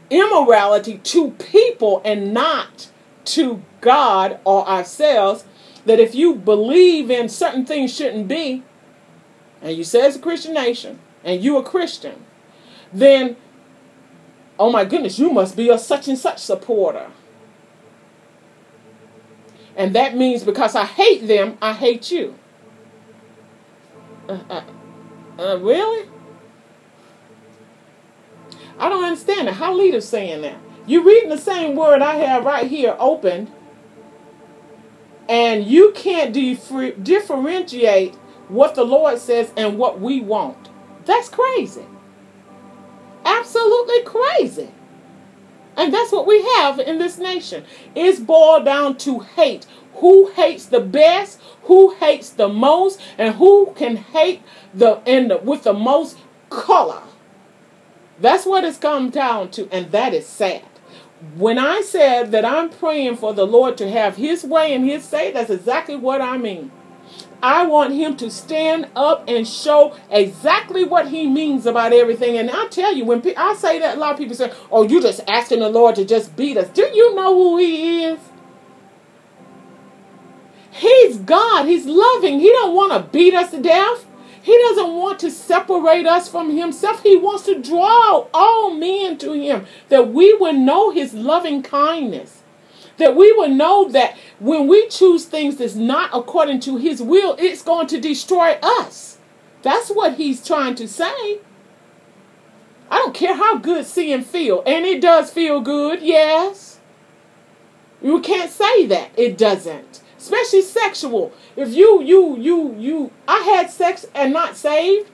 immorality 0.10 1.00
to 1.00 1.32
people 1.32 2.02
and 2.06 2.34
not 2.34 2.90
to 3.26 3.62
God 3.82 4.40
or 4.46 4.68
ourselves, 4.68 5.46
that 5.86 6.00
if 6.00 6.16
you 6.16 6.36
believe 6.36 7.10
in 7.10 7.30
certain 7.30 7.66
things 7.66 7.94
shouldn't 7.94 8.28
be, 8.28 8.64
and 9.62 9.76
you 9.76 9.84
say 9.84 10.06
it's 10.06 10.16
a 10.16 10.20
Christian 10.20 10.54
nation, 10.54 11.00
and 11.24 11.44
you 11.44 11.58
a 11.58 11.64
Christian, 11.64 12.24
then, 12.94 13.36
oh 14.60 14.72
my 14.72 14.86
goodness, 14.86 15.20
you 15.20 15.32
must 15.32 15.56
be 15.56 15.70
a 15.70 15.78
such 15.78 16.08
and 16.08 16.18
such 16.18 16.40
supporter. 16.40 17.12
And 19.76 19.94
that 19.96 20.16
means 20.16 20.44
because 20.44 20.76
I 20.76 20.86
hate 20.86 21.28
them, 21.28 21.58
I 21.62 21.74
hate 21.74 22.12
you. 22.12 22.36
Uh, 24.28 24.40
uh, 24.50 24.64
uh, 25.38 25.58
really? 25.60 26.10
I 28.80 28.90
don't 28.90 29.04
understand 29.04 29.48
it. 29.48 29.56
How 29.56 29.74
leaders 29.74 30.08
saying 30.08 30.42
that? 30.42 30.58
You're 30.88 31.04
reading 31.04 31.30
the 31.30 31.38
same 31.38 31.76
word 31.76 32.02
I 32.02 32.16
have 32.16 32.46
right 32.46 32.68
here 32.68 32.96
open, 33.00 33.52
and 35.28 35.66
you 35.66 35.92
can't 35.96 36.34
differ- 36.34 36.92
differentiate 36.92 38.16
what 38.48 38.76
the 38.76 38.84
Lord 38.84 39.20
says 39.20 39.52
and 39.58 39.78
what 39.78 40.00
we 40.00 40.22
want. 40.22 40.70
That's 41.06 41.30
crazy. 41.30 41.86
Absolutely 43.26 44.04
crazy. 44.04 44.70
And 45.76 45.94
that's 45.94 46.12
what 46.12 46.28
we 46.28 46.42
have 46.58 46.80
in 46.80 47.00
this 47.00 47.18
nation. 47.18 47.66
It's 47.96 48.20
boiled 48.20 48.66
down 48.66 48.98
to 49.00 49.20
hate. 49.20 49.66
Who 49.96 50.30
hates 50.32 50.66
the 50.66 50.80
best? 50.80 51.40
Who 51.64 51.96
hates 51.96 52.30
the 52.30 52.48
most? 52.48 53.02
And 53.18 53.36
who 53.36 53.74
can 53.76 53.98
hate 53.98 54.42
the 54.74 55.02
the, 55.06 55.40
with 55.44 55.64
the 55.64 55.74
most 55.74 56.18
color? 56.50 57.02
That's 58.20 58.46
what 58.46 58.64
it's 58.64 58.78
come 58.78 59.10
down 59.10 59.52
to, 59.52 59.68
and 59.72 59.92
that 59.92 60.14
is 60.14 60.26
sad. 60.26 60.64
When 61.36 61.58
I 61.58 61.82
said 61.82 62.32
that 62.32 62.46
I'm 62.46 62.70
praying 62.70 63.18
for 63.18 63.34
the 63.34 63.46
Lord 63.46 63.78
to 63.78 63.90
have 63.90 64.16
His 64.16 64.44
way 64.44 64.74
and 64.74 64.86
His 64.86 65.04
say, 65.04 65.32
that's 65.32 65.50
exactly 65.50 65.96
what 65.96 66.22
I 66.22 66.38
mean. 66.38 66.72
I 67.42 67.66
want 67.66 67.94
him 67.94 68.18
to 68.18 68.32
stand 68.32 68.88
up 68.96 69.26
and 69.28 69.48
show 69.48 69.96
exactly 70.10 70.84
what 70.84 71.10
he 71.10 71.28
means 71.28 71.66
about 71.66 71.94
everything. 71.94 72.38
And 72.38 72.50
I 72.50 72.68
tell 72.68 72.96
you, 72.96 73.06
when 73.06 73.22
pe- 73.22 73.36
I 73.36 73.54
say 73.56 73.80
that, 73.80 73.98
a 73.98 74.00
lot 74.00 74.14
of 74.14 74.18
people 74.18 74.36
say, 74.36 74.52
"Oh, 74.72 74.84
you 74.84 75.02
just 75.02 75.22
asking 75.28 75.60
the 75.60 75.70
Lord 75.70 75.96
to 75.96 76.06
just 76.06 76.36
beat 76.36 76.58
us." 76.58 76.70
Do 76.70 76.84
you 76.84 77.14
know 77.16 77.34
who 77.34 77.58
He 77.58 78.04
is? 78.04 78.20
He's 80.72 81.20
God. 81.20 81.68
He's 81.68 81.86
loving. 81.86 82.40
He 82.40 82.50
don't 82.50 82.76
want 82.76 82.92
to 82.92 83.10
beat 83.12 83.34
us 83.34 83.52
to 83.52 83.62
death. 83.62 84.06
He 84.42 84.56
doesn't 84.58 84.94
want 84.94 85.20
to 85.20 85.32
separate 85.32 86.06
us 86.06 86.30
from 86.30 86.56
himself. 86.56 87.02
He 87.02 87.18
wants 87.18 87.46
to 87.46 87.60
draw 87.60 88.28
all 88.32 88.72
men 88.76 89.18
to 89.18 89.32
him 89.34 89.66
that 89.90 90.14
we 90.14 90.36
would 90.36 90.56
know 90.56 90.92
his 90.92 91.16
loving 91.16 91.64
kindness. 91.64 92.44
That 92.98 93.16
we 93.16 93.32
would 93.34 93.52
know 93.52 93.90
that 93.90 94.16
when 94.40 94.68
we 94.68 94.88
choose 94.88 95.26
things 95.26 95.58
that's 95.58 95.76
not 95.76 96.12
according 96.14 96.62
to 96.62 96.78
his 96.78 97.02
will, 97.02 97.36
it's 97.38 97.62
going 97.62 97.88
to 97.88 98.00
destroy 98.00 98.58
us. 98.62 99.18
That's 99.64 99.90
what 99.90 100.16
he's 100.16 100.46
trying 100.46 100.76
to 100.76 100.88
say. 100.88 101.40
I 102.90 103.00
don't 103.00 103.16
care 103.16 103.36
how 103.36 103.58
good 103.58 103.86
sin 103.86 104.22
feel, 104.22 104.64
and 104.66 104.86
it 104.86 105.02
does 105.02 105.32
feel 105.32 105.60
good, 105.60 106.02
yes. 106.02 106.80
You 108.02 108.22
can't 108.22 108.52
say 108.52 108.86
that 108.86 109.12
it 109.18 109.38
doesn't 109.38 110.02
especially 110.26 110.62
sexual. 110.62 111.32
If 111.56 111.74
you 111.74 112.02
you 112.02 112.38
you 112.38 112.76
you 112.78 113.12
I 113.28 113.40
had 113.40 113.70
sex 113.70 114.06
and 114.16 114.34
not 114.34 114.58
saved, 114.58 115.10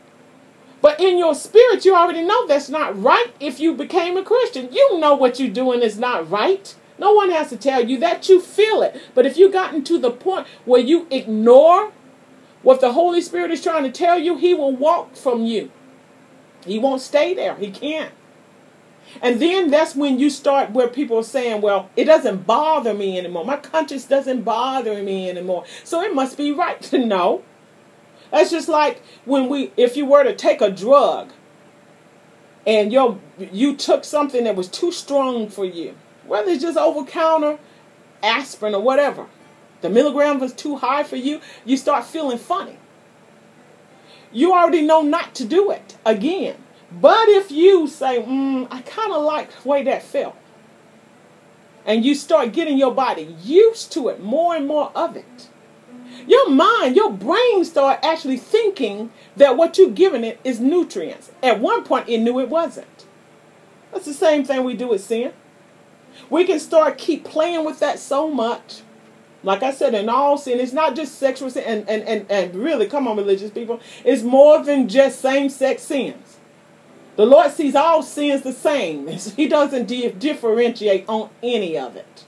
but 0.82 1.00
in 1.00 1.18
your 1.18 1.36
spirit 1.36 1.86
you 1.86 1.96
already 1.96 2.24
know 2.24 2.48
that's 2.48 2.70
not 2.70 3.00
right 3.02 3.34
if 3.40 3.60
you 3.60 3.74
became 3.74 4.18
a 4.18 4.24
Christian. 4.24 4.70
You 4.72 5.00
know 5.00 5.16
what 5.16 5.40
you're 5.40 5.50
doing 5.50 5.82
is 5.82 6.00
not 6.00 6.30
right. 6.30 6.76
No 7.02 7.14
one 7.14 7.32
has 7.32 7.50
to 7.50 7.58
tell 7.58 7.84
you 7.84 7.98
that 7.98 8.30
you 8.30 8.40
feel 8.40 8.84
it. 8.84 8.96
But 9.16 9.26
if 9.26 9.36
you've 9.36 9.52
gotten 9.52 9.84
to 9.86 9.98
the 9.98 10.12
point 10.12 10.46
where 10.66 10.80
you 10.80 11.08
ignore 11.10 11.92
what 12.62 12.80
the 12.80 12.94
Holy 12.94 13.22
Spirit 13.22 13.50
is 13.50 13.64
trying 13.64 13.84
to 13.86 13.92
tell 13.92 14.20
you, 14.20 14.38
he 14.38 14.54
will 14.54 14.76
walk 14.76 15.16
from 15.16 15.44
you. 15.44 15.72
He 16.64 16.78
won't 16.78 17.02
stay 17.02 17.34
there. 17.34 17.56
He 17.56 17.72
can't. 17.72 18.12
And 19.20 19.42
then 19.42 19.72
that's 19.72 19.96
when 19.96 20.20
you 20.20 20.30
start 20.30 20.74
where 20.74 20.88
people 20.88 21.18
are 21.18 21.24
saying, 21.24 21.62
well, 21.62 21.90
it 21.96 22.06
doesn't 22.06 22.46
bother 22.46 22.94
me 22.94 23.18
anymore. 23.18 23.46
My 23.46 23.58
conscience 23.58 24.06
doesn't 24.06 24.44
bother 24.44 25.02
me 25.02 25.28
anymore. 25.28 25.66
So 25.84 26.04
it 26.04 26.14
must 26.14 26.38
be 26.38 26.52
right 26.52 26.80
to 26.84 27.04
know. 27.04 27.42
That's 28.30 28.52
just 28.52 28.70
like 28.70 29.02
when 29.26 29.50
we, 29.50 29.72
if 29.76 29.98
you 29.98 30.06
were 30.06 30.24
to 30.24 30.36
take 30.36 30.62
a 30.62 30.70
drug 30.70 31.32
and 32.68 32.94
you 32.94 33.20
you 33.52 33.76
took 33.76 34.04
something 34.04 34.44
that 34.44 34.56
was 34.56 34.68
too 34.68 34.92
strong 34.92 35.50
for 35.50 35.66
you, 35.66 35.96
whether 36.32 36.50
it's 36.50 36.62
just 36.62 36.78
over 36.78 37.04
counter 37.04 37.60
aspirin 38.24 38.74
or 38.74 38.82
whatever, 38.82 39.26
the 39.82 39.90
milligram 39.90 40.40
was 40.40 40.54
too 40.54 40.78
high 40.78 41.04
for 41.04 41.18
you, 41.18 41.42
you 41.66 41.76
start 41.76 42.06
feeling 42.06 42.38
funny. 42.38 42.78
You 44.32 44.54
already 44.54 44.82
know 44.82 45.02
not 45.02 45.36
to 45.36 45.46
do 45.46 45.72
it 45.72 45.98
again. 46.06 46.56
But 46.90 47.28
if 47.28 47.52
you 47.52 47.86
say, 47.86 48.22
mm, 48.22 48.66
I 48.72 48.82
kind 48.82 49.12
of 49.12 49.24
like 49.24 49.62
the 49.62 49.68
way 49.68 49.84
that 49.84 50.04
felt, 50.04 50.38
and 51.86 52.06
you 52.06 52.16
start 52.16 52.54
getting 52.54 52.78
your 52.78 52.94
body 52.94 53.36
used 53.44 53.92
to 53.92 54.08
it, 54.08 54.24
more 54.24 54.56
and 54.56 54.66
more 54.66 54.90
of 54.96 55.18
it, 55.18 55.50
your 56.28 56.50
mind, 56.50 56.96
your 56.96 57.12
brain 57.12 57.66
start 57.66 58.00
actually 58.04 58.38
thinking 58.38 59.12
that 59.36 59.58
what 59.58 59.78
you're 59.78 59.90
giving 59.90 60.24
it 60.24 60.40
is 60.46 60.62
nutrients. 60.62 61.30
At 61.44 61.60
one 61.60 61.84
point, 61.84 62.08
it 62.08 62.20
knew 62.20 62.40
it 62.40 62.48
wasn't. 62.48 63.06
That's 63.92 64.06
the 64.06 64.14
same 64.14 64.46
thing 64.46 64.64
we 64.64 64.78
do 64.78 64.88
with 64.88 65.04
sin. 65.04 65.34
We 66.30 66.46
can 66.46 66.60
start 66.60 66.98
keep 66.98 67.24
playing 67.24 67.66
with 67.66 67.80
that 67.80 68.00
so 68.00 68.30
much. 68.30 68.82
Like 69.44 69.64
I 69.64 69.72
said, 69.72 69.96
in 69.96 70.08
all 70.08 70.38
sin, 70.38 70.60
it's 70.60 70.74
not 70.74 70.96
just 70.96 71.18
sexual 71.18 71.50
sin, 71.50 71.64
and, 71.66 71.90
and, 71.90 72.04
and, 72.04 72.32
and 72.32 72.56
really, 72.56 72.86
come 72.86 73.08
on, 73.08 73.18
religious 73.18 73.50
people, 73.50 73.80
it's 74.06 74.22
more 74.22 74.64
than 74.64 74.88
just 74.88 75.20
same 75.20 75.50
sex 75.50 75.82
sins. 75.82 76.38
The 77.16 77.26
Lord 77.26 77.52
sees 77.52 77.76
all 77.76 78.04
sins 78.04 78.44
the 78.44 78.54
same. 78.54 79.08
He 79.36 79.48
doesn't 79.48 79.88
differentiate 79.88 81.06
on 81.08 81.30
any 81.42 81.78
of 81.78 81.96
it. 81.96 82.26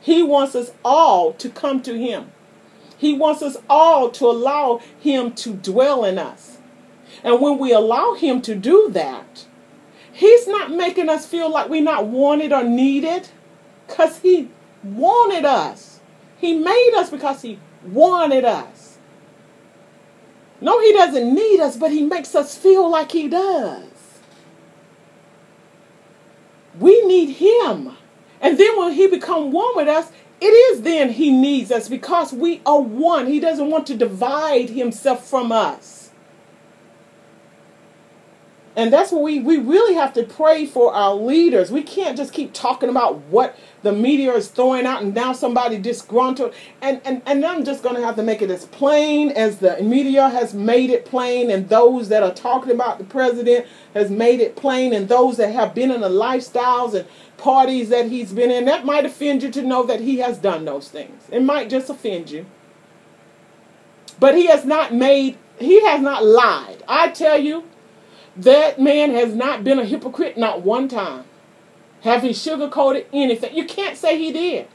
He 0.00 0.22
wants 0.22 0.54
us 0.54 0.72
all 0.84 1.32
to 1.34 1.50
come 1.50 1.82
to 1.82 1.98
Him. 1.98 2.32
He 2.96 3.12
wants 3.12 3.42
us 3.42 3.56
all 3.68 4.10
to 4.10 4.26
allow 4.26 4.80
Him 4.98 5.32
to 5.34 5.52
dwell 5.52 6.04
in 6.04 6.18
us. 6.18 6.58
And 7.22 7.40
when 7.40 7.58
we 7.58 7.72
allow 7.72 8.14
Him 8.14 8.40
to 8.42 8.54
do 8.54 8.88
that, 8.92 9.46
He's 10.18 10.48
not 10.48 10.72
making 10.72 11.08
us 11.08 11.26
feel 11.26 11.48
like 11.48 11.68
we're 11.68 11.80
not 11.80 12.06
wanted 12.06 12.52
or 12.52 12.64
needed 12.64 13.28
because 13.86 14.18
He 14.18 14.48
wanted 14.82 15.44
us. 15.44 16.00
He 16.38 16.54
made 16.58 16.94
us 16.96 17.08
because 17.08 17.42
He 17.42 17.60
wanted 17.84 18.44
us. 18.44 18.88
No, 20.60 20.80
he 20.80 20.92
doesn't 20.92 21.34
need 21.34 21.60
us, 21.60 21.76
but 21.76 21.92
he 21.92 22.02
makes 22.02 22.34
us 22.34 22.56
feel 22.56 22.90
like 22.90 23.12
he 23.12 23.28
does. 23.28 23.84
We 26.78 27.00
need 27.06 27.34
him. 27.34 27.96
And 28.40 28.58
then 28.58 28.76
when 28.76 28.92
he 28.92 29.06
become 29.06 29.52
one 29.52 29.76
with 29.76 29.88
us, 29.88 30.10
it 30.40 30.46
is 30.46 30.82
then 30.82 31.12
he 31.12 31.30
needs 31.30 31.70
us 31.70 31.88
because 31.88 32.32
we 32.32 32.60
are 32.66 32.80
one. 32.80 33.26
He 33.26 33.40
doesn't 33.40 33.70
want 33.70 33.86
to 33.88 33.96
divide 33.96 34.70
himself 34.70 35.28
from 35.28 35.52
us. 35.52 35.97
And 38.78 38.92
that's 38.92 39.10
what 39.10 39.24
we, 39.24 39.40
we 39.40 39.58
really 39.58 39.94
have 39.94 40.12
to 40.12 40.22
pray 40.22 40.64
for 40.64 40.94
our 40.94 41.12
leaders. 41.12 41.72
We 41.72 41.82
can't 41.82 42.16
just 42.16 42.32
keep 42.32 42.52
talking 42.52 42.88
about 42.88 43.16
what 43.22 43.58
the 43.82 43.90
media 43.90 44.32
is 44.34 44.46
throwing 44.46 44.86
out 44.86 45.02
and 45.02 45.12
now 45.12 45.32
somebody 45.32 45.78
disgruntled. 45.78 46.54
And, 46.80 47.00
and, 47.04 47.20
and 47.26 47.44
I'm 47.44 47.64
just 47.64 47.82
going 47.82 47.96
to 47.96 48.04
have 48.04 48.14
to 48.14 48.22
make 48.22 48.40
it 48.40 48.52
as 48.52 48.66
plain 48.66 49.30
as 49.30 49.58
the 49.58 49.82
media 49.82 50.28
has 50.28 50.54
made 50.54 50.90
it 50.90 51.04
plain 51.04 51.50
and 51.50 51.68
those 51.68 52.08
that 52.10 52.22
are 52.22 52.32
talking 52.32 52.70
about 52.70 52.98
the 52.98 53.04
president 53.04 53.66
has 53.94 54.12
made 54.12 54.38
it 54.38 54.54
plain 54.54 54.92
and 54.92 55.08
those 55.08 55.38
that 55.38 55.52
have 55.52 55.74
been 55.74 55.90
in 55.90 56.00
the 56.00 56.08
lifestyles 56.08 56.94
and 56.94 57.08
parties 57.36 57.88
that 57.88 58.06
he's 58.06 58.32
been 58.32 58.52
in. 58.52 58.64
That 58.66 58.86
might 58.86 59.04
offend 59.04 59.42
you 59.42 59.50
to 59.50 59.62
know 59.62 59.82
that 59.86 60.02
he 60.02 60.18
has 60.18 60.38
done 60.38 60.64
those 60.64 60.88
things. 60.88 61.24
It 61.32 61.42
might 61.42 61.68
just 61.68 61.90
offend 61.90 62.30
you. 62.30 62.46
But 64.20 64.36
he 64.36 64.46
has 64.46 64.64
not 64.64 64.94
made, 64.94 65.36
he 65.58 65.84
has 65.84 66.00
not 66.00 66.24
lied. 66.24 66.84
I 66.86 67.08
tell 67.08 67.40
you, 67.40 67.64
that 68.38 68.80
man 68.80 69.10
has 69.10 69.34
not 69.34 69.64
been 69.64 69.78
a 69.78 69.84
hypocrite 69.84 70.38
not 70.38 70.62
one 70.62 70.88
time. 70.88 71.24
Have 72.02 72.22
he 72.22 72.30
sugarcoated 72.30 73.06
anything? 73.12 73.56
You 73.56 73.66
can't 73.66 73.96
say 73.96 74.16
he 74.16 74.32
did. 74.32 74.68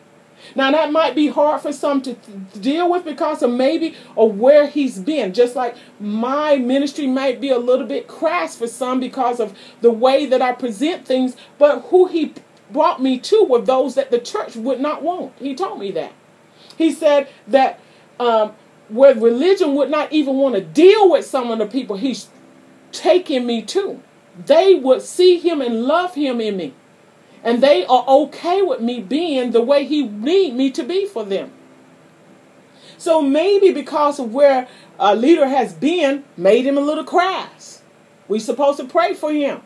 Now 0.55 0.71
that 0.71 0.91
might 0.91 1.15
be 1.15 1.27
hard 1.27 1.61
for 1.61 1.71
some 1.71 2.01
to 2.01 2.13
deal 2.59 2.91
with 2.91 3.05
because 3.05 3.41
of 3.41 3.51
maybe 3.51 3.95
or 4.15 4.29
where 4.29 4.67
he's 4.67 4.99
been. 4.99 5.33
Just 5.33 5.55
like 5.55 5.75
my 6.01 6.57
ministry 6.57 7.07
might 7.07 7.39
be 7.39 7.49
a 7.49 7.57
little 7.57 7.87
bit 7.87 8.09
crass 8.09 8.57
for 8.57 8.67
some 8.67 8.99
because 8.99 9.39
of 9.39 9.57
the 9.79 9.91
way 9.91 10.25
that 10.25 10.41
I 10.41 10.51
present 10.51 11.05
things, 11.05 11.37
but 11.57 11.83
who 11.83 12.07
he 12.07 12.33
brought 12.71 13.01
me 13.01 13.19
to 13.19 13.45
were 13.45 13.61
those 13.61 13.95
that 13.95 14.11
the 14.11 14.19
church 14.19 14.57
would 14.57 14.81
not 14.81 15.01
want. 15.01 15.31
He 15.39 15.55
told 15.55 15.79
me 15.79 15.91
that. 15.91 16.11
He 16.77 16.91
said 16.91 17.29
that 17.47 17.79
um, 18.19 18.53
where 18.89 19.15
religion 19.15 19.75
would 19.75 19.89
not 19.89 20.11
even 20.11 20.35
want 20.35 20.55
to 20.55 20.61
deal 20.61 21.09
with 21.09 21.25
some 21.25 21.51
of 21.51 21.59
the 21.59 21.67
people 21.67 21.95
he's 21.95 22.27
taking 22.93 23.45
me 23.45 23.61
to. 23.63 24.01
They 24.45 24.75
would 24.75 25.01
see 25.01 25.37
him 25.37 25.61
and 25.61 25.83
love 25.83 26.15
him 26.15 26.39
in 26.39 26.57
me. 26.57 26.73
And 27.43 27.61
they 27.61 27.85
are 27.85 28.05
okay 28.07 28.61
with 28.61 28.79
me 28.79 29.01
being 29.01 29.51
the 29.51 29.61
way 29.61 29.83
he 29.85 30.03
need 30.07 30.55
me 30.55 30.71
to 30.71 30.83
be 30.83 31.05
for 31.05 31.25
them. 31.25 31.51
So 32.97 33.21
maybe 33.21 33.71
because 33.71 34.17
of 34.17 34.33
where 34.33 34.67
a 34.97 35.15
leader 35.15 35.47
has 35.47 35.73
been, 35.73 36.23
made 36.37 36.65
him 36.65 36.77
a 36.77 36.81
little 36.81 37.03
crass. 37.03 37.81
We 38.29 38.39
supposed 38.39 38.79
to 38.79 38.85
pray 38.85 39.13
for 39.13 39.31
him. 39.31 39.61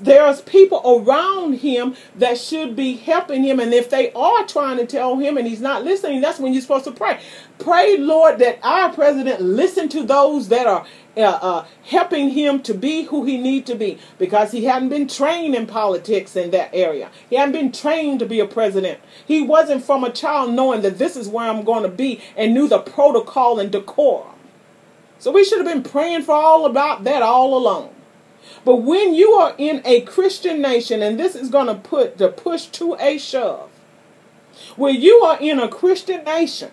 There's 0.00 0.40
people 0.42 0.80
around 0.84 1.54
him 1.54 1.96
that 2.14 2.38
should 2.38 2.76
be 2.76 2.94
helping 2.94 3.42
him, 3.42 3.58
and 3.58 3.74
if 3.74 3.90
they 3.90 4.12
are 4.12 4.46
trying 4.46 4.76
to 4.76 4.86
tell 4.86 5.16
him 5.16 5.36
and 5.36 5.46
he's 5.46 5.60
not 5.60 5.84
listening, 5.84 6.20
that's 6.20 6.38
when 6.38 6.52
you're 6.52 6.62
supposed 6.62 6.84
to 6.84 6.92
pray. 6.92 7.20
Pray, 7.58 7.96
Lord, 7.96 8.38
that 8.38 8.60
our 8.62 8.92
president 8.92 9.40
listen 9.40 9.88
to 9.88 10.04
those 10.04 10.48
that 10.48 10.66
are 10.66 10.86
uh, 11.16 11.20
uh, 11.20 11.66
helping 11.82 12.30
him 12.30 12.62
to 12.62 12.74
be 12.74 13.02
who 13.04 13.24
he 13.24 13.36
need 13.36 13.66
to 13.66 13.74
be, 13.74 13.98
because 14.18 14.52
he 14.52 14.64
hadn't 14.66 14.90
been 14.90 15.08
trained 15.08 15.56
in 15.56 15.66
politics 15.66 16.36
in 16.36 16.52
that 16.52 16.70
area. 16.72 17.10
He 17.28 17.34
hadn't 17.34 17.52
been 17.52 17.72
trained 17.72 18.20
to 18.20 18.26
be 18.26 18.38
a 18.38 18.46
president. 18.46 19.00
He 19.26 19.42
wasn't 19.42 19.82
from 19.84 20.04
a 20.04 20.12
child 20.12 20.52
knowing 20.52 20.82
that 20.82 20.98
this 20.98 21.16
is 21.16 21.28
where 21.28 21.50
I'm 21.50 21.64
going 21.64 21.82
to 21.82 21.88
be 21.88 22.20
and 22.36 22.54
knew 22.54 22.68
the 22.68 22.78
protocol 22.78 23.58
and 23.58 23.72
decorum. 23.72 24.34
So 25.18 25.32
we 25.32 25.44
should 25.44 25.58
have 25.58 25.66
been 25.66 25.82
praying 25.82 26.22
for 26.22 26.36
all 26.36 26.66
about 26.66 27.02
that 27.02 27.22
all 27.22 27.58
along. 27.58 27.90
But 28.64 28.76
when 28.76 29.14
you 29.14 29.32
are 29.32 29.54
in 29.58 29.82
a 29.84 30.02
Christian 30.02 30.60
nation, 30.60 31.02
and 31.02 31.18
this 31.18 31.34
is 31.34 31.48
going 31.50 31.66
to 31.66 31.74
put 31.74 32.18
the 32.18 32.28
push 32.28 32.66
to 32.66 32.96
a 32.98 33.18
shove, 33.18 33.70
where 34.76 34.92
you 34.92 35.20
are 35.20 35.38
in 35.40 35.58
a 35.58 35.68
Christian 35.68 36.24
nation, 36.24 36.70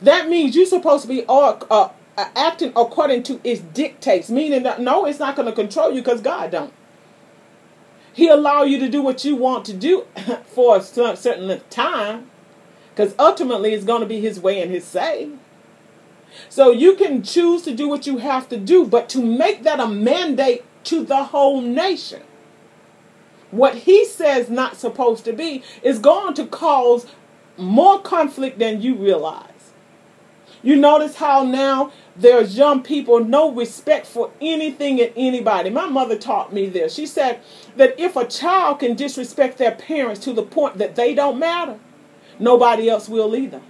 that 0.00 0.28
means 0.28 0.54
you're 0.54 0.66
supposed 0.66 1.02
to 1.02 1.08
be 1.08 1.24
uh, 1.28 1.56
uh, 1.70 1.90
acting 2.16 2.72
according 2.76 3.22
to 3.24 3.40
its 3.44 3.60
dictates, 3.60 4.30
meaning 4.30 4.62
that 4.64 4.80
no, 4.80 5.04
it's 5.04 5.18
not 5.18 5.36
going 5.36 5.46
to 5.46 5.54
control 5.54 5.92
you 5.92 6.02
because 6.02 6.20
God 6.20 6.50
don't. 6.50 6.72
He 8.12 8.28
allow 8.28 8.62
you 8.62 8.78
to 8.80 8.88
do 8.88 9.02
what 9.02 9.24
you 9.24 9.36
want 9.36 9.64
to 9.66 9.72
do 9.72 10.04
for 10.46 10.76
a 10.76 10.82
certain 10.82 11.60
time, 11.70 12.30
because 12.90 13.14
ultimately 13.18 13.74
it's 13.74 13.84
going 13.84 14.00
to 14.00 14.06
be 14.06 14.20
His 14.20 14.40
way 14.40 14.60
and 14.60 14.70
His 14.70 14.84
say. 14.84 15.30
So 16.48 16.70
you 16.70 16.94
can 16.94 17.22
choose 17.22 17.62
to 17.62 17.74
do 17.74 17.88
what 17.88 18.06
you 18.06 18.18
have 18.18 18.48
to 18.50 18.56
do, 18.56 18.84
but 18.84 19.08
to 19.10 19.22
make 19.22 19.62
that 19.62 19.80
a 19.80 19.86
mandate 19.86 20.64
to 20.84 21.04
the 21.04 21.24
whole 21.24 21.60
nation, 21.60 22.22
what 23.50 23.74
he 23.74 24.04
says 24.04 24.50
not 24.50 24.76
supposed 24.76 25.24
to 25.24 25.32
be, 25.32 25.62
is 25.82 25.98
going 25.98 26.34
to 26.34 26.46
cause 26.46 27.06
more 27.56 28.00
conflict 28.00 28.58
than 28.58 28.82
you 28.82 28.94
realize. 28.94 29.44
You 30.62 30.76
notice 30.76 31.16
how 31.16 31.44
now 31.44 31.92
there's 32.16 32.56
young 32.56 32.82
people 32.82 33.24
no 33.24 33.52
respect 33.52 34.06
for 34.06 34.32
anything 34.40 35.00
and 35.00 35.12
anybody. 35.16 35.70
My 35.70 35.86
mother 35.86 36.18
taught 36.18 36.52
me 36.52 36.66
this. 36.66 36.94
She 36.94 37.06
said 37.06 37.40
that 37.76 37.98
if 37.98 38.16
a 38.16 38.26
child 38.26 38.80
can 38.80 38.94
disrespect 38.94 39.58
their 39.58 39.72
parents 39.72 40.20
to 40.24 40.32
the 40.32 40.42
point 40.42 40.78
that 40.78 40.96
they 40.96 41.14
don't 41.14 41.38
matter, 41.38 41.78
nobody 42.38 42.88
else 42.88 43.08
will 43.08 43.36
either. 43.36 43.62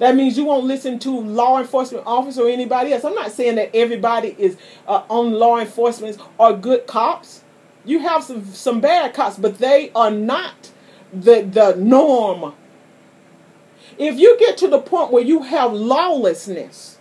That 0.00 0.16
means 0.16 0.38
you 0.38 0.46
won't 0.46 0.64
listen 0.64 0.98
to 1.00 1.10
law 1.10 1.60
enforcement 1.60 2.06
officers 2.06 2.38
or 2.38 2.48
anybody 2.48 2.94
else. 2.94 3.04
I'm 3.04 3.14
not 3.14 3.32
saying 3.32 3.56
that 3.56 3.76
everybody 3.76 4.34
is 4.38 4.56
uh, 4.88 5.02
on 5.10 5.34
law 5.34 5.58
enforcement 5.60 6.16
or 6.38 6.56
good 6.56 6.86
cops. 6.86 7.44
You 7.84 7.98
have 8.00 8.24
some 8.24 8.46
some 8.46 8.80
bad 8.80 9.12
cops, 9.12 9.36
but 9.36 9.58
they 9.58 9.92
are 9.94 10.10
not 10.10 10.72
the 11.12 11.42
the 11.42 11.76
norm. 11.76 12.54
If 13.98 14.18
you 14.18 14.38
get 14.38 14.56
to 14.58 14.68
the 14.68 14.78
point 14.80 15.12
where 15.12 15.22
you 15.22 15.42
have 15.42 15.74
lawlessness, 15.74 16.98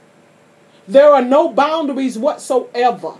there 0.86 1.14
are 1.14 1.24
no 1.24 1.47
boundaries 1.54 2.18
whatsoever. 2.18 3.14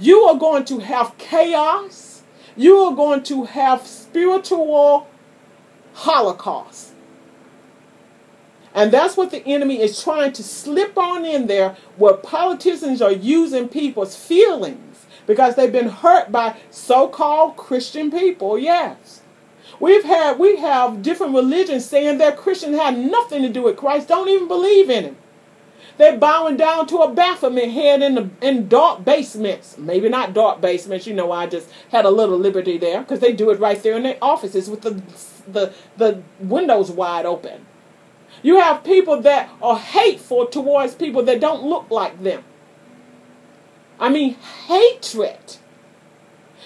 You 0.00 0.22
are 0.22 0.36
going 0.36 0.64
to 0.64 0.80
have 0.80 1.16
chaos. 1.18 2.22
You 2.56 2.78
are 2.78 2.96
going 2.96 3.22
to 3.24 3.44
have 3.44 3.86
spiritual 3.86 5.06
holocaust. 5.94 6.91
And 8.74 8.90
that's 8.90 9.16
what 9.16 9.30
the 9.30 9.46
enemy 9.46 9.80
is 9.80 10.02
trying 10.02 10.32
to 10.32 10.42
slip 10.42 10.96
on 10.96 11.24
in 11.24 11.46
there 11.46 11.76
where 11.96 12.14
politicians 12.14 13.02
are 13.02 13.12
using 13.12 13.68
people's 13.68 14.16
feelings 14.16 15.06
because 15.26 15.54
they've 15.56 15.72
been 15.72 15.88
hurt 15.88 16.32
by 16.32 16.56
so-called 16.70 17.56
Christian 17.56 18.10
people. 18.10 18.58
Yes. 18.58 19.20
We've 19.78 20.04
had 20.04 20.38
we 20.38 20.56
have 20.56 21.02
different 21.02 21.34
religions 21.34 21.84
saying 21.84 22.18
that 22.18 22.36
Christians 22.36 22.76
have 22.76 22.96
nothing 22.96 23.42
to 23.42 23.48
do 23.48 23.62
with 23.62 23.76
Christ, 23.76 24.08
don't 24.08 24.28
even 24.28 24.48
believe 24.48 24.88
in 24.88 25.04
him. 25.04 25.16
They're 25.98 26.16
bowing 26.16 26.56
down 26.56 26.86
to 26.88 26.98
a 26.98 27.12
Baphomet 27.12 27.70
head 27.70 28.02
in 28.02 28.14
the 28.14 28.30
in 28.40 28.68
dark 28.68 29.04
basements. 29.04 29.76
Maybe 29.76 30.08
not 30.08 30.32
dark 30.32 30.60
basements. 30.60 31.06
You 31.06 31.14
know, 31.14 31.30
I 31.32 31.46
just 31.46 31.68
had 31.90 32.04
a 32.04 32.10
little 32.10 32.38
liberty 32.38 32.78
there 32.78 33.00
because 33.00 33.20
they 33.20 33.32
do 33.32 33.50
it 33.50 33.60
right 33.60 33.82
there 33.82 33.96
in 33.96 34.02
their 34.02 34.18
offices 34.22 34.70
with 34.70 34.82
the 34.82 35.02
the 35.46 35.74
the 35.96 36.22
windows 36.38 36.90
wide 36.90 37.26
open. 37.26 37.66
You 38.42 38.58
have 38.58 38.84
people 38.84 39.20
that 39.22 39.48
are 39.62 39.78
hateful 39.78 40.46
towards 40.46 40.94
people 40.94 41.22
that 41.24 41.40
don't 41.40 41.62
look 41.62 41.90
like 41.90 42.22
them. 42.22 42.44
I 44.00 44.08
mean, 44.08 44.34
hatred. 44.66 45.56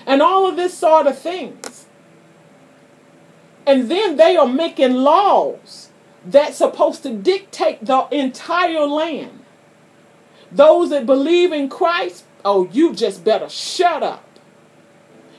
And 0.06 0.22
all 0.22 0.48
of 0.48 0.56
this 0.56 0.76
sort 0.76 1.06
of 1.06 1.18
things. 1.18 1.86
And 3.66 3.90
then 3.90 4.16
they 4.16 4.36
are 4.36 4.46
making 4.46 4.94
laws 4.94 5.90
that's 6.24 6.56
supposed 6.56 7.02
to 7.02 7.12
dictate 7.12 7.84
the 7.84 8.06
entire 8.10 8.86
land. 8.86 9.44
Those 10.50 10.90
that 10.90 11.04
believe 11.04 11.52
in 11.52 11.68
Christ, 11.68 12.24
oh, 12.44 12.68
you 12.70 12.94
just 12.94 13.24
better 13.24 13.48
shut 13.48 14.02
up. 14.02 14.22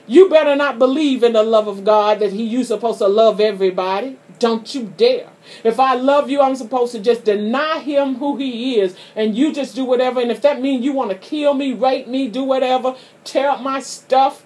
You 0.06 0.28
better 0.28 0.56
not 0.56 0.78
believe 0.78 1.22
in 1.22 1.32
the 1.32 1.42
love 1.42 1.68
of 1.68 1.84
God 1.84 2.20
that 2.20 2.32
He 2.32 2.44
you 2.44 2.64
supposed 2.64 2.98
to 2.98 3.08
love 3.08 3.40
everybody. 3.40 4.18
Don't 4.38 4.74
you 4.74 4.92
dare. 4.96 5.30
If 5.64 5.80
I 5.80 5.94
love 5.94 6.30
you, 6.30 6.40
I'm 6.40 6.56
supposed 6.56 6.92
to 6.92 7.00
just 7.00 7.24
deny 7.24 7.80
him 7.80 8.16
who 8.16 8.36
he 8.36 8.78
is, 8.78 8.96
and 9.16 9.36
you 9.36 9.52
just 9.52 9.74
do 9.74 9.84
whatever. 9.84 10.20
And 10.20 10.30
if 10.30 10.40
that 10.42 10.60
means 10.60 10.84
you 10.84 10.92
want 10.92 11.10
to 11.10 11.16
kill 11.16 11.54
me, 11.54 11.72
rape 11.72 12.06
me, 12.06 12.28
do 12.28 12.44
whatever, 12.44 12.96
tear 13.24 13.50
up 13.50 13.60
my 13.60 13.80
stuff, 13.80 14.44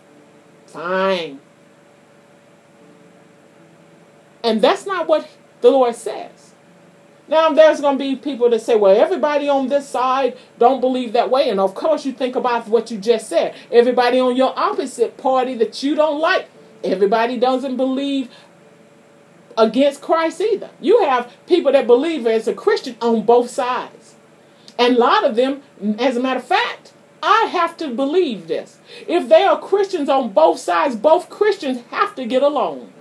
fine. 0.67 1.41
And 4.45 4.61
that's 4.61 4.87
not 4.87 5.07
what 5.07 5.29
the 5.61 5.71
Lord 5.71 5.95
says. 5.95 6.53
Now, 7.29 7.51
there's 7.51 7.81
going 7.81 7.97
to 7.97 8.05
be 8.05 8.17
people 8.17 8.51
that 8.51 8.61
say, 8.61 8.77
well, 8.77 8.95
everybody 8.95 9.49
on 9.49 9.69
this 9.69 9.89
side 9.89 10.37
don't 10.59 10.81
believe 10.81 11.13
that 11.13 11.31
way. 11.31 11.49
And 11.49 11.61
of 11.61 11.75
course, 11.75 12.05
you 12.05 12.13
think 12.13 12.37
about 12.37 12.69
what 12.69 12.91
you 12.91 12.99
just 12.99 13.29
said. 13.29 13.55
Everybody 13.71 14.19
on 14.19 14.37
your 14.37 14.53
opposite 14.59 15.17
party 15.17 15.55
that 15.55 15.83
you 15.83 15.95
don't 15.95 16.21
like, 16.21 16.49
everybody 16.83 17.39
doesn't 17.39 17.77
believe 17.77 18.29
against 19.57 20.01
Christ 20.01 20.41
either. 20.41 20.71
You 20.81 21.05
have 21.05 21.33
people 21.47 21.73
that 21.73 21.87
believe 21.87 22.27
as 22.27 22.49
a 22.49 22.55
Christian 22.55 22.97
on 23.01 23.23
both 23.23 23.51
sides. 23.51 24.17
And 24.79 24.97
a 24.97 25.01
lot 25.01 25.25
of 25.25 25.37
them, 25.37 25.63
as 25.99 26.17
a 26.17 26.21
matter 26.21 26.41
of 26.41 26.47
fact, 26.47 26.93
I 27.23 27.45
have 27.53 27.77
to 27.77 27.89
believe 27.89 28.49
this. 28.49 28.79
If 29.07 29.29
they 29.29 29.45
are 29.45 29.61
Christians 29.61 30.09
on 30.09 30.33
both 30.33 30.59
sides, 30.59 30.97
both 30.97 31.31
Christians 31.31 31.83
have 31.91 32.15
to 32.17 32.27
get 32.27 32.43
along. 32.43 32.93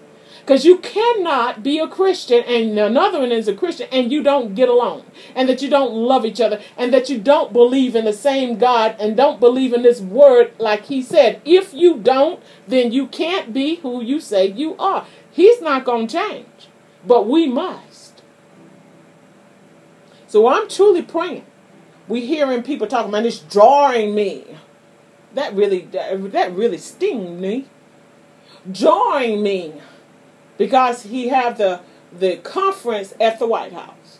Because 0.42 0.66
you 0.66 0.80
cannot 0.80 1.62
be 1.64 1.78
a 1.80 1.88
Christian 1.88 2.44
and 2.44 2.78
another 2.78 3.20
one 3.20 3.32
is 3.32 3.48
a 3.48 3.54
Christian 3.54 3.88
and 3.92 4.12
you 4.12 4.24
don't 4.24 4.56
get 4.56 4.70
along. 4.70 5.06
And 5.36 5.48
that 5.48 5.62
you 5.62 5.70
don't 5.70 5.94
love 5.94 6.26
each 6.26 6.42
other. 6.42 6.60
And 6.78 6.94
that 6.94 7.10
you 7.10 7.20
don't 7.20 7.54
believe 7.54 7.96
in 7.96 8.06
the 8.06 8.14
same 8.14 8.58
God 8.58 8.96
and 9.00 9.16
don't 9.16 9.40
believe 9.40 9.72
in 9.72 9.84
this 9.84 10.02
word 10.02 10.54
like 10.58 10.86
he 10.86 11.02
said. 11.02 11.42
If 11.46 11.74
you 11.74 11.98
don't, 12.00 12.42
then 12.68 12.92
you 12.92 13.08
can't 13.08 13.54
be 13.54 13.76
who 13.78 14.02
you 14.02 14.20
say 14.20 14.48
you 14.48 14.76
are. 14.78 15.06
He's 15.32 15.62
not 15.62 15.86
going 15.86 16.08
to 16.08 16.18
change, 16.18 16.68
but 17.06 17.28
we 17.28 17.48
must. 17.48 18.22
So 20.28 20.48
I'm 20.48 20.70
truly 20.70 21.02
praying. 21.02 21.46
We 22.08 22.26
hearing 22.26 22.64
people 22.64 22.88
talking 22.88 23.10
about 23.10 23.24
this 23.24 23.40
drawing 23.40 24.14
me. 24.14 24.46
That 25.34 25.54
really 25.54 25.82
that, 25.92 26.54
really 26.54 26.78
sting 26.78 27.40
me. 27.40 27.68
Drawing 28.70 29.42
me 29.42 29.74
because 30.58 31.04
he 31.04 31.30
have 31.30 31.58
the 31.58 31.82
the 32.18 32.38
conference 32.38 33.14
at 33.20 33.40
the 33.40 33.48
White 33.48 33.74
House. 33.74 34.20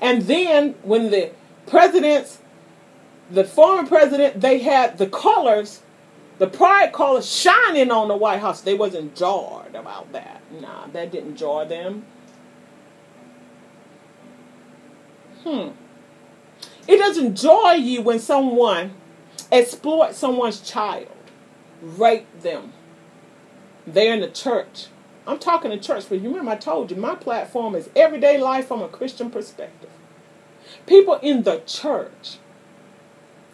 And 0.00 0.22
then 0.22 0.74
when 0.82 1.10
the 1.10 1.30
presidents, 1.66 2.38
the 3.30 3.44
former 3.44 3.86
president, 3.86 4.40
they 4.40 4.58
had 4.58 4.98
the 4.98 5.06
colors 5.06 5.82
the 6.38 6.46
pride 6.46 6.92
colors 6.92 7.30
shining 7.30 7.90
on 7.90 8.08
the 8.08 8.16
White 8.16 8.40
House. 8.40 8.60
They 8.60 8.74
wasn't 8.74 9.16
jarred 9.16 9.74
about 9.74 10.12
that. 10.12 10.42
Nah, 10.60 10.86
that 10.88 11.10
didn't 11.10 11.36
jar 11.36 11.64
them. 11.64 12.04
Hmm. 15.42 15.68
It 16.88 16.98
doesn't 16.98 17.36
jar 17.36 17.76
you 17.76 18.02
when 18.02 18.18
someone 18.18 18.92
exploits 19.50 20.18
someone's 20.18 20.60
child, 20.60 21.08
rape 21.80 22.26
them. 22.42 22.72
They're 23.86 24.14
in 24.14 24.20
the 24.20 24.28
church. 24.28 24.86
I'm 25.26 25.38
talking 25.38 25.70
to 25.70 25.78
church, 25.78 26.06
but 26.08 26.20
you 26.20 26.28
remember 26.28 26.52
I 26.52 26.56
told 26.56 26.90
you 26.90 26.96
my 26.96 27.14
platform 27.14 27.74
is 27.74 27.90
everyday 27.96 28.38
life 28.38 28.68
from 28.68 28.82
a 28.82 28.88
Christian 28.88 29.30
perspective. 29.30 29.90
People 30.86 31.14
in 31.22 31.42
the 31.42 31.62
church 31.66 32.38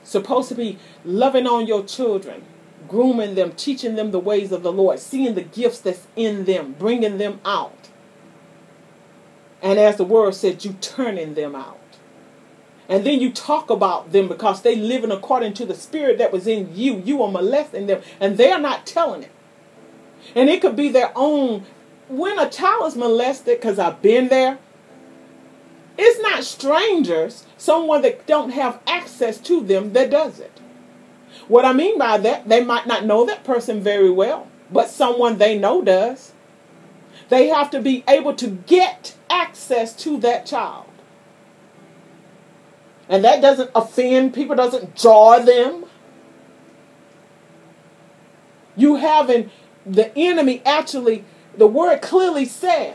supposed 0.03 0.49
to 0.49 0.55
be 0.55 0.79
loving 1.05 1.47
on 1.47 1.67
your 1.67 1.85
children, 1.85 2.45
grooming 2.93 3.35
them, 3.35 3.53
teaching 3.53 3.97
them 3.97 4.11
the 4.11 4.19
ways 4.19 4.53
of 4.53 4.63
the 4.63 4.71
Lord, 4.71 4.99
seeing 5.01 5.35
the 5.35 5.43
gifts 5.43 5.81
that's 5.81 6.07
in 6.15 6.45
them, 6.45 6.77
bringing 6.79 7.17
them 7.17 7.41
out. 7.43 7.89
And 9.63 9.79
as 9.79 9.97
the 9.97 10.05
word 10.05 10.35
said, 10.35 10.63
you 10.63 10.75
turning 10.75 11.33
them 11.33 11.55
out. 11.55 11.79
And 12.91 13.07
then 13.07 13.19
you 13.19 13.33
talk 13.33 13.71
about 13.71 14.13
them 14.13 14.29
because 14.29 14.61
they 14.61 14.77
living 14.77 15.11
according 15.11 15.55
to 15.55 15.65
the 15.65 15.75
spirit 15.75 16.19
that 16.19 16.33
was 16.33 16.47
in 16.47 16.77
you. 16.77 16.99
You 16.99 17.23
are 17.23 17.31
molesting 17.31 17.87
them, 17.87 18.03
and 18.21 18.37
they're 18.37 18.59
not 18.59 18.87
telling 18.87 19.23
it. 19.23 19.31
And 20.35 20.51
it 20.51 20.61
could 20.61 20.77
be 20.77 20.91
their 20.91 21.13
own. 21.17 21.65
When 22.09 22.39
a 22.39 22.51
child 22.51 22.89
is 22.89 22.97
molested, 22.97 23.59
because 23.59 23.79
I've 23.79 24.03
been 24.03 24.29
there, 24.29 24.59
it's 25.97 26.21
not 26.21 26.45
strangers, 26.45 27.47
someone 27.57 28.03
that 28.03 28.27
don't 28.27 28.51
have 28.51 28.81
access 28.87 29.39
to 29.39 29.63
them 29.63 29.95
that 29.95 30.11
does 30.11 30.39
it. 30.41 30.61
What 31.49 31.65
I 31.65 31.73
mean 31.73 31.99
by 31.99 32.19
that, 32.19 32.49
they 32.49 32.63
might 32.63 32.87
not 32.87 33.05
know 33.05 33.27
that 33.27 33.45
person 33.45 33.81
very 33.81 34.11
well, 34.11 34.49
but 34.71 34.89
someone 34.89 35.39
they 35.39 35.59
know 35.59 35.83
does. 35.83 36.33
They 37.29 37.49
have 37.49 37.71
to 37.71 37.81
be 37.81 38.05
able 38.07 38.35
to 38.35 38.49
get 38.49 39.17
access 39.31 39.95
to 39.97 40.19
that 40.19 40.47
child. 40.47 40.87
And 43.09 43.25
that 43.25 43.41
doesn't 43.43 43.71
offend 43.75 44.35
people, 44.35 44.57
doesn't 44.57 44.95
jar 44.95 45.45
them. 45.45 45.85
You 48.77 48.97
having 48.97 49.51
the 49.85 50.17
enemy 50.17 50.63
actually, 50.65 51.25
the 51.57 51.67
word 51.67 52.01
clearly 52.01 52.45
says, 52.45 52.95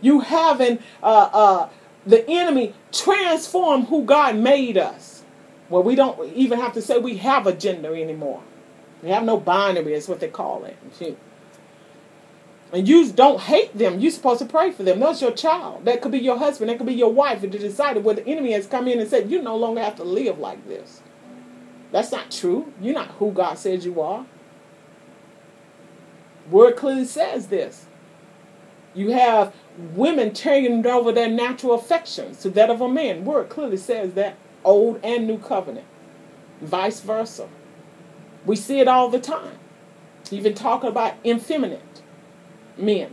you 0.00 0.20
having 0.20 0.78
uh, 1.02 1.30
uh, 1.32 1.68
the 2.06 2.28
enemy 2.28 2.74
transform 2.90 3.86
who 3.86 4.04
God 4.04 4.36
made 4.36 4.78
us. 4.78 5.09
Well, 5.70 5.82
we 5.82 5.94
don't 5.94 6.30
even 6.34 6.58
have 6.58 6.74
to 6.74 6.82
say 6.82 6.98
we 6.98 7.16
have 7.18 7.46
a 7.46 7.52
gender 7.52 7.94
anymore. 7.94 8.42
We 9.02 9.08
have 9.10 9.22
no 9.22 9.38
binary, 9.38 9.94
is 9.94 10.08
what 10.08 10.20
they 10.20 10.28
call 10.28 10.64
it. 10.64 10.76
And 12.72 12.86
you 12.86 13.10
don't 13.12 13.40
hate 13.40 13.76
them. 13.76 13.98
You're 13.98 14.10
supposed 14.10 14.40
to 14.40 14.44
pray 14.44 14.72
for 14.72 14.82
them. 14.82 15.00
That's 15.00 15.22
your 15.22 15.32
child. 15.32 15.84
That 15.86 16.02
could 16.02 16.12
be 16.12 16.18
your 16.18 16.38
husband. 16.38 16.70
That 16.70 16.78
could 16.78 16.86
be 16.86 16.94
your 16.94 17.12
wife. 17.12 17.42
If 17.42 17.54
you 17.54 17.58
decided 17.58 18.04
where 18.04 18.14
the 18.14 18.26
enemy 18.26 18.52
has 18.52 18.66
come 18.66 18.86
in 18.88 19.00
and 19.00 19.08
said, 19.08 19.30
you 19.30 19.40
no 19.40 19.56
longer 19.56 19.80
have 19.80 19.96
to 19.96 20.04
live 20.04 20.38
like 20.38 20.68
this. 20.68 21.00
That's 21.92 22.12
not 22.12 22.30
true. 22.30 22.72
You're 22.80 22.94
not 22.94 23.08
who 23.12 23.32
God 23.32 23.58
says 23.58 23.84
you 23.84 24.00
are. 24.00 24.26
Word 26.50 26.76
clearly 26.76 27.04
says 27.04 27.46
this. 27.48 27.86
You 28.94 29.10
have 29.12 29.54
women 29.94 30.32
turning 30.32 30.84
over 30.86 31.12
their 31.12 31.28
natural 31.28 31.74
affections 31.74 32.40
to 32.42 32.50
that 32.50 32.70
of 32.70 32.80
a 32.80 32.88
man. 32.88 33.24
Word 33.24 33.48
clearly 33.48 33.76
says 33.76 34.14
that 34.14 34.36
old 34.64 35.00
and 35.02 35.26
new 35.26 35.38
covenant. 35.38 35.86
Vice 36.60 37.00
versa. 37.00 37.48
We 38.44 38.56
see 38.56 38.80
it 38.80 38.88
all 38.88 39.08
the 39.08 39.20
time. 39.20 39.58
Even 40.30 40.54
talking 40.54 40.88
about 40.90 41.14
effeminate 41.24 42.02
men. 42.76 43.12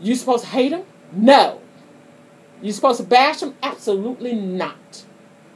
You 0.00 0.14
supposed 0.14 0.44
to 0.44 0.50
hate 0.50 0.70
them? 0.70 0.84
No. 1.12 1.60
You 2.62 2.72
supposed 2.72 3.00
to 3.00 3.06
bash 3.06 3.40
them? 3.40 3.54
Absolutely 3.62 4.34
not. 4.34 5.04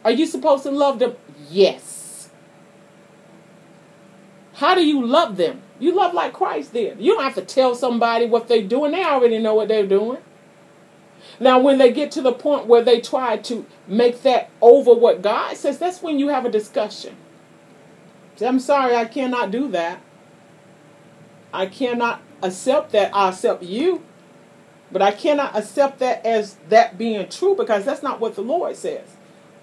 Are 0.04 0.10
you 0.10 0.26
supposed 0.26 0.64
to 0.64 0.70
love 0.70 0.98
them? 0.98 1.14
Yes. 1.50 2.30
How 4.54 4.74
do 4.74 4.86
you 4.86 5.04
love 5.04 5.36
them? 5.36 5.62
You 5.78 5.94
love 5.94 6.14
like 6.14 6.32
Christ 6.32 6.72
did. 6.72 7.00
You 7.00 7.14
don't 7.14 7.24
have 7.24 7.34
to 7.34 7.42
tell 7.42 7.74
somebody 7.74 8.26
what 8.26 8.48
they're 8.48 8.62
doing. 8.62 8.92
They 8.92 9.02
already 9.02 9.38
know 9.38 9.54
what 9.54 9.68
they're 9.68 9.86
doing. 9.86 10.20
Now, 11.40 11.58
when 11.58 11.78
they 11.78 11.92
get 11.92 12.10
to 12.12 12.22
the 12.22 12.32
point 12.32 12.66
where 12.66 12.82
they 12.82 13.00
try 13.00 13.36
to 13.38 13.66
make 13.86 14.22
that 14.22 14.50
over 14.60 14.94
what 14.94 15.22
God 15.22 15.56
says, 15.56 15.78
that's 15.78 16.02
when 16.02 16.18
you 16.18 16.28
have 16.28 16.44
a 16.44 16.50
discussion. 16.50 17.16
I'm 18.40 18.60
sorry, 18.60 18.96
I 18.96 19.04
cannot 19.04 19.50
do 19.50 19.68
that. 19.68 20.00
I 21.52 21.66
cannot 21.66 22.20
accept 22.42 22.92
that. 22.92 23.14
I 23.14 23.28
accept 23.28 23.62
you. 23.62 24.02
But 24.90 25.02
I 25.02 25.12
cannot 25.12 25.56
accept 25.56 25.98
that 26.00 26.24
as 26.24 26.56
that 26.68 26.98
being 26.98 27.28
true 27.28 27.56
because 27.56 27.84
that's 27.84 28.02
not 28.02 28.20
what 28.20 28.34
the 28.34 28.42
Lord 28.42 28.76
says. 28.76 29.08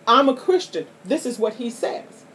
I'm 0.07 0.29
a 0.29 0.35
Christian. 0.35 0.87
This 1.05 1.25
is 1.25 1.39
what 1.39 1.55
He 1.55 1.69
says. 1.69 2.25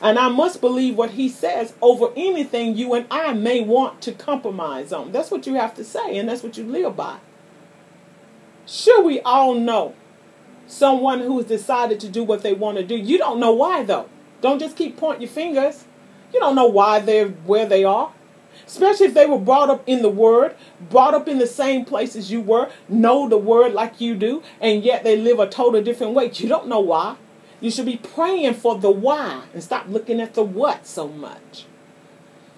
And 0.00 0.18
I 0.18 0.28
must 0.28 0.60
believe 0.60 0.96
what 0.96 1.12
He 1.12 1.28
says 1.28 1.74
over 1.80 2.08
anything 2.16 2.76
you 2.76 2.94
and 2.94 3.06
I 3.10 3.32
may 3.32 3.60
want 3.62 4.02
to 4.02 4.12
compromise 4.12 4.92
on. 4.92 5.12
That's 5.12 5.30
what 5.30 5.46
you 5.46 5.54
have 5.54 5.74
to 5.76 5.84
say, 5.84 6.18
and 6.18 6.28
that's 6.28 6.42
what 6.42 6.58
you 6.58 6.64
live 6.64 6.96
by. 6.96 7.18
Sure, 8.66 9.02
we 9.02 9.20
all 9.20 9.54
know 9.54 9.94
someone 10.66 11.20
who's 11.20 11.44
decided 11.44 12.00
to 12.00 12.08
do 12.08 12.24
what 12.24 12.42
they 12.42 12.52
want 12.54 12.78
to 12.78 12.84
do. 12.84 12.96
You 12.96 13.18
don't 13.18 13.38
know 13.38 13.52
why, 13.52 13.84
though. 13.84 14.08
Don't 14.40 14.58
just 14.58 14.76
keep 14.76 14.96
pointing 14.96 15.22
your 15.22 15.30
fingers. 15.30 15.84
You 16.32 16.40
don't 16.40 16.54
know 16.54 16.66
why 16.66 17.00
they're 17.00 17.28
where 17.28 17.66
they 17.66 17.84
are. 17.84 18.12
Especially 18.66 19.06
if 19.06 19.14
they 19.14 19.26
were 19.26 19.38
brought 19.38 19.68
up 19.68 19.82
in 19.86 20.02
the 20.02 20.08
Word, 20.08 20.56
brought 20.88 21.14
up 21.14 21.28
in 21.28 21.38
the 21.38 21.46
same 21.46 21.84
place 21.84 22.16
as 22.16 22.30
you 22.30 22.40
were, 22.40 22.70
know 22.88 23.28
the 23.28 23.36
Word 23.36 23.72
like 23.72 24.00
you 24.00 24.14
do, 24.14 24.42
and 24.60 24.82
yet 24.82 25.04
they 25.04 25.16
live 25.16 25.38
a 25.38 25.48
total 25.48 25.82
different 25.82 26.14
way. 26.14 26.30
You 26.32 26.48
don't 26.48 26.68
know 26.68 26.80
why. 26.80 27.16
You 27.60 27.70
should 27.70 27.86
be 27.86 27.96
praying 27.96 28.54
for 28.54 28.78
the 28.78 28.90
why 28.90 29.42
and 29.52 29.62
stop 29.62 29.86
looking 29.88 30.20
at 30.20 30.34
the 30.34 30.42
what 30.42 30.86
so 30.86 31.08
much. 31.08 31.66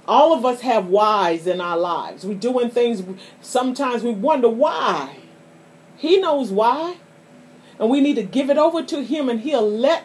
All 0.07 0.33
of 0.33 0.45
us 0.45 0.61
have 0.61 0.87
whys 0.87 1.47
in 1.47 1.61
our 1.61 1.77
lives. 1.77 2.25
We're 2.25 2.35
doing 2.35 2.71
things, 2.71 3.03
sometimes 3.41 4.03
we 4.03 4.13
wonder 4.13 4.49
why. 4.49 5.17
He 5.97 6.19
knows 6.19 6.51
why. 6.51 6.97
And 7.79 7.91
we 7.91 8.01
need 8.01 8.17
to 8.17 8.23
give 8.23 8.49
it 8.51 8.59
over 8.59 8.83
to 8.83 9.03
him 9.03 9.29
and 9.29 9.41
he'll 9.41 9.69
let 9.69 10.05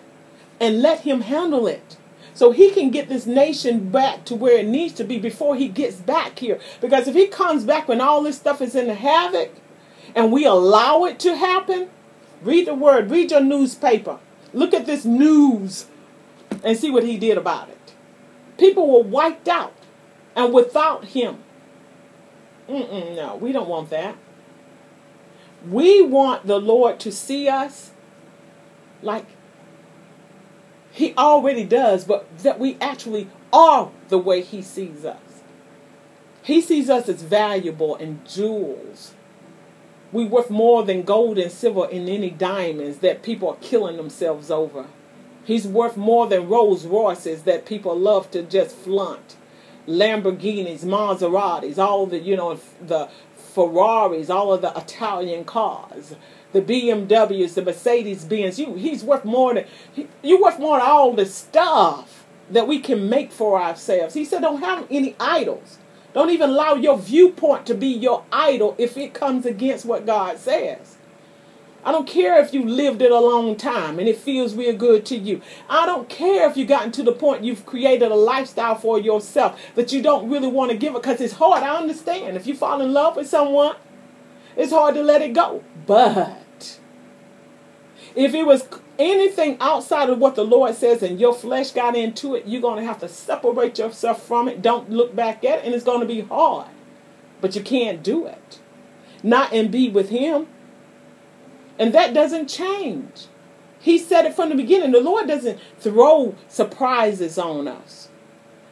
and 0.60 0.82
let 0.82 1.02
him 1.02 1.22
handle 1.22 1.68
it 1.68 1.98
so 2.34 2.52
he 2.52 2.70
can 2.72 2.92
get 2.92 3.10
this 3.10 3.26
nation 3.26 3.90
back 3.90 4.26
to 4.26 4.36
where 4.36 4.58
it 4.58 4.68
needs 4.68 4.94
to 4.96 5.04
be 5.04 5.18
before 5.20 5.56
he 5.56 5.68
gets 5.68 5.98
back 5.98 6.40
here. 6.40 6.60
Because 6.80 7.08
if 7.08 7.16
he 7.16 7.28
comes 7.28 7.64
back 7.64 7.88
when 7.88 8.02
all 8.02 8.24
this 8.24 8.38
stuff 8.38 8.62
is 8.62 8.76
in 8.76 8.88
the 8.88 8.94
havoc 8.94 9.54
and 10.16 10.32
we 10.32 10.46
allow 10.46 11.04
it 11.06 11.20
to 11.20 11.36
happen, 11.36 11.90
read 12.42 12.68
the 12.68 12.74
word, 12.74 13.10
read 13.10 13.32
your 13.32 13.42
newspaper, 13.42 14.20
look 14.54 14.74
at 14.74 14.86
this 14.86 15.06
news 15.06 15.88
and 16.64 16.78
see 16.78 16.92
what 16.92 17.04
he 17.04 17.18
did 17.18 17.38
about 17.38 17.70
it. 17.70 17.94
People 18.58 18.92
were 18.92 19.04
wiped 19.08 19.48
out 19.48 19.74
and 20.36 20.54
without 20.54 21.06
him. 21.06 21.38
Mm-mm, 22.70 23.16
no, 23.16 23.36
we 23.36 23.52
don't 23.52 23.68
want 23.68 23.90
that. 23.90 24.16
We 25.70 26.02
want 26.02 26.48
the 26.48 26.60
Lord 26.60 27.00
to 27.02 27.12
see 27.12 27.48
us 27.48 27.92
like 29.02 29.26
he 30.92 31.14
already 31.18 31.64
does, 31.64 32.04
but 32.04 32.38
that 32.40 32.60
we 32.60 32.78
actually 32.82 33.30
are 33.54 33.90
the 34.10 34.18
way 34.18 34.42
He 34.42 34.62
sees 34.62 35.06
us. 35.06 35.18
He 36.44 36.60
sees 36.60 36.90
us 36.90 37.08
as 37.08 37.22
valuable 37.22 37.96
and 37.96 38.28
jewels. 38.28 39.14
We 40.12 40.26
worth 40.26 40.50
more 40.50 40.84
than 40.84 41.04
gold 41.04 41.38
and 41.38 41.52
silver 41.52 41.88
and 41.90 42.10
any 42.10 42.30
diamonds 42.30 42.98
that 42.98 43.24
people 43.24 43.50
are 43.50 43.58
killing 43.62 43.96
themselves 43.96 44.52
over. 44.52 44.88
He's 45.46 45.66
worth 45.66 45.96
more 45.96 46.28
than 46.28 46.50
Rolls 46.50 46.86
Royces 46.86 47.44
that 47.44 47.66
people 47.66 47.98
love 47.98 48.30
to 48.32 48.44
just 48.44 48.76
flaunt. 48.76 49.38
Lamborghinis, 49.88 50.84
Maseratis, 50.84 51.78
all 51.78 52.06
the, 52.06 52.20
you 52.20 52.36
know, 52.36 52.60
the 52.86 53.10
Ferraris, 53.54 54.30
all 54.30 54.54
of 54.54 54.62
the 54.62 54.76
Italian 54.78 55.46
cars 55.46 56.16
the 56.54 56.62
BMWs, 56.62 57.54
the 57.54 57.62
Mercedes 57.62 58.26
Benz. 58.26 58.60
You, 58.60 58.76
he's 58.76 59.04
worth 59.04 59.26
more 59.26 59.54
than 59.54 59.66
he, 59.94 60.08
you 60.22 60.42
worth 60.42 60.60
more 60.60 60.80
than 60.80 60.88
all 60.88 61.14
the 61.14 61.26
stuff 61.26 62.26
that 62.50 62.68
we 62.68 62.80
can 62.80 63.10
make 63.10 63.32
for 63.32 63.62
ourselves. 63.62 64.14
He 64.14 64.26
said, 64.26 64.42
don't 64.42 64.62
have 64.62 64.86
any 64.90 65.16
idols. 65.20 65.78
Don't 66.14 66.30
even 66.30 66.50
allow 66.50 66.74
your 66.74 66.98
viewpoint 66.98 67.66
to 67.68 67.74
be 67.74 67.88
your 67.88 68.26
idol 68.32 68.76
if 68.78 68.98
it 68.98 69.14
comes 69.14 69.46
against 69.46 69.86
what 69.86 70.06
God 70.06 70.38
says. 70.38 70.98
I 71.84 71.92
don't 71.92 72.08
care 72.08 72.40
if 72.40 72.54
you 72.54 72.64
lived 72.64 73.02
it 73.02 73.12
a 73.12 73.20
long 73.20 73.56
time 73.56 73.98
and 73.98 74.08
it 74.08 74.18
feels 74.18 74.56
real 74.56 74.76
good 74.76 75.06
to 75.08 75.18
you. 75.18 75.42
I 75.68 75.86
don't 75.86 76.08
care 76.08 76.50
if 76.50 76.56
you've 76.56 76.68
gotten 76.68 76.92
to 76.94 77.04
the 77.04 77.12
point 77.12 77.44
you've 77.44 77.66
created 77.66 78.12
a 78.12 78.16
lifestyle 78.16 78.76
for 78.76 79.00
yourself 79.00 79.60
that 79.76 79.92
you 79.92 80.02
don't 80.02 80.30
really 80.30 80.48
want 80.48 80.72
to 80.72 80.78
give 80.78 80.94
it 80.94 81.02
because 81.02 81.20
it's 81.22 81.34
hard. 81.34 81.64
I 81.64 81.76
understand. 81.78 82.38
If 82.38 82.46
you 82.46 82.56
fall 82.56 82.82
in 82.82 82.94
love 82.94 83.16
with 83.16 83.28
someone, 83.28 83.76
it's 84.56 84.72
hard 84.72 84.96
to 84.96 85.02
let 85.02 85.22
it 85.22 85.34
go. 85.34 85.64
But 85.88 86.80
if 88.16 88.34
it 88.34 88.46
was 88.46 88.68
anything 89.00 89.58
outside 89.60 90.10
of 90.10 90.20
what 90.20 90.36
the 90.36 90.44
Lord 90.44 90.76
says 90.76 91.02
and 91.02 91.20
your 91.20 91.34
flesh 91.34 91.72
got 91.72 91.96
into 91.96 92.36
it, 92.36 92.46
you're 92.46 92.62
going 92.62 92.80
to 92.80 92.86
have 92.86 93.00
to 93.00 93.10
separate 93.10 93.80
yourself 93.80 94.24
from 94.24 94.48
it. 94.48 94.62
Don't 94.62 94.90
look 94.90 95.16
back 95.16 95.44
at 95.44 95.60
it, 95.60 95.66
and 95.66 95.74
it's 95.74 95.84
going 95.84 96.02
to 96.02 96.06
be 96.06 96.22
hard. 96.22 96.68
But 97.40 97.56
you 97.56 97.62
can't 97.62 98.04
do 98.04 98.28
it. 98.28 98.60
Not 99.24 99.54
and 99.54 99.72
be 99.72 99.90
with 99.90 100.10
Him. 100.10 100.48
And 101.80 101.94
that 101.94 102.14
doesn't 102.14 102.48
change. 102.48 103.28
He 103.80 103.98
said 103.98 104.26
it 104.26 104.36
from 104.36 104.50
the 104.50 104.56
beginning. 104.56 104.92
The 104.92 105.02
Lord 105.02 105.28
doesn't 105.28 105.60
throw 105.80 106.36
surprises 106.48 107.38
on 107.38 107.68
us. 107.68 108.10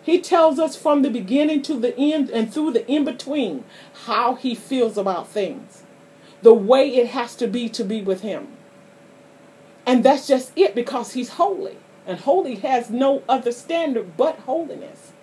He 0.03 0.21
tells 0.21 0.59
us 0.59 0.75
from 0.75 1.01
the 1.01 1.09
beginning 1.09 1.61
to 1.63 1.79
the 1.79 1.97
end 1.97 2.29
and 2.29 2.53
through 2.53 2.71
the 2.71 2.87
in 2.87 3.05
between 3.05 3.63
how 4.05 4.35
He 4.35 4.55
feels 4.55 4.97
about 4.97 5.27
things, 5.27 5.83
the 6.41 6.53
way 6.53 6.87
it 6.95 7.07
has 7.07 7.35
to 7.35 7.47
be 7.47 7.69
to 7.69 7.83
be 7.83 8.01
with 8.01 8.21
Him. 8.21 8.47
And 9.89 10.03
that's 10.03 10.27
just 10.27 10.51
it 10.55 10.75
because 10.75 11.13
he's 11.13 11.29
holy. 11.29 11.77
And 12.05 12.19
holy 12.19 12.55
has 12.57 12.91
no 12.91 13.23
other 13.27 13.51
standard 13.51 14.15
but 14.17 14.37
holiness. 14.41 15.13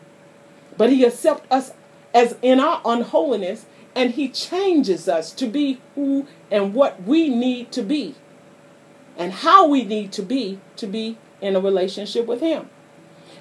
But 0.76 0.90
he 0.90 1.06
accepts 1.06 1.46
us 1.52 1.72
as 2.12 2.36
in 2.42 2.58
our 2.58 2.80
unholiness 2.84 3.66
and 3.96 4.12
he 4.12 4.28
changes 4.28 5.08
us 5.08 5.32
to 5.32 5.46
be 5.46 5.80
who 5.94 6.26
and 6.50 6.74
what 6.74 7.02
we 7.02 7.28
need 7.28 7.72
to 7.72 7.82
be 7.82 8.14
and 9.16 9.32
how 9.32 9.66
we 9.66 9.82
need 9.82 10.12
to 10.12 10.22
be 10.22 10.60
to 10.76 10.86
be 10.86 11.16
in 11.40 11.56
a 11.56 11.60
relationship 11.60 12.26
with 12.26 12.40
him. 12.40 12.68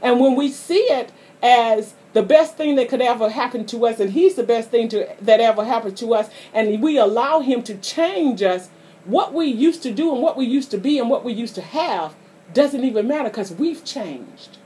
And 0.01 0.19
when 0.19 0.35
we 0.35 0.49
see 0.49 0.79
it 0.79 1.11
as 1.43 1.93
the 2.13 2.23
best 2.23 2.55
thing 2.55 2.75
that 2.75 2.87
could 2.87 3.01
ever 3.01 3.29
happen 3.29 3.65
to 3.67 3.85
us, 3.85 3.99
and 3.99 4.11
He's 4.11 4.35
the 4.35 4.43
best 4.43 4.69
thing 4.69 4.87
to, 4.89 5.07
that 5.21 5.39
ever 5.39 5.65
happened 5.65 5.97
to 5.97 6.13
us, 6.13 6.29
and 6.53 6.81
we 6.81 6.97
allow 6.97 7.41
Him 7.41 7.61
to 7.63 7.75
change 7.75 8.41
us, 8.41 8.69
what 9.03 9.33
we 9.33 9.47
used 9.47 9.83
to 9.83 9.91
do 9.91 10.13
and 10.13 10.21
what 10.21 10.37
we 10.37 10.45
used 10.45 10.71
to 10.71 10.77
be 10.77 10.97
and 10.97 11.09
what 11.09 11.23
we 11.23 11.33
used 11.33 11.55
to 11.55 11.61
have 11.61 12.15
doesn't 12.53 12.83
even 12.83 13.07
matter 13.07 13.29
because 13.29 13.51
we've 13.51 13.83
changed. 13.83 14.57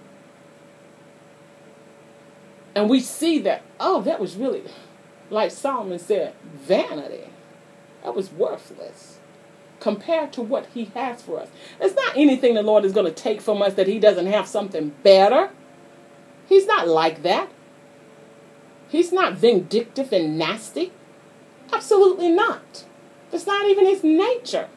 And 2.75 2.89
we 2.89 2.99
see 2.99 3.39
that, 3.39 3.63
oh, 3.79 4.01
that 4.03 4.19
was 4.19 4.35
really, 4.35 4.63
like 5.29 5.51
Solomon 5.51 5.99
said, 5.99 6.33
vanity. 6.43 7.29
That 8.03 8.15
was 8.15 8.31
worthless 8.31 9.19
compared 9.79 10.33
to 10.33 10.41
what 10.41 10.67
he 10.73 10.85
has 10.93 11.21
for 11.21 11.39
us. 11.39 11.47
It's 11.79 11.95
not 11.95 12.17
anything 12.17 12.53
the 12.53 12.61
Lord 12.61 12.85
is 12.85 12.93
going 12.93 13.05
to 13.05 13.11
take 13.11 13.41
from 13.41 13.61
us 13.61 13.75
that 13.75 13.87
he 13.87 13.99
doesn't 13.99 14.25
have 14.27 14.47
something 14.47 14.93
better. 15.03 15.51
He's 16.47 16.65
not 16.65 16.87
like 16.87 17.23
that. 17.23 17.49
He's 18.89 19.11
not 19.11 19.35
vindictive 19.35 20.11
and 20.11 20.37
nasty. 20.37 20.91
Absolutely 21.71 22.29
not. 22.29 22.83
That's 23.31 23.45
not 23.45 23.67
even 23.67 23.85
his 23.85 24.03
nature. 24.03 24.67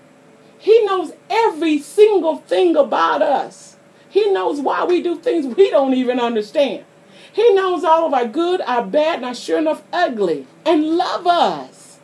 He 0.59 0.85
knows 0.85 1.13
every 1.31 1.79
single 1.79 2.37
thing 2.37 2.77
about 2.77 3.23
us. 3.23 3.77
He 4.09 4.31
knows 4.31 4.61
why 4.61 4.85
we 4.85 5.03
do 5.03 5.17
things 5.17 5.57
we 5.57 5.71
don't 5.71 5.95
even 5.95 6.21
understand. 6.21 6.85
He 7.33 7.55
knows 7.55 7.83
all 7.83 8.07
of 8.07 8.15
our 8.15 8.27
good, 8.27 8.61
our 8.63 8.85
bad, 8.85 9.17
and 9.17 9.25
our 9.25 9.35
sure 9.35 9.59
enough 9.59 9.83
ugly, 9.93 10.47
and 10.67 10.97
love 10.97 11.27
us. 11.27 11.99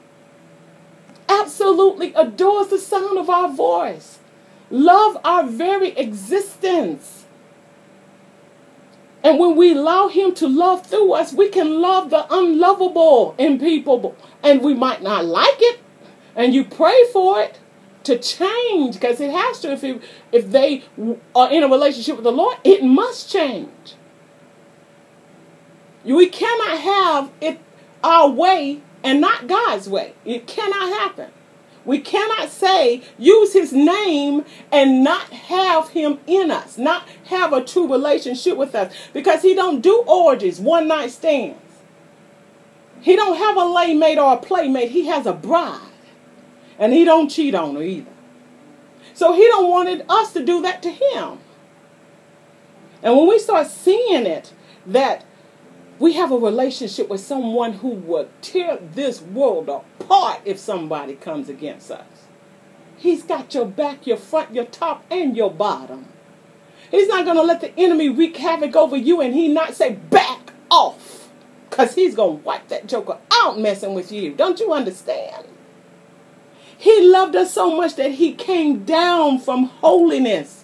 Absolutely 1.29 2.15
adores 2.15 2.69
the 2.69 2.79
sound 2.79 3.19
of 3.19 3.29
our 3.29 3.53
voice. 3.53 4.19
Love 4.71 5.19
our 5.25 5.47
very 5.47 5.91
existence. 5.91 7.27
And 9.23 9.39
when 9.39 9.57
we 9.57 9.73
allow 9.73 10.09
Him 10.09 10.35
to 10.37 10.49
love 10.49 10.87
through 10.87 11.13
us, 11.13 11.35
we 11.35 11.51
can 11.51 11.83
love 11.83 12.09
the 12.09 12.27
unlovable 12.31 13.35
in 13.37 13.59
people. 13.59 14.17
And 14.43 14.63
we 14.63 14.73
might 14.73 15.03
not 15.03 15.27
like 15.27 15.57
it, 15.59 15.81
and 16.35 16.55
you 16.55 16.65
pray 16.65 17.05
for 17.13 17.41
it 17.41 17.59
to 18.05 18.19
change 18.19 18.95
because 18.95 19.21
it 19.21 19.31
has 19.31 19.61
to. 19.61 19.73
If, 19.73 19.85
it, 19.85 20.03
if 20.33 20.51
they 20.51 20.85
are 21.35 21.53
in 21.53 21.63
a 21.63 21.69
relationship 21.69 22.17
with 22.17 22.25
the 22.25 22.33
Lord, 22.33 22.57
it 22.65 22.83
must 22.83 23.31
change. 23.31 23.95
We 26.15 26.29
cannot 26.29 26.79
have 26.79 27.31
it 27.41 27.61
our 28.03 28.31
way 28.31 28.81
and 29.05 29.21
not 29.21 29.47
God's 29.47 29.89
way. 29.89 30.15
It 30.25 30.47
cannot 30.47 30.89
happen. 30.89 31.31
We 31.85 32.01
cannot 32.01 32.51
say, 32.51 33.03
use 33.19 33.53
his 33.53 33.73
name 33.73 34.45
and 34.71 35.03
not 35.03 35.31
have 35.31 35.91
him 35.91 36.19
in 36.27 36.51
us, 36.51 36.77
not 36.77 37.09
have 37.27 37.53
a 37.53 37.65
true 37.65 37.91
relationship 37.91 38.57
with 38.57 38.75
us. 38.75 38.93
Because 39.13 39.43
he 39.43 39.55
don't 39.55 39.81
do 39.81 40.05
orgies, 40.07 40.61
one 40.61 40.89
night 40.89 41.11
stands. 41.11 41.59
He 43.01 43.17
don't 43.17 43.39
have 43.39 43.57
a 43.57 43.65
laymate 43.65 44.19
or 44.19 44.35
a 44.35 44.37
playmate. 44.37 44.91
He 44.91 45.07
has 45.07 45.25
a 45.25 45.33
bride. 45.33 45.81
And 46.79 46.93
he 46.93 47.05
don't 47.05 47.29
cheat 47.29 47.55
on 47.55 47.75
her 47.77 47.83
either. 47.83 48.11
So 49.15 49.35
he 49.35 49.47
don't 49.47 49.71
wanted 49.71 50.05
us 50.09 50.33
to 50.35 50.45
do 50.45 50.61
that 50.63 50.83
to 50.83 50.91
him. 50.91 51.39
And 53.03 53.17
when 53.17 53.29
we 53.29 53.39
start 53.39 53.69
seeing 53.69 54.27
it, 54.27 54.53
that 54.87 55.25
we 55.99 56.13
have 56.15 56.31
a 56.31 56.37
relationship 56.37 57.09
with 57.09 57.21
someone 57.21 57.75
who 57.75 57.89
would 57.89 58.29
tear 58.41 58.77
this 58.77 59.21
world 59.21 59.69
apart 59.69 60.41
if 60.45 60.59
somebody 60.59 61.15
comes 61.15 61.49
against 61.49 61.91
us. 61.91 62.07
He's 62.97 63.23
got 63.23 63.55
your 63.55 63.67
back, 63.67 64.07
your 64.07 64.17
front, 64.17 64.55
your 64.55 64.65
top, 64.65 65.05
and 65.11 65.37
your 65.37 65.51
bottom. 65.51 66.07
He's 66.91 67.09
not 67.09 67.25
going 67.25 67.37
to 67.37 67.43
let 67.43 67.61
the 67.61 67.79
enemy 67.79 68.09
wreak 68.09 68.37
havoc 68.37 68.75
over 68.75 68.97
you 68.97 69.21
and 69.21 69.35
he 69.35 69.49
not 69.49 69.75
say, 69.75 69.95
back 69.95 70.53
off. 70.71 71.29
Because 71.69 71.95
he's 71.95 72.15
going 72.15 72.39
to 72.39 72.45
wipe 72.45 72.69
that 72.69 72.87
joker 72.87 73.19
out 73.33 73.59
messing 73.59 73.95
with 73.95 74.11
you. 74.11 74.35
Don't 74.35 74.59
you 74.59 74.73
understand? 74.73 75.47
He 76.77 77.09
loved 77.09 77.37
us 77.37 77.53
so 77.53 77.77
much 77.77 77.97
that 77.97 78.13
he 78.13 78.33
came 78.33 78.85
down 78.85 79.39
from 79.41 79.65
holiness 79.65 80.58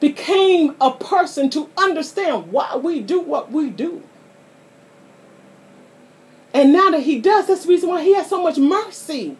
became 0.00 0.76
a 0.80 0.92
person 0.92 1.50
to 1.50 1.68
understand 1.76 2.52
why 2.52 2.76
we 2.76 3.00
do 3.00 3.20
what 3.20 3.50
we 3.50 3.70
do. 3.70 4.02
And 6.54 6.72
now 6.72 6.90
that 6.90 7.00
he 7.00 7.20
does, 7.20 7.46
that's 7.46 7.64
the 7.64 7.68
reason 7.68 7.88
why 7.88 8.02
he 8.02 8.14
has 8.14 8.28
so 8.28 8.42
much 8.42 8.58
mercy. 8.58 9.36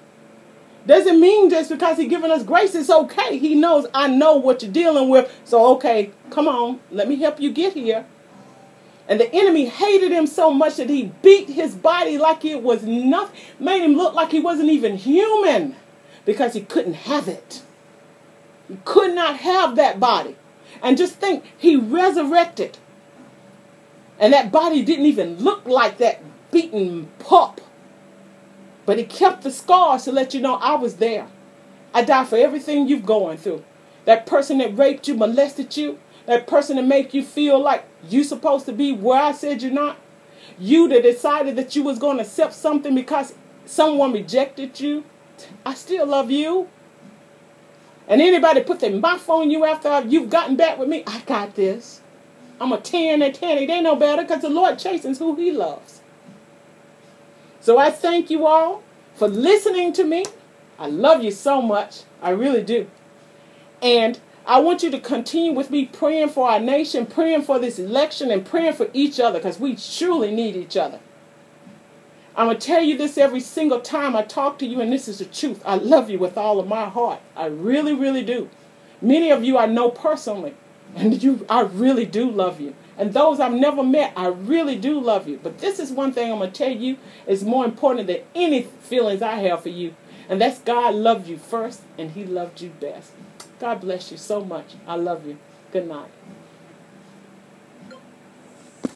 Doesn't 0.87 1.21
mean 1.21 1.51
just 1.51 1.71
because 1.71 1.99
he's 1.99 2.09
giving 2.09 2.31
us 2.31 2.43
grace, 2.43 2.75
it's 2.75 2.91
okay. 2.91 3.39
He 3.39 3.55
knows 3.55 3.87
I 3.93 4.09
know 4.09 4.37
what 4.37 4.63
you're 4.63 4.73
dealing 4.73 5.09
with. 5.09 5.31
So, 5.45 5.75
okay, 5.75 6.11
come 6.31 6.49
on, 6.49 6.81
let 6.91 7.09
me 7.09 7.17
help 7.17 7.41
you 7.41 7.53
get 7.53 7.75
here. 7.75 8.07
And 9.09 9.19
the 9.19 9.33
enemy 9.35 9.67
hated 9.67 10.13
him 10.13 10.27
so 10.27 10.51
much 10.51 10.77
that 10.77 10.91
he 10.91 11.13
beat 11.23 11.49
his 11.49 11.75
body 11.75 12.19
like 12.19 12.45
it 12.45 12.63
was 12.63 12.83
nothing, 12.83 13.41
made 13.59 13.83
him 13.83 13.95
look 13.95 14.15
like 14.15 14.31
he 14.31 14.41
wasn't 14.41 14.69
even 14.69 14.97
human 14.97 15.77
because 16.27 16.53
he 16.53 16.61
couldn't 16.61 16.95
have 16.95 17.27
it. 17.27 17.63
He 18.69 18.77
could 18.85 19.15
not 19.15 19.39
have 19.39 19.77
that 19.77 19.99
body. 19.99 20.37
And 20.83 20.97
just 20.97 21.15
think, 21.15 21.45
he 21.57 21.77
resurrected. 21.77 22.79
And 24.19 24.33
that 24.33 24.53
body 24.53 24.83
didn't 24.85 25.07
even 25.07 25.39
look 25.39 25.65
like 25.67 25.99
that 25.99 26.23
beaten 26.51 27.09
pup. 27.19 27.61
But 28.87 28.99
he 28.99 29.05
kept 29.05 29.43
the 29.43 29.51
scars 29.51 30.05
to 30.05 30.13
let 30.13 30.35
you 30.35 30.41
know 30.41 30.55
I 30.55 30.75
was 30.75 30.97
there. 30.97 31.29
I 31.95 32.03
died 32.03 32.29
for 32.29 32.37
everything 32.37 32.89
you've 32.89 33.07
going 33.07 33.39
through. 33.39 33.65
That 34.05 34.27
person 34.27 34.59
that 34.59 34.77
raped 34.77 35.09
you, 35.09 35.15
molested 35.15 35.77
you, 35.77 35.99
that 36.27 36.47
person 36.47 36.77
that 36.77 36.87
make 36.87 37.15
you 37.15 37.23
feel 37.23 37.61
like 37.61 37.85
you 38.09 38.25
supposed 38.25 38.67
to 38.67 38.73
be 38.73 38.93
where 38.93 39.21
I 39.21 39.33
said 39.33 39.63
you're 39.63 39.73
not. 39.73 39.99
You 40.59 40.89
that 40.89 41.03
decided 41.03 41.57
that 41.57 41.77
you 41.77 41.83
was 41.83 41.99
going 41.99 42.17
to 42.17 42.23
accept 42.23 42.55
something 42.55 42.95
because 42.95 43.35
someone 43.65 44.13
rejected 44.13 44.81
you. 44.81 45.05
I 45.65 45.75
still 45.75 46.07
love 46.07 46.31
you. 46.31 46.69
And 48.09 48.23
anybody 48.23 48.63
put 48.63 48.81
their 48.81 48.99
mouth 48.99 49.29
on 49.29 49.51
you 49.51 49.67
after 49.67 50.01
you've 50.09 50.31
gotten 50.31 50.57
back 50.57 50.79
with 50.79 50.89
me, 50.89 51.05
I 51.07 51.21
got 51.21 51.55
this. 51.55 52.01
I'm 52.61 52.73
a 52.73 52.81
10 52.81 53.23
and 53.23 53.35
10. 53.35 53.67
They 53.67 53.81
know 53.83 53.95
better 53.95 54.23
because 54.23 54.41
the 54.41 54.49
Lord 54.49 54.79
chastens 54.79 55.19
who 55.19 55.37
he 55.37 55.53
loves. 55.53 56.01
So 57.61 57.79
I 57.79 57.91
thank 57.91 58.31
you 58.31 58.47
all 58.47 58.83
for 59.15 59.29
listening 59.29 59.93
to 59.93 60.05
me. 60.05 60.25
I 60.79 60.87
love 60.87 61.23
you 61.23 61.31
so 61.31 61.61
much. 61.61 62.03
I 62.23 62.31
really 62.31 62.63
do. 62.63 62.89
And 63.83 64.19
I 64.47 64.61
want 64.61 64.83
you 64.83 64.91
to 64.91 64.99
continue 64.99 65.53
with 65.53 65.71
me 65.71 65.85
praying 65.85 66.31
for 66.31 66.49
our 66.49 66.59
nation, 66.59 67.05
praying 67.05 67.43
for 67.43 67.59
this 67.59 67.79
election, 67.79 68.31
and 68.31 68.47
praying 68.47 68.73
for 68.73 68.89
each 68.95 69.21
other 69.21 69.39
because 69.39 69.61
we 69.61 69.77
truly 69.77 70.35
need 70.35 70.57
each 70.57 70.77
other. 70.77 71.01
I'm 72.39 72.47
going 72.47 72.57
to 72.57 72.65
tell 72.65 72.83
you 72.83 72.97
this 72.97 73.19
every 73.19 73.41
single 73.41 73.81
time 73.81 74.15
I 74.15 74.23
talk 74.23 74.61
to 74.61 74.67
you, 74.67 74.81
and 74.81 74.93
this 74.93 75.09
is 75.09 75.19
the 75.19 75.25
truth. 75.25 75.61
I 75.67 75.75
love 75.75 76.09
you 76.09 76.21
with 76.21 76.39
all 76.39 76.61
of 76.61 76.69
my 76.69 76.89
heart. 76.89 77.19
I 77.35 77.47
really, 77.47 77.93
really 77.93 78.23
do. 78.23 78.49
Many 79.03 79.33
of 79.33 79.43
you 79.43 79.59
I 79.59 79.67
know 79.67 79.91
personally, 79.91 80.55
and 80.95 81.21
you, 81.21 81.45
I 81.49 81.63
really 81.63 82.07
do 82.07 82.31
love 82.31 82.61
you. 82.61 82.77
And 82.97 83.13
those 83.13 83.41
I've 83.41 83.53
never 83.53 83.83
met, 83.83 84.13
I 84.17 84.29
really 84.29 84.77
do 84.77 85.01
love 85.01 85.27
you. 85.27 85.41
But 85.43 85.59
this 85.59 85.81
is 85.81 85.91
one 85.91 86.13
thing 86.13 86.31
I'm 86.31 86.39
going 86.39 86.53
to 86.53 86.57
tell 86.57 86.71
you 86.71 86.99
is 87.27 87.43
more 87.43 87.65
important 87.65 88.07
than 88.07 88.21
any 88.37 88.63
feelings 88.63 89.21
I 89.21 89.35
have 89.35 89.65
for 89.65 89.71
you. 89.71 89.97
And 90.29 90.41
that's 90.41 90.61
God 90.61 90.95
loved 90.95 91.27
you 91.27 91.39
first, 91.39 91.83
and 91.99 92.13
He 92.13 92.25
loved 92.25 92.61
you 92.61 92.69
best. 92.69 93.11
God 93.59 93.81
bless 93.81 94.13
you 94.13 94.17
so 94.17 94.45
much. 94.45 94.77
I 94.87 94.95
love 94.95 95.27
you. 95.27 95.39
Good 95.73 95.89
night. 95.89 96.11